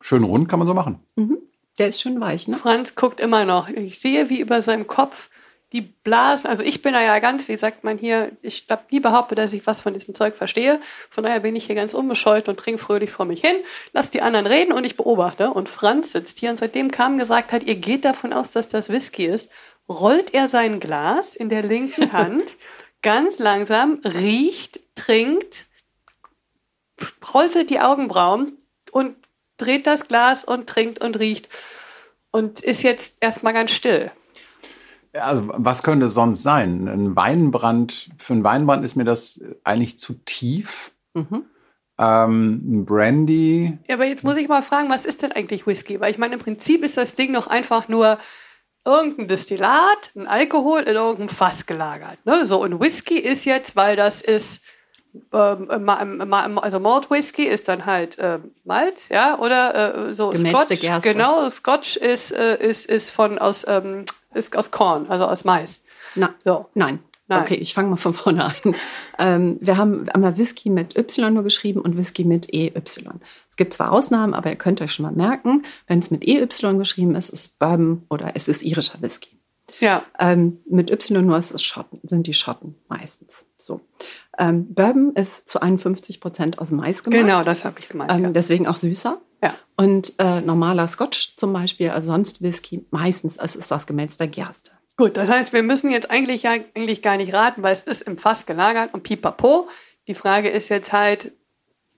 schön 0.00 0.24
rund 0.24 0.48
kann 0.48 0.58
man 0.58 0.68
so 0.68 0.74
machen. 0.74 1.00
Mhm. 1.16 1.38
Der 1.78 1.88
ist 1.88 2.00
schön 2.00 2.20
weich, 2.20 2.48
ne? 2.48 2.56
Franz 2.56 2.94
guckt 2.94 3.20
immer 3.20 3.44
noch. 3.44 3.68
Ich 3.68 3.98
sehe, 3.98 4.30
wie 4.30 4.40
über 4.40 4.62
seinem 4.62 4.86
Kopf 4.86 5.30
die 5.76 5.82
Blasen, 5.82 6.48
also 6.48 6.62
ich 6.62 6.80
bin 6.80 6.94
da 6.94 7.02
ja 7.02 7.18
ganz, 7.18 7.48
wie 7.48 7.56
sagt 7.58 7.84
man 7.84 7.98
hier, 7.98 8.32
ich 8.40 8.64
habe 8.70 8.84
nie 8.90 9.00
behauptet, 9.00 9.36
dass 9.36 9.52
ich 9.52 9.66
was 9.66 9.82
von 9.82 9.92
diesem 9.92 10.14
Zeug 10.14 10.34
verstehe. 10.34 10.80
Von 11.10 11.22
daher 11.22 11.40
bin 11.40 11.54
ich 11.54 11.66
hier 11.66 11.74
ganz 11.74 11.92
unbescholten 11.92 12.50
und 12.50 12.58
trinke 12.58 12.78
fröhlich 12.82 13.10
vor 13.10 13.26
mich 13.26 13.42
hin, 13.42 13.56
lass 13.92 14.10
die 14.10 14.22
anderen 14.22 14.46
reden 14.46 14.72
und 14.72 14.86
ich 14.86 14.96
beobachte. 14.96 15.50
Und 15.50 15.68
Franz 15.68 16.12
sitzt 16.12 16.38
hier 16.38 16.48
und 16.48 16.58
seitdem 16.58 16.90
Kam 16.90 17.18
gesagt 17.18 17.52
hat, 17.52 17.64
ihr 17.64 17.74
geht 17.74 18.06
davon 18.06 18.32
aus, 18.32 18.52
dass 18.52 18.68
das 18.68 18.88
Whisky 18.88 19.26
ist, 19.26 19.50
rollt 19.86 20.32
er 20.32 20.48
sein 20.48 20.80
Glas 20.80 21.34
in 21.34 21.50
der 21.50 21.62
linken 21.62 22.12
Hand 22.14 22.56
ganz 23.02 23.38
langsam, 23.38 24.00
riecht, 24.02 24.80
trinkt, 24.94 25.66
rollt 27.34 27.68
die 27.68 27.80
Augenbrauen 27.80 28.56
und 28.92 29.14
dreht 29.58 29.86
das 29.86 30.08
Glas 30.08 30.42
und 30.42 30.68
trinkt 30.68 31.04
und 31.04 31.18
riecht 31.18 31.50
und 32.30 32.60
ist 32.60 32.82
jetzt 32.82 33.18
erstmal 33.20 33.52
ganz 33.52 33.72
still. 33.72 34.10
Also 35.20 35.48
was 35.48 35.82
könnte 35.82 36.06
es 36.06 36.14
sonst 36.14 36.42
sein? 36.42 36.88
Ein 36.88 37.16
Weinbrand, 37.16 38.10
für 38.18 38.32
einen 38.32 38.44
Weinbrand 38.44 38.84
ist 38.84 38.96
mir 38.96 39.04
das 39.04 39.40
eigentlich 39.64 39.98
zu 39.98 40.14
tief. 40.24 40.92
Mhm. 41.14 41.44
Ähm, 41.98 42.62
ein 42.64 42.84
Brandy. 42.84 43.78
Ja, 43.88 43.94
aber 43.94 44.06
jetzt 44.06 44.24
muss 44.24 44.36
ich 44.36 44.48
mal 44.48 44.62
fragen, 44.62 44.90
was 44.90 45.06
ist 45.06 45.22
denn 45.22 45.32
eigentlich 45.32 45.66
Whisky? 45.66 46.00
Weil 46.00 46.10
ich 46.10 46.18
meine, 46.18 46.34
im 46.34 46.40
Prinzip 46.40 46.84
ist 46.84 46.96
das 46.96 47.14
Ding 47.14 47.32
doch 47.32 47.46
einfach 47.46 47.88
nur 47.88 48.18
irgendein 48.84 49.28
Destillat, 49.28 50.12
ein 50.14 50.28
Alkohol 50.28 50.82
in 50.82 50.94
irgendeinem 50.94 51.28
Fass 51.28 51.66
gelagert. 51.66 52.18
Ne? 52.24 52.46
So, 52.46 52.62
und 52.62 52.80
Whisky 52.80 53.18
ist 53.18 53.44
jetzt, 53.44 53.74
weil 53.76 53.96
das 53.96 54.20
ist, 54.20 54.62
also 55.30 56.80
Malt 56.80 57.10
Whisky 57.10 57.44
ist 57.44 57.68
dann 57.68 57.86
halt 57.86 58.18
äh, 58.18 58.38
Malt, 58.64 59.08
ja, 59.10 59.38
oder 59.38 60.08
äh, 60.08 60.14
so 60.14 60.30
Gemälzte 60.30 60.76
Scotch. 60.76 60.80
Gerste. 60.80 61.12
Genau, 61.12 61.50
Scotch 61.50 61.96
ist, 61.96 62.32
äh, 62.32 62.56
ist, 62.56 62.86
ist 62.86 63.10
von 63.10 63.38
aus, 63.38 63.64
ähm, 63.68 64.04
ist 64.34 64.56
aus 64.56 64.70
Korn, 64.70 65.06
also 65.08 65.26
aus 65.26 65.44
Mais. 65.44 65.82
Na, 66.14 66.34
so. 66.44 66.66
Nein. 66.74 67.00
Nein. 67.28 67.42
Okay, 67.42 67.54
ich 67.54 67.74
fange 67.74 67.90
mal 67.90 67.96
von 67.96 68.14
vorne 68.14 68.44
an. 68.44 68.54
Ähm, 69.18 69.56
wir 69.62 69.78
haben 69.78 70.10
einmal 70.10 70.36
Whisky 70.36 70.68
mit 70.68 70.94
Y 70.94 71.32
nur 71.32 71.42
geschrieben 71.42 71.80
und 71.80 71.96
Whisky 71.96 72.24
mit 72.24 72.52
EY. 72.52 72.70
Es 72.76 73.56
gibt 73.56 73.72
zwar 73.72 73.90
Ausnahmen, 73.90 74.34
aber 74.34 74.50
ihr 74.50 74.56
könnt 74.56 74.82
euch 74.82 74.92
schon 74.92 75.06
mal 75.06 75.12
merken, 75.12 75.64
wenn 75.86 76.00
es 76.00 76.10
mit 76.10 76.22
EY 76.22 76.46
geschrieben 76.76 77.14
ist, 77.14 77.30
ist 77.30 77.46
es 77.46 77.48
Bourbon 77.48 78.04
oder 78.10 78.32
es 78.34 78.46
ist 78.46 78.62
irischer 78.62 79.00
Whisky. 79.00 79.40
Ja. 79.80 80.04
Ähm, 80.18 80.58
mit 80.68 80.90
Y 80.90 81.26
nur 81.26 81.42
Schotten, 81.42 82.00
sind 82.04 82.26
die 82.26 82.34
Schotten 82.34 82.76
meistens. 82.88 83.44
So. 83.58 83.80
Ähm, 84.38 84.72
Bourbon 84.74 85.12
ist 85.14 85.48
zu 85.48 85.60
51 85.60 86.20
Prozent 86.20 86.58
aus 86.58 86.70
Mais 86.70 87.02
gemacht. 87.02 87.20
Genau, 87.20 87.42
das 87.42 87.64
habe 87.64 87.78
ich 87.80 87.88
gemeint. 87.88 88.10
Ähm, 88.12 88.24
ja. 88.24 88.30
Deswegen 88.30 88.66
auch 88.66 88.76
süßer. 88.76 89.20
Ja. 89.42 89.54
Und 89.76 90.14
äh, 90.18 90.40
normaler 90.40 90.88
Scotch 90.88 91.36
zum 91.36 91.52
Beispiel, 91.52 91.90
also 91.90 92.12
sonst 92.12 92.42
Whisky, 92.42 92.84
meistens 92.90 93.36
es 93.36 93.56
ist 93.56 93.70
das 93.70 93.86
Gemälz 93.86 94.16
der 94.16 94.28
Gerste. 94.28 94.72
Gut, 94.96 95.18
das 95.18 95.28
heißt, 95.28 95.52
wir 95.52 95.62
müssen 95.62 95.90
jetzt 95.90 96.10
eigentlich, 96.10 96.44
ja, 96.44 96.52
eigentlich 96.74 97.02
gar 97.02 97.18
nicht 97.18 97.34
raten, 97.34 97.62
weil 97.62 97.74
es 97.74 97.82
ist 97.82 98.02
im 98.02 98.16
Fass 98.16 98.46
gelagert 98.46 98.94
und 98.94 99.02
pipapo. 99.02 99.68
Die 100.06 100.14
Frage 100.14 100.48
ist 100.48 100.70
jetzt 100.70 100.92
halt, 100.92 101.32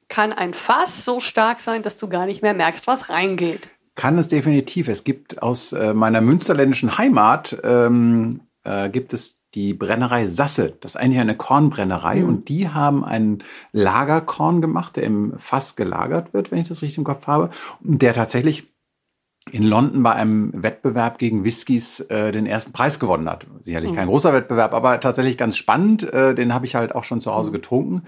kann 0.08 0.32
ein 0.32 0.52
Fass 0.52 1.04
so 1.04 1.20
stark 1.20 1.60
sein, 1.60 1.82
dass 1.82 1.96
du 1.96 2.08
gar 2.08 2.26
nicht 2.26 2.42
mehr 2.42 2.54
merkst, 2.54 2.86
was 2.86 3.08
reingeht? 3.08 3.68
Kann 3.98 4.16
es 4.16 4.28
definitiv. 4.28 4.86
Es 4.86 5.02
gibt 5.02 5.42
aus 5.42 5.72
äh, 5.72 5.92
meiner 5.92 6.20
münsterländischen 6.20 6.98
Heimat, 6.98 7.58
ähm, 7.64 8.42
äh, 8.62 8.88
gibt 8.90 9.12
es 9.12 9.40
die 9.54 9.74
Brennerei 9.74 10.28
Sasse. 10.28 10.74
Das 10.80 10.94
ist 10.94 11.00
eigentlich 11.00 11.18
eine 11.18 11.36
Kornbrennerei 11.36 12.20
Mhm. 12.20 12.28
und 12.28 12.48
die 12.48 12.68
haben 12.68 13.04
einen 13.04 13.42
Lagerkorn 13.72 14.60
gemacht, 14.62 14.94
der 14.94 15.02
im 15.02 15.34
Fass 15.38 15.74
gelagert 15.74 16.32
wird, 16.32 16.52
wenn 16.52 16.60
ich 16.60 16.68
das 16.68 16.80
richtig 16.82 16.98
im 16.98 17.04
Kopf 17.04 17.26
habe, 17.26 17.50
und 17.82 18.00
der 18.00 18.14
tatsächlich 18.14 18.68
in 19.52 19.62
London 19.62 20.02
bei 20.02 20.12
einem 20.12 20.52
Wettbewerb 20.54 21.18
gegen 21.18 21.44
Whiskys 21.44 22.00
äh, 22.00 22.32
den 22.32 22.46
ersten 22.46 22.72
Preis 22.72 22.98
gewonnen 23.00 23.28
hat. 23.28 23.46
Sicherlich 23.60 23.90
Mhm. 23.92 23.96
kein 23.96 24.08
großer 24.08 24.32
Wettbewerb, 24.32 24.72
aber 24.74 25.00
tatsächlich 25.00 25.36
ganz 25.38 25.56
spannend. 25.56 26.12
Äh, 26.12 26.34
den 26.34 26.52
habe 26.54 26.66
ich 26.66 26.74
halt 26.74 26.94
auch 26.94 27.04
schon 27.04 27.20
zu 27.20 27.32
Hause 27.34 27.50
Mhm. 27.50 27.54
getrunken. 27.54 28.02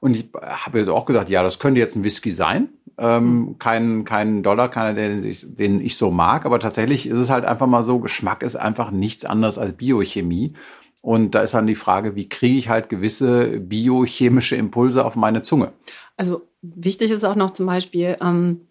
Und 0.00 0.16
ich 0.16 0.28
habe 0.42 0.80
jetzt 0.80 0.88
auch 0.88 1.06
gedacht, 1.06 1.30
ja, 1.30 1.42
das 1.42 1.58
könnte 1.58 1.80
jetzt 1.80 1.96
ein 1.96 2.04
Whisky 2.04 2.32
sein. 2.32 2.68
Ähm, 2.98 3.56
kein, 3.58 4.04
kein 4.04 4.42
Dollar, 4.42 4.68
keiner, 4.70 4.94
den 4.94 5.24
ich, 5.24 5.46
den 5.56 5.80
ich 5.80 5.96
so 5.96 6.10
mag. 6.10 6.44
Aber 6.44 6.60
tatsächlich 6.60 7.06
ist 7.06 7.18
es 7.18 7.30
halt 7.30 7.44
einfach 7.44 7.66
mal 7.66 7.82
so, 7.82 7.98
Geschmack 8.00 8.42
ist 8.42 8.56
einfach 8.56 8.90
nichts 8.90 9.24
anderes 9.24 9.58
als 9.58 9.72
Biochemie. 9.72 10.52
Und 11.00 11.34
da 11.34 11.40
ist 11.42 11.54
dann 11.54 11.66
die 11.66 11.74
Frage, 11.74 12.14
wie 12.16 12.28
kriege 12.28 12.56
ich 12.56 12.68
halt 12.68 12.88
gewisse 12.88 13.60
biochemische 13.60 14.56
Impulse 14.56 15.04
auf 15.04 15.16
meine 15.16 15.42
Zunge? 15.42 15.72
Also 16.16 16.42
wichtig 16.62 17.10
ist 17.10 17.24
auch 17.24 17.34
noch 17.36 17.52
zum 17.52 17.66
Beispiel, 17.66 18.16
ähm, 18.22 18.62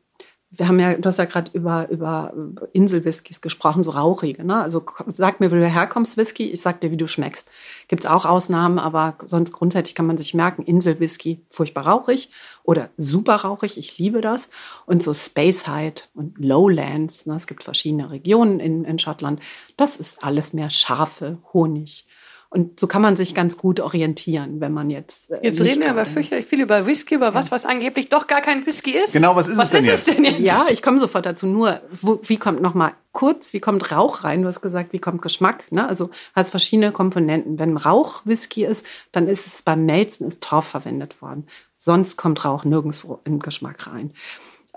wir 0.55 0.67
haben 0.67 0.79
ja, 0.79 0.93
du 0.93 1.07
hast 1.07 1.17
ja 1.17 1.25
gerade 1.25 1.49
über, 1.53 1.89
über 1.89 2.31
Inselwhiskys 2.73 3.41
gesprochen, 3.41 3.83
so 3.83 3.91
rauchige. 3.91 4.43
Ne? 4.43 4.55
Also 4.55 4.83
sag 5.07 5.39
mir, 5.39 5.51
wo 5.51 5.55
du 5.55 5.67
herkommst, 5.67 6.15
Whisky, 6.15 6.51
ich 6.51 6.61
sag 6.61 6.81
dir, 6.81 6.91
wie 6.91 6.97
du 6.97 7.07
schmeckst. 7.07 7.49
Gibt 7.87 8.03
es 8.03 8.09
auch 8.09 8.25
Ausnahmen, 8.25 8.77
aber 8.77 9.15
sonst 9.25 9.51
grundsätzlich 9.51 9.95
kann 9.95 10.05
man 10.05 10.17
sich 10.17 10.33
merken, 10.33 10.63
Inselwhisky, 10.63 11.41
furchtbar 11.49 11.87
rauchig 11.87 12.29
oder 12.63 12.89
super 12.97 13.37
rauchig, 13.37 13.77
ich 13.77 13.97
liebe 13.97 14.21
das. 14.21 14.49
Und 14.85 15.01
so 15.01 15.13
Space 15.13 15.67
Height 15.67 16.09
und 16.13 16.37
Lowlands, 16.37 17.25
ne? 17.25 17.35
es 17.35 17.47
gibt 17.47 17.63
verschiedene 17.63 18.11
Regionen 18.11 18.59
in, 18.59 18.85
in 18.85 18.99
Schottland, 18.99 19.39
das 19.75 19.97
ist 19.97 20.23
alles 20.23 20.53
mehr 20.53 20.69
Schafe, 20.69 21.39
Honig. 21.51 22.05
Und 22.53 22.79
so 22.79 22.85
kann 22.85 23.01
man 23.01 23.15
sich 23.17 23.33
ganz 23.33 23.57
gut 23.57 23.79
orientieren, 23.79 24.61
wenn 24.61 24.73
man 24.73 24.91
jetzt. 24.91 25.31
äh, 25.31 25.39
Jetzt 25.41 25.59
reden 25.59 25.81
wir 25.81 25.89
aber 25.89 26.05
fürchterlich 26.05 26.45
viel 26.45 26.61
über 26.61 26.85
Whisky, 26.85 27.15
über 27.15 27.33
was, 27.33 27.49
was 27.49 27.65
angeblich 27.65 28.09
doch 28.09 28.27
gar 28.27 28.41
kein 28.41 28.63
Whisky 28.67 28.91
ist. 28.91 29.11
Genau, 29.11 29.35
was 29.35 29.47
ist 29.47 29.57
was 29.57 29.65
es 29.65 29.71
denn 29.71 29.85
ist 29.85 29.89
jetzt? 29.89 30.07
es 30.07 30.15
denn 30.15 30.23
jetzt? 30.23 30.39
Ja, 30.39 30.67
ich 30.69 30.83
komme 30.83 30.99
sofort 30.99 31.25
dazu. 31.25 31.47
Nur, 31.47 31.81
wo, 31.99 32.19
wie 32.21 32.37
kommt 32.37 32.61
noch 32.61 32.75
mal 32.75 32.93
kurz, 33.11 33.53
wie 33.53 33.59
kommt 33.59 33.91
Rauch 33.91 34.23
rein? 34.23 34.43
Du 34.43 34.47
hast 34.47 34.61
gesagt, 34.61 34.93
wie 34.93 34.99
kommt 34.99 35.23
Geschmack? 35.23 35.71
Ne? 35.71 35.87
Also 35.87 36.11
hat 36.35 36.47
verschiedene 36.47 36.91
Komponenten. 36.91 37.57
Wenn 37.57 37.75
Rauch 37.75 38.21
Whisky 38.25 38.65
ist, 38.65 38.85
dann 39.11 39.27
ist 39.27 39.47
es 39.47 39.63
beim 39.63 39.85
Melzen 39.85 40.27
ist 40.27 40.43
Torf 40.43 40.67
verwendet 40.67 41.23
worden. 41.23 41.47
Sonst 41.77 42.17
kommt 42.17 42.45
Rauch 42.45 42.65
nirgendwo 42.65 43.19
im 43.23 43.39
Geschmack 43.39 43.87
rein. 43.87 44.13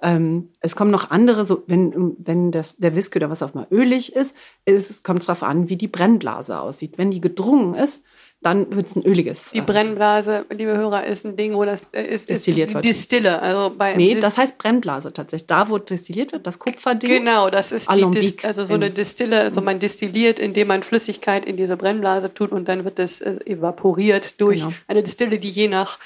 Ähm, 0.03 0.51
es 0.61 0.77
kommen 0.77 0.91
noch 0.91 1.11
andere, 1.11 1.47
so 1.47 1.63
wenn, 1.67 2.15
wenn 2.19 2.51
das, 2.53 2.77
der 2.77 2.95
Whisky 2.95 3.19
oder 3.19 3.31
was 3.31 3.43
auch 3.43 3.55
mal 3.55 3.67
ölig 3.71 4.15
ist, 4.15 4.37
ist 4.67 4.91
es 4.91 5.03
kommt 5.03 5.23
darauf 5.27 5.43
an, 5.43 5.69
wie 5.71 5.77
die 5.77 5.89
Brennblase 5.89 6.61
aussieht. 6.61 6.95
Wenn 6.99 7.11
die 7.11 7.21
gedrungen 7.23 7.75
ist, 7.75 8.05
dann 8.43 8.77
wird 8.77 8.87
es 8.89 8.95
ein 8.95 9.03
öliges. 9.07 9.53
Die 9.53 9.59
äh, 9.59 9.63
Brennblase, 9.63 10.45
liebe 10.51 10.77
Hörer, 10.77 11.07
ist 11.07 11.25
ein 11.25 11.37
Ding, 11.39 11.55
wo 11.55 11.65
das 11.65 11.87
äh, 11.93 12.03
ist, 12.07 12.29
Destilliert 12.29 12.75
wird. 12.75 12.85
Distille. 12.85 13.41
Also 13.41 13.75
bei 13.75 13.97
Nee, 13.97 14.13
Dis- 14.15 14.21
das 14.21 14.37
heißt 14.37 14.59
Brennblase 14.59 15.15
tatsächlich. 15.15 15.47
Da, 15.47 15.71
wo 15.71 15.79
destilliert 15.79 16.33
wird, 16.33 16.47
das 16.47 16.59
Kupferding. 16.59 17.09
Genau, 17.11 17.49
das 17.49 17.73
ist 17.73 17.89
Dis 17.91 18.45
also 18.45 18.67
so 18.67 18.75
eine 18.75 18.89
in- 18.89 18.95
Distille, 18.95 19.41
also 19.41 19.63
man 19.63 19.81
destilliert, 19.81 20.39
indem 20.39 20.69
man 20.69 20.83
Flüssigkeit 20.83 21.47
in 21.47 21.57
diese 21.57 21.79
Brennblase 21.79 22.33
tut 22.35 22.53
und 22.53 22.69
dann 22.69 22.85
wird 22.85 22.99
es 22.99 23.23
äh, 23.23 23.39
evaporiert 23.47 24.39
durch 24.39 24.61
Genau. 24.61 24.73
eine 24.87 25.03
Distille, 25.03 25.39
die 25.39 25.49
je 25.51 25.69
nach 25.69 25.99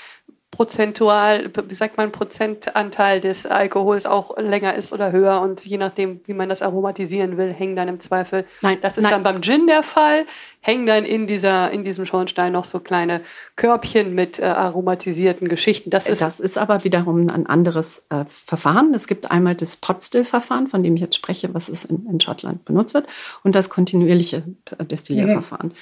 prozentual, 0.61 1.51
wie 1.69 1.75
sagt 1.75 1.97
man, 1.97 2.13
Prozentanteil 2.13 3.23
des 3.23 3.47
Alkohols 3.47 4.05
auch 4.05 4.37
länger 4.37 4.75
ist 4.75 4.93
oder 4.93 5.11
höher 5.11 5.41
und 5.41 5.65
je 5.65 5.79
nachdem, 5.79 6.21
wie 6.27 6.35
man 6.35 6.51
das 6.51 6.61
aromatisieren 6.61 7.39
will, 7.39 7.51
hängen 7.51 7.77
dann 7.77 7.89
im 7.89 7.99
Zweifel. 7.99 8.45
Nein, 8.61 8.77
das 8.83 8.99
ist 8.99 9.05
nein. 9.05 9.13
dann 9.13 9.23
beim 9.23 9.41
Gin 9.41 9.67
der 9.67 9.83
Fall, 9.83 10.27
hängen 10.61 10.85
dann 10.85 11.07
in 11.07 11.27
dieser, 11.27 11.71
in 11.71 11.83
diesem 11.83 12.05
Schornstein 12.05 12.53
noch 12.53 12.67
so 12.67 12.79
kleine 12.79 13.23
Körbchen 13.57 14.15
mit 14.15 14.39
äh, 14.39 14.43
aromatisierten 14.43 15.49
Geschichten. 15.49 15.89
Das 15.89 16.07
ist 16.07 16.21
Das 16.21 16.39
ist 16.39 16.59
aber 16.59 16.85
wiederum 16.85 17.31
ein 17.31 17.47
anderes 17.47 18.03
äh, 18.11 18.27
Verfahren. 18.29 18.93
Es 18.93 19.07
gibt 19.07 19.31
einmal 19.31 19.55
das 19.55 19.79
Potstill-Verfahren, 19.79 20.67
von 20.67 20.83
dem 20.83 20.95
ich 20.95 21.01
jetzt 21.01 21.17
spreche, 21.17 21.55
was 21.55 21.71
es 21.71 21.87
in, 21.87 22.05
in 22.05 22.21
Schottland 22.21 22.67
benutzt 22.67 22.93
wird, 22.93 23.07
und 23.45 23.55
das 23.55 23.71
kontinuierliche 23.71 24.43
äh, 24.77 24.85
Destillierverfahren. 24.85 25.73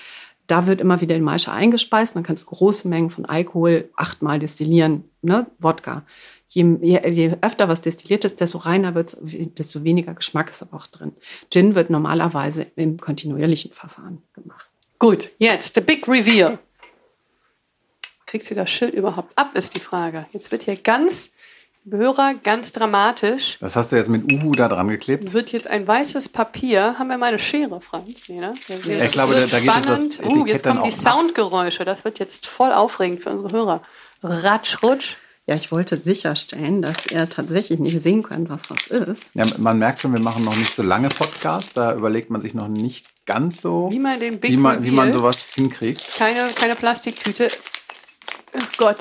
Da 0.49 0.67
wird 0.67 0.81
immer 0.81 1.01
wieder 1.01 1.15
in 1.15 1.23
Maische 1.23 1.53
eingespeist, 1.53 2.17
dann 2.17 2.23
kannst 2.25 2.47
du 2.47 2.51
große 2.51 2.89
Mengen 2.89 3.11
von 3.11 3.27
Alkohol 3.27 3.91
achtmal 3.97 4.39
destillieren, 4.39 5.05
ne? 5.23 5.47
Wodka. 5.59 6.05
Je, 6.49 6.65
je, 6.81 7.07
je 7.11 7.37
öfter 7.43 7.69
was 7.69 7.83
destilliert 7.83 8.25
ist, 8.25 8.41
desto 8.41 8.57
reiner 8.59 8.95
wird 8.95 9.13
es, 9.13 9.19
desto 9.23 9.85
weniger 9.85 10.15
Geschmack 10.15 10.49
ist 10.49 10.63
aber 10.63 10.79
auch 10.79 10.87
drin. 10.87 11.13
Gin 11.53 11.75
wird 11.75 11.91
normalerweise 11.91 12.67
im 12.77 12.99
kontinuierlichen 12.99 13.73
Verfahren 13.73 14.23
gemacht. 14.33 14.67
Gut, 14.99 15.31
jetzt, 15.39 15.75
the 15.75 15.83
big 15.83 16.09
reveal. 16.09 16.59
Kriegt 18.25 18.47
sie 18.47 18.55
das 18.55 18.71
Schild 18.71 18.95
überhaupt 18.95 19.37
ab, 19.37 19.57
ist 19.57 19.77
die 19.77 19.81
Frage. 19.81 20.25
Jetzt 20.33 20.51
wird 20.51 20.63
hier 20.63 20.77
ganz, 20.77 21.31
Hörer, 21.91 22.35
ganz 22.43 22.73
dramatisch. 22.73 23.57
Das 23.61 23.77
hast 23.77 23.93
du 23.93 23.97
jetzt 23.97 24.09
mit 24.09 24.33
Uhu 24.33 24.53
da 24.53 24.69
dran 24.69 24.89
geklebt? 24.89 25.33
Wird 25.33 25.53
jetzt 25.53 25.67
ein 25.67 25.87
weißes 25.87 26.29
Papier. 26.29 26.97
Haben 26.99 27.09
wir 27.09 27.19
mal 27.19 27.27
eine 27.27 27.39
Schere, 27.39 27.81
Frank? 27.81 28.07
Nee, 28.29 28.41
ne? 28.41 28.55
Ja, 28.87 29.05
ich 29.05 29.13
glaube, 29.13 29.35
da- 29.35 29.47
da 29.47 29.59
geht 29.59 29.67
jetzt 29.67 29.89
das 29.89 30.13
spannend. 30.15 30.19
Uh, 30.21 30.23
Etikett 30.43 30.47
jetzt 30.49 30.65
kommen 30.65 30.83
die. 30.85 30.91
Soundgeräusche. 30.91 31.85
Das 31.85 32.05
wird 32.05 32.19
jetzt 32.19 32.47
voll 32.47 32.73
aufregend 32.73 33.23
für 33.23 33.31
unsere 33.31 33.53
Hörer. 33.57 33.83
Ratsch, 34.23 34.83
rutsch. 34.83 35.17
Ja, 35.47 35.55
ich 35.55 35.73
wollte 35.73 35.97
sicherstellen, 35.97 36.83
dass 36.83 37.07
ihr 37.07 37.27
tatsächlich 37.31 37.79
nicht 37.79 38.03
sehen 38.03 38.23
könnt, 38.23 38.51
was 38.51 38.63
das 38.69 38.87
ist. 38.89 39.23
Ja, 39.33 39.47
man 39.57 39.79
merkt 39.79 40.03
schon, 40.03 40.13
wir 40.13 40.21
machen 40.21 40.45
noch 40.45 40.55
nicht 40.57 40.75
so 40.75 40.83
lange 40.83 41.09
Podcasts. 41.09 41.73
Da 41.73 41.95
überlegt 41.95 42.29
man 42.29 42.43
sich 42.43 42.53
noch 42.53 42.69
nicht 42.69 43.07
ganz 43.25 43.63
so, 43.63 43.89
Wie 43.91 43.99
man 43.99 44.21
den 44.21 44.41
Big 44.41 44.51
wie 44.51 44.57
man, 44.59 44.83
wie 44.83 44.91
man 44.91 45.11
sowas 45.11 45.53
hinkriegt. 45.55 46.05
Keine, 46.19 46.49
keine 46.55 46.75
Plastiktüte. 46.75 47.49
Oh 48.55 48.61
Gott. 48.77 48.99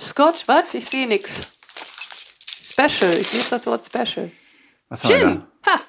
Scott, 0.00 0.44
was? 0.46 0.72
Ich 0.72 0.88
sehe 0.88 1.06
nichts. 1.06 1.30
Special. 2.88 3.12
Ich 3.18 3.32
lese 3.32 3.50
das 3.50 3.66
Wort 3.66 3.84
Special. 3.84 4.30
Was 4.88 5.04
haben 5.04 5.10
wir 5.10 5.18
Gin. 5.18 5.42
da? 5.64 5.72
Ha. 5.72 5.80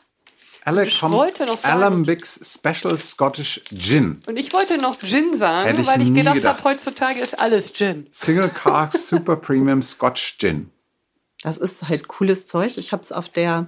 Alecom 0.64 1.12
Ich 1.12 1.18
wollte 1.18 1.46
noch 1.46 1.60
sagen- 1.60 1.82
Alembics 1.84 2.40
Special 2.60 2.96
Scottish 2.98 3.62
Gin. 3.74 4.20
Und 4.28 4.38
ich 4.38 4.54
wollte 4.54 4.78
noch 4.78 5.00
Gin 5.00 5.36
sagen, 5.36 5.80
ich 5.80 5.88
weil 5.88 6.02
ich 6.02 6.14
gedacht 6.14 6.36
gedacht. 6.36 6.58
habe, 6.60 6.70
heutzutage 6.70 7.20
ist 7.20 7.40
alles 7.40 7.74
Gin. 7.74 8.08
Single 8.12 8.50
Cask 8.50 8.98
Super 9.10 9.38
Premium 9.38 9.82
Scotch 9.82 10.38
Gin. 10.38 10.70
Das 11.42 11.58
ist 11.58 11.88
halt 11.90 12.08
cooles 12.08 12.46
Zeug. 12.46 12.74
Ich 12.78 12.92
habe 12.92 13.02
es 13.02 13.12
auf 13.12 13.28
der, 13.30 13.66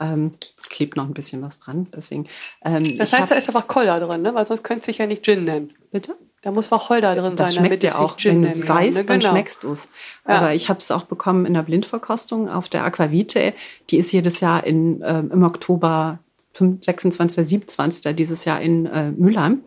ähm, 0.00 0.32
klebt 0.70 0.96
noch 0.96 1.04
ein 1.04 1.14
bisschen 1.14 1.40
was 1.42 1.60
dran, 1.60 1.86
deswegen. 1.94 2.26
Ähm, 2.64 2.98
Das 2.98 3.12
heißt, 3.12 3.30
da 3.30 3.36
ist 3.36 3.54
Wacholder 3.54 4.00
drin, 4.00 4.22
ne? 4.22 4.34
weil 4.34 4.46
sonst 4.48 4.64
könnte 4.64 4.80
es 4.80 4.86
sich 4.86 4.98
ja 4.98 5.06
nicht 5.06 5.24
Gin 5.24 5.44
nennen. 5.44 5.72
Bitte? 5.92 6.16
Da 6.44 6.50
muss 6.50 6.70
Wacholder 6.70 7.14
drin 7.14 7.36
Das 7.36 7.54
sein, 7.54 7.64
schmeckt 7.64 7.82
damit 7.82 7.84
es 7.84 7.98
ja 7.98 8.04
auch, 8.04 8.18
Gin 8.18 8.34
wenn 8.34 8.42
du 8.42 8.48
es 8.48 8.68
weißt, 8.68 8.98
ne? 8.98 9.04
dann 9.04 9.20
Genau. 9.20 9.32
schmeckst 9.32 9.62
du 9.62 9.72
es. 9.72 9.88
Ja. 10.28 10.34
Aber 10.34 10.54
ich 10.54 10.68
habe 10.68 10.78
es 10.78 10.90
auch 10.90 11.04
bekommen 11.04 11.46
in 11.46 11.54
der 11.54 11.62
Blindverkostung 11.62 12.50
auf 12.50 12.68
der 12.68 12.84
Aquavite. 12.84 13.54
Die 13.88 13.96
ist 13.96 14.12
jedes 14.12 14.40
Jahr 14.40 14.62
in, 14.62 15.02
ähm, 15.06 15.30
im 15.32 15.42
Oktober 15.42 16.18
5, 16.52 16.84
26., 16.84 17.48
27. 17.48 18.14
dieses 18.14 18.44
Jahr 18.44 18.60
in 18.60 18.84
äh, 18.84 19.10
Mülheim. 19.12 19.62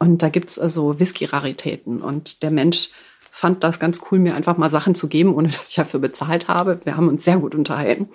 Und 0.00 0.20
da 0.20 0.28
gibt 0.28 0.50
es 0.50 0.58
also 0.58 0.98
Whisky-Raritäten. 0.98 2.02
Und 2.02 2.42
der 2.42 2.50
Mensch 2.50 2.90
fand 3.30 3.62
das 3.62 3.78
ganz 3.78 4.00
cool, 4.10 4.18
mir 4.18 4.34
einfach 4.34 4.56
mal 4.56 4.70
Sachen 4.70 4.96
zu 4.96 5.06
geben, 5.06 5.36
ohne 5.36 5.48
dass 5.52 5.68
ich 5.68 5.76
dafür 5.76 6.00
bezahlt 6.00 6.48
habe. 6.48 6.80
Wir 6.82 6.96
haben 6.96 7.08
uns 7.08 7.24
sehr 7.24 7.36
gut 7.36 7.54
unterhalten. 7.54 8.08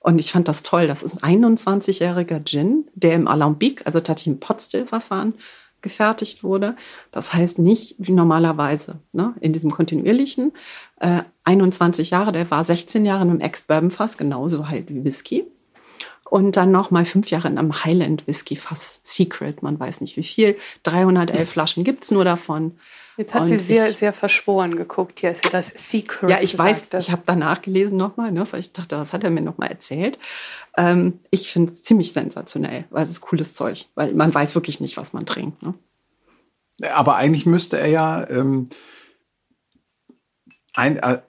Und 0.00 0.18
ich 0.18 0.32
fand 0.32 0.48
das 0.48 0.62
toll. 0.62 0.86
Das 0.86 1.02
ist 1.02 1.24
ein 1.24 1.42
21-jähriger 1.42 2.44
Gin, 2.44 2.84
der 2.94 3.14
im 3.14 3.26
Alambic, 3.26 3.86
also 3.86 4.00
tatsächlich 4.00 4.34
im 4.34 4.40
Potstill-Verfahren, 4.40 5.32
gefertigt 5.82 6.42
wurde. 6.42 6.76
Das 7.10 7.32
heißt 7.32 7.58
nicht 7.58 7.94
wie 7.98 8.12
normalerweise 8.12 9.00
ne, 9.12 9.34
in 9.40 9.52
diesem 9.52 9.70
kontinuierlichen. 9.70 10.52
Äh, 11.00 11.22
21 11.44 12.10
Jahre, 12.10 12.32
der 12.32 12.50
war 12.50 12.64
16 12.64 13.04
Jahre 13.04 13.24
in 13.24 13.30
einem 13.30 13.40
Ex-Bourbon-Fass, 13.40 14.18
genauso 14.18 14.68
halt 14.68 14.88
wie 14.90 15.04
Whisky. 15.04 15.46
Und 16.30 16.56
dann 16.56 16.70
noch 16.70 16.90
mal 16.90 17.04
fünf 17.06 17.30
Jahre 17.30 17.48
in 17.48 17.56
einem 17.58 17.84
Highland 17.84 18.26
Whisky 18.26 18.54
Fass 18.56 19.00
Secret, 19.02 19.62
man 19.62 19.80
weiß 19.80 20.00
nicht 20.02 20.16
wie 20.16 20.22
viel. 20.22 20.56
311 20.82 21.48
Flaschen 21.48 21.84
gibt 21.84 22.04
es 22.04 22.10
nur 22.10 22.24
davon. 22.24 22.78
Jetzt 23.16 23.34
hat 23.34 23.42
Und 23.42 23.48
sie 23.48 23.56
sehr, 23.58 23.88
ich- 23.88 23.96
sehr 23.96 24.12
verschworen 24.12 24.76
geguckt 24.76 25.20
hier, 25.20 25.34
sie 25.34 25.48
das 25.50 25.72
Secret 25.74 26.30
Ja, 26.30 26.40
ich 26.40 26.56
weiß, 26.56 26.92
hat. 26.92 27.02
ich 27.02 27.10
habe 27.10 27.22
danach 27.26 27.62
gelesen 27.62 27.96
nochmal, 27.96 28.30
ne, 28.30 28.46
weil 28.50 28.60
ich 28.60 28.72
dachte, 28.72 28.94
das 28.96 29.12
hat 29.12 29.24
er 29.24 29.30
mir 29.30 29.40
nochmal 29.40 29.70
erzählt. 29.70 30.18
Ähm, 30.76 31.18
ich 31.30 31.50
finde 31.50 31.72
es 31.72 31.82
ziemlich 31.82 32.12
sensationell, 32.12 32.84
weil 32.90 33.04
es 33.04 33.10
ist 33.10 33.20
cooles 33.22 33.54
Zeug, 33.54 33.86
weil 33.96 34.14
man 34.14 34.32
weiß 34.32 34.54
wirklich 34.54 34.78
nicht, 34.80 34.96
was 34.96 35.12
man 35.14 35.26
trinkt. 35.26 35.62
Ne? 35.62 35.74
Aber 36.92 37.16
eigentlich 37.16 37.44
müsste 37.46 37.78
er 37.80 37.88
ja 37.88 38.28
ähm, 38.30 38.68
ein, 40.74 40.98
äh, 40.98 41.20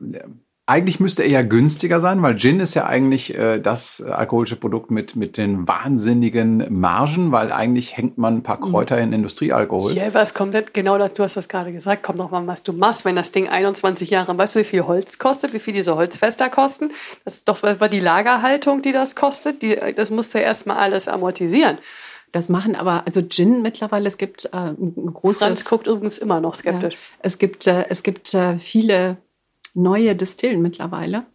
eigentlich 0.70 1.00
müsste 1.00 1.24
er 1.24 1.30
ja 1.30 1.42
günstiger 1.42 2.00
sein, 2.00 2.22
weil 2.22 2.38
Gin 2.38 2.60
ist 2.60 2.76
ja 2.76 2.86
eigentlich 2.86 3.36
äh, 3.36 3.60
das 3.60 4.02
äh, 4.06 4.12
alkoholische 4.12 4.56
Produkt 4.56 4.92
mit, 4.92 5.16
mit 5.16 5.36
den 5.36 5.68
wahnsinnigen 5.68 6.64
Margen, 6.70 7.32
weil 7.32 7.52
eigentlich 7.52 7.98
hängt 7.98 8.20
man 8.20 8.36
ein 8.36 8.44
paar 8.44 8.60
Kräuter 8.60 9.00
in 9.00 9.12
Industriealkohol. 9.12 9.94
Ja, 9.94 10.06
aber 10.06 10.22
es 10.22 10.36
kommt 10.36 10.54
nicht 10.54 10.76
genau 10.76 11.00
das, 11.00 11.16
du 11.16 11.24
hast 11.24 11.36
das 11.36 11.50
gerade 11.50 11.72
gesagt, 11.72 12.04
kommt 12.04 12.20
noch 12.20 12.30
mal, 12.30 12.46
was 12.46 12.62
du 12.62 12.74
machst, 12.74 13.04
wenn 13.04 13.16
das 13.16 13.32
Ding 13.32 13.50
21 13.50 14.12
Jahre, 14.12 14.38
weißt 14.38 14.56
du, 14.56 14.60
wie 14.60 14.64
viel 14.64 14.84
Holz 14.84 15.18
kostet, 15.18 15.54
wie 15.54 15.60
viel 15.60 15.74
diese 15.74 15.96
Holzfässer 15.96 16.50
kosten? 16.50 16.92
Das 17.26 17.36
ist 17.36 17.50
doch 17.50 17.64
war 17.64 17.90
die 17.90 18.00
Lagerhaltung, 18.00 18.84
die 18.84 18.92
das 18.92 19.16
kostet. 19.16 19.64
Die, 19.64 19.76
das 19.96 20.12
musst 20.12 20.36
du 20.36 20.38
ja 20.38 20.44
erstmal 20.44 20.78
alles 20.78 21.08
amortisieren. 21.08 21.80
Das 22.32 22.48
machen 22.48 22.76
aber, 22.76 23.08
also 23.08 23.24
Gin 23.24 23.64
mittlerweile, 23.64 24.08
es 24.08 24.18
gibt 24.18 24.46
äh, 24.46 24.74
große, 25.14 25.46
Franz 25.46 25.66
guckt 25.66 25.88
übrigens 25.88 26.20
immer 26.20 26.40
noch 26.40 26.54
skeptisch. 26.54 26.94
Ja, 26.94 27.00
es 27.24 27.40
gibt, 27.40 27.66
äh, 27.66 27.86
es 27.90 28.04
gibt 28.04 28.36
äh, 28.36 28.60
viele 28.60 29.18
neue 29.82 30.16
Distillen 30.16 30.62
mittlerweile. 30.62 31.26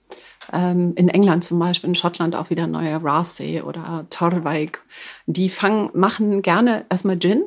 Ähm, 0.53 0.92
in 0.97 1.09
England 1.09 1.45
zum 1.45 1.59
Beispiel, 1.59 1.88
in 1.88 1.95
Schottland 1.95 2.36
auch 2.36 2.51
wieder 2.51 2.66
neue 2.66 3.03
Rarsay 3.03 3.62
oder 3.62 4.07
Torvik. 4.11 4.80
Die 5.26 5.49
fangen, 5.49 5.90
machen 5.95 6.42
gerne 6.42 6.84
erstmal 6.90 7.18
Gin, 7.18 7.45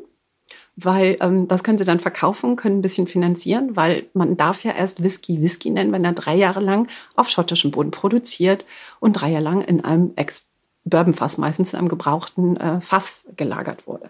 weil 0.76 1.18
ähm, 1.22 1.48
das 1.48 1.64
können 1.64 1.78
sie 1.78 1.86
dann 1.86 2.00
verkaufen, 2.00 2.56
können 2.56 2.80
ein 2.80 2.82
bisschen 2.82 3.08
finanzieren, 3.08 3.76
weil 3.76 4.08
man 4.14 4.38
darf 4.38 4.64
ja 4.64 4.72
erst 4.72 5.04
Whisky 5.04 5.42
Whisky 5.42 5.70
nennen, 5.70 5.92
wenn 5.92 6.06
er 6.06 6.14
drei 6.14 6.36
Jahre 6.36 6.60
lang 6.60 6.88
auf 7.16 7.30
schottischem 7.30 7.72
Boden 7.72 7.92
produziert 7.92 8.66
und 9.00 9.14
drei 9.14 9.32
Jahre 9.32 9.44
lang 9.44 9.62
in 9.62 9.84
einem 9.84 10.14
Ex 10.16 10.48
Bourbonfass, 10.86 11.38
meistens 11.38 11.74
in 11.74 11.80
einem 11.80 11.90
gebrauchten 11.90 12.58
äh, 12.58 12.80
Fass 12.80 13.28
gelagert 13.36 13.88
wurde. 13.88 14.10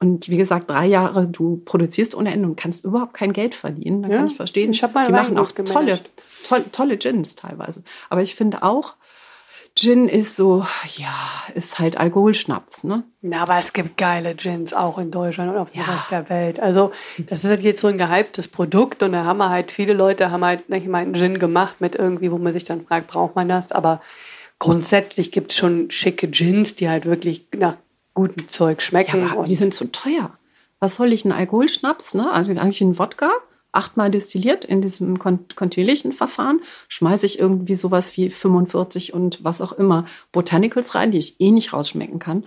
Und 0.00 0.28
wie 0.28 0.36
gesagt, 0.36 0.70
drei 0.70 0.86
Jahre, 0.86 1.26
du 1.26 1.60
produzierst 1.64 2.14
ohne 2.14 2.32
Ende 2.32 2.46
und 2.48 2.56
kannst 2.56 2.84
überhaupt 2.84 3.14
kein 3.14 3.32
Geld 3.32 3.54
verdienen. 3.56 4.02
Da 4.02 4.08
Ja, 4.08 4.16
kann 4.18 4.26
ich 4.28 4.36
verstehen. 4.36 4.70
ich 4.72 4.80
mal 4.82 5.06
Die 5.06 5.12
machen 5.12 5.36
Weingut 5.36 5.58
auch 5.60 5.64
tolle, 5.64 5.98
tolle, 6.46 6.70
tolle 6.70 6.96
Gins 6.98 7.34
teilweise. 7.34 7.82
Aber 8.08 8.22
ich 8.22 8.36
finde 8.36 8.62
auch, 8.62 8.94
Gin 9.74 10.08
ist 10.08 10.34
so, 10.36 10.64
ja, 10.96 11.14
ist 11.54 11.78
halt 11.78 11.98
Alkoholschnaps, 11.98 12.84
ne? 12.84 13.04
Na, 13.22 13.42
aber 13.42 13.58
es 13.58 13.72
gibt 13.72 13.96
geile 13.96 14.34
Gins 14.34 14.72
auch 14.72 14.98
in 14.98 15.10
Deutschland 15.10 15.50
und 15.52 15.56
auf 15.58 15.70
dem 15.72 15.80
Ja. 15.82 15.86
Rest 15.86 16.10
der 16.10 16.28
Welt. 16.28 16.58
Also, 16.60 16.90
das 17.28 17.44
ist 17.44 17.50
halt 17.50 17.62
jetzt 17.62 17.80
so 17.80 17.86
ein 17.88 17.98
gehyptes 17.98 18.48
Produkt 18.48 19.02
und 19.02 19.12
da 19.12 19.24
haben 19.24 19.38
wir 19.38 19.50
halt, 19.50 19.70
viele 19.72 19.92
Leute 19.92 20.30
haben 20.30 20.44
halt 20.44 20.68
nicht 20.68 20.86
mal 20.86 20.98
einen 21.02 21.14
Gin 21.14 21.38
gemacht 21.38 21.80
mit 21.80 21.94
irgendwie, 21.94 22.30
wo 22.32 22.38
man 22.38 22.52
sich 22.52 22.64
dann 22.64 22.84
fragt, 22.86 23.08
braucht 23.08 23.36
man 23.36 23.48
das? 23.48 23.70
Aber 23.72 24.00
grundsätzlich 24.58 25.30
gibt 25.32 25.52
es 25.52 25.56
schon 25.58 25.90
schicke 25.90 26.28
Gins, 26.28 26.74
die 26.74 26.88
halt 26.88 27.04
wirklich 27.06 27.46
nach 27.56 27.76
gutem 28.18 28.48
Zeug 28.48 28.78
Ja, 28.78 28.84
schmecken. 28.86 29.30
aber 29.30 29.40
und 29.40 29.48
die 29.48 29.56
sind 29.56 29.74
zu 29.74 29.86
teuer. 29.90 30.36
Was 30.80 30.96
soll 30.96 31.12
ich, 31.12 31.24
ein 31.24 31.32
Alkoholschnaps, 31.32 32.14
ne? 32.14 32.30
Also 32.32 32.50
eigentlich 32.52 32.80
ein 32.80 32.98
Wodka, 32.98 33.30
achtmal 33.72 34.10
destilliert 34.10 34.64
in 34.64 34.82
diesem 34.82 35.18
kon 35.18 35.40
kontinuierlichen 35.54 36.12
Verfahren, 36.12 36.60
schmeiße 36.88 37.26
ich 37.26 37.38
irgendwie 37.38 37.74
sowas 37.74 38.16
wie 38.16 38.30
45 38.30 39.14
und 39.14 39.42
was 39.44 39.60
auch 39.60 39.72
immer 39.72 40.04
Botanicals 40.32 40.94
rein, 40.94 41.10
die 41.10 41.18
ich 41.18 41.40
eh 41.40 41.50
nicht 41.50 41.72
rausschmecken 41.72 42.18
kann. 42.18 42.44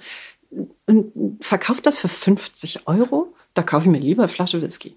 Und 0.86 1.39
verkaufe 1.41 1.82
das 1.82 1.99
für 1.99 2.09
50 2.09 2.88
Euro, 2.88 3.34
da 3.53 3.63
kaufe 3.63 3.86
ich 3.86 3.91
mir 3.91 3.99
lieber 3.99 4.24
eine 4.24 4.30
Flasche 4.30 4.61
Whisky. 4.61 4.95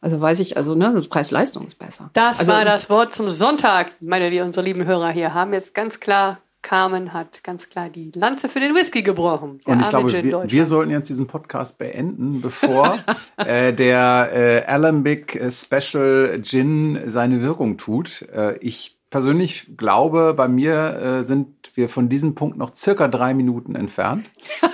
Also 0.00 0.20
weiß 0.20 0.40
ich, 0.40 0.58
also 0.58 0.74
ne, 0.74 1.02
Preis-Leistung 1.08 1.66
ist 1.66 1.78
besser. 1.78 2.10
das 2.12 2.38
also, 2.38 2.52
war 2.52 2.64
das 2.66 2.90
Wort 2.90 3.14
zum 3.14 3.30
Sonntag, 3.30 3.90
meine 4.00 4.30
die 4.30 4.40
unsere 4.40 4.64
lieben 4.64 4.84
Hörer 4.84 5.10
hier 5.10 5.32
haben 5.32 5.54
jetzt 5.54 5.74
ganz 5.74 5.98
klar, 5.98 6.38
Carmen 6.64 7.12
hat 7.12 7.44
ganz 7.44 7.68
klar 7.68 7.88
die 7.90 8.10
Lanze 8.14 8.48
für 8.48 8.58
den 8.58 8.74
Whisky 8.74 9.02
gebrochen. 9.02 9.60
Und 9.64 9.80
ich 9.80 9.88
glaube, 9.90 10.10
wir, 10.10 10.50
wir 10.50 10.64
sollten 10.64 10.90
jetzt 10.90 11.08
diesen 11.08 11.28
Podcast 11.28 11.78
beenden, 11.78 12.40
bevor 12.40 12.98
äh, 13.36 13.72
der 13.72 14.30
äh, 14.32 14.64
Alembic 14.66 15.36
äh, 15.36 15.50
Special 15.50 16.40
Gin 16.42 16.98
seine 17.06 17.42
Wirkung 17.42 17.76
tut. 17.76 18.22
Äh, 18.34 18.58
ich 18.58 18.96
persönlich 19.10 19.76
glaube, 19.76 20.34
bei 20.34 20.48
mir 20.48 21.20
äh, 21.20 21.24
sind 21.24 21.70
wir 21.74 21.88
von 21.88 22.08
diesem 22.08 22.34
Punkt 22.34 22.56
noch 22.56 22.74
circa 22.74 23.06
drei 23.06 23.34
Minuten 23.34 23.76
entfernt. 23.76 24.28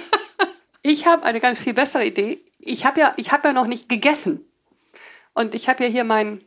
Ich 0.82 1.06
habe 1.06 1.24
eine 1.24 1.40
ganz 1.40 1.58
viel 1.58 1.74
bessere 1.74 2.06
Idee. 2.06 2.40
Ich 2.58 2.86
habe 2.86 3.00
ja, 3.00 3.12
ich 3.18 3.32
habe 3.32 3.48
ja 3.48 3.52
noch 3.52 3.66
nicht 3.66 3.90
gegessen. 3.90 4.40
Und 5.34 5.54
ich 5.54 5.68
habe 5.68 5.84
ja 5.84 5.90
hier 5.90 6.04
mein, 6.04 6.40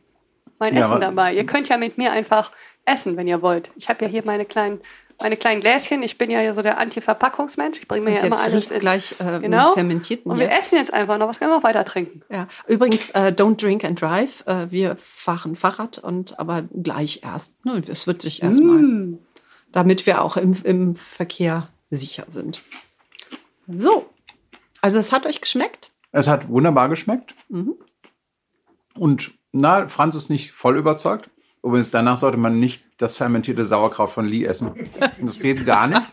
mein 0.58 0.74
Ja, 0.74 0.86
Essen 0.86 1.00
dabei. 1.00 1.36
Ihr 1.36 1.46
könnt 1.46 1.68
ja 1.68 1.78
mit 1.78 1.98
mir 1.98 2.10
einfach 2.10 2.50
essen, 2.84 3.16
wenn 3.16 3.28
ihr 3.28 3.42
wollt. 3.42 3.70
Ich 3.76 3.88
habe 3.88 4.04
ja 4.04 4.10
hier 4.10 4.22
meine 4.26 4.44
kleinen, 4.44 4.80
meine 5.20 5.36
kleinen 5.36 5.60
Gläschen. 5.60 6.02
Ich 6.02 6.18
bin 6.18 6.30
ja 6.30 6.40
hier 6.40 6.54
so 6.54 6.62
der 6.62 6.78
Anti-Verpackungsmensch. 6.78 7.78
Ich 7.80 7.88
bringe 7.88 8.04
mir 8.04 8.10
und 8.12 8.16
ja 8.16 8.22
immer 8.24 8.36
jetzt 8.36 8.44
alles 8.44 8.70
in. 8.70 8.80
gleich 8.80 9.14
äh, 9.20 9.40
Genau. 9.40 9.72
fermentierten 9.74 10.30
Und 10.30 10.38
wir 10.38 10.48
hier. 10.48 10.58
essen 10.58 10.76
jetzt 10.76 10.92
einfach 10.92 11.18
noch. 11.18 11.28
Was 11.28 11.38
können 11.38 11.50
wir 11.52 11.56
auch 11.58 11.62
weiter 11.62 11.84
trinken? 11.84 12.22
Ja. 12.30 12.48
Übrigens, 12.66 13.10
äh, 13.10 13.32
don't 13.36 13.60
drink 13.60 13.84
and 13.84 14.00
drive. 14.00 14.44
Äh, 14.46 14.70
wir 14.70 14.96
fahren 14.96 15.56
Fahrrad 15.56 15.98
und 15.98 16.38
aber 16.38 16.62
gleich 16.62 17.20
erst. 17.22 17.64
Ne, 17.64 17.82
es 17.88 18.06
wird 18.06 18.22
sich 18.22 18.42
erstmal, 18.42 18.76
Mm. 18.78 19.18
damit 19.72 20.06
wir 20.06 20.22
auch 20.22 20.36
im, 20.36 20.54
im 20.64 20.94
Verkehr 20.94 21.68
sicher 21.90 22.24
sind. 22.28 22.62
So. 23.68 24.08
Also 24.80 24.98
es 24.98 25.12
hat 25.12 25.24
euch 25.26 25.40
geschmeckt? 25.40 25.90
Es 26.12 26.28
hat 26.28 26.48
wunderbar 26.48 26.88
geschmeckt. 26.88 27.34
Mhm. 27.48 27.74
Und 28.96 29.32
na, 29.52 29.88
Franz 29.88 30.14
ist 30.14 30.28
nicht 30.30 30.52
voll 30.52 30.76
überzeugt. 30.76 31.30
Übrigens, 31.64 31.90
danach 31.90 32.18
sollte 32.18 32.36
man 32.36 32.60
nicht 32.60 32.84
das 32.98 33.16
fermentierte 33.16 33.64
Sauerkraut 33.64 34.10
von 34.10 34.26
Lee 34.26 34.44
essen. 34.44 34.72
Das 35.20 35.40
geht 35.40 35.64
gar 35.66 35.86
nicht. 35.88 36.02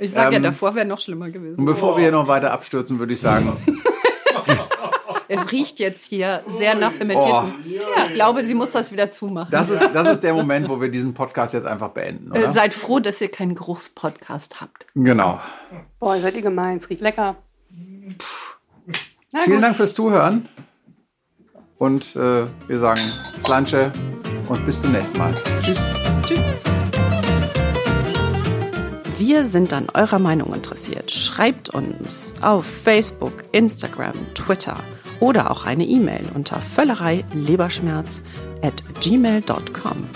Ich 0.00 0.12
sage 0.12 0.36
Ähm, 0.36 0.44
ja, 0.44 0.50
davor 0.50 0.76
wäre 0.76 0.86
noch 0.86 1.00
schlimmer 1.00 1.24
Und 1.24 1.32
gewesen. 1.32 1.64
bevor 1.64 1.96
wir 1.96 2.02
hier 2.02 2.12
noch 2.12 2.28
weiter 2.28 2.52
abstürzen, 2.52 3.00
würde 3.00 3.14
ich 3.14 3.20
sagen, 3.20 3.56
Es 5.26 5.50
riecht 5.52 5.80
jetzt 5.80 6.04
hier 6.06 6.42
sehr 6.46 6.76
nach 6.76 6.92
fermentierten. 6.92 7.52
Ich 7.66 8.12
glaube, 8.14 8.44
sie 8.44 8.54
muss 8.54 8.70
das 8.70 8.92
wieder 8.92 9.10
zumachen. 9.10 9.50
das 9.50 9.70
ist, 9.70 9.82
das 9.92 10.08
ist 10.08 10.20
der 10.22 10.34
Moment, 10.34 10.68
wo 10.68 10.80
wir 10.80 10.88
diesen 10.88 11.14
Podcast 11.14 11.52
jetzt 11.52 11.66
einfach 11.66 11.90
beenden. 11.90 12.32
äh, 12.32 12.52
seid 12.52 12.72
froh, 12.72 13.00
dass 13.00 13.20
ihr 13.20 13.28
keinen 13.28 13.56
Geruchspodcast 13.56 14.60
habt. 14.60 14.86
Genau. 14.94 15.40
Boah, 15.98 16.16
seid 16.18 16.34
ihr 16.36 16.42
gemein. 16.42 16.78
Es 16.78 16.88
riecht 16.88 17.02
lecker. 17.02 17.34
Vielen 17.74 19.56
gut. 19.56 19.62
Dank 19.62 19.76
fürs 19.76 19.94
Zuhören. 19.94 20.48
Und 21.78 22.16
äh, 22.16 22.44
wir 22.66 22.78
sagen 22.78 23.00
Slanche 23.40 23.92
und 24.48 24.64
bis 24.66 24.82
zum 24.82 24.92
nächsten 24.92 25.18
Mal. 25.18 25.32
Tschüss. 25.62 25.86
Wir 29.16 29.44
sind 29.44 29.72
an 29.72 29.88
eurer 29.94 30.18
Meinung 30.18 30.54
interessiert. 30.54 31.10
Schreibt 31.10 31.70
uns 31.70 32.34
auf 32.40 32.64
Facebook, 32.64 33.44
Instagram, 33.52 34.14
Twitter 34.34 34.76
oder 35.20 35.50
auch 35.50 35.66
eine 35.66 35.84
E-Mail 35.84 36.24
unter 36.34 36.60
völlerei 36.60 37.24
leberschmerz 37.34 38.22
at 38.62 38.82
gmail.com. 39.00 40.08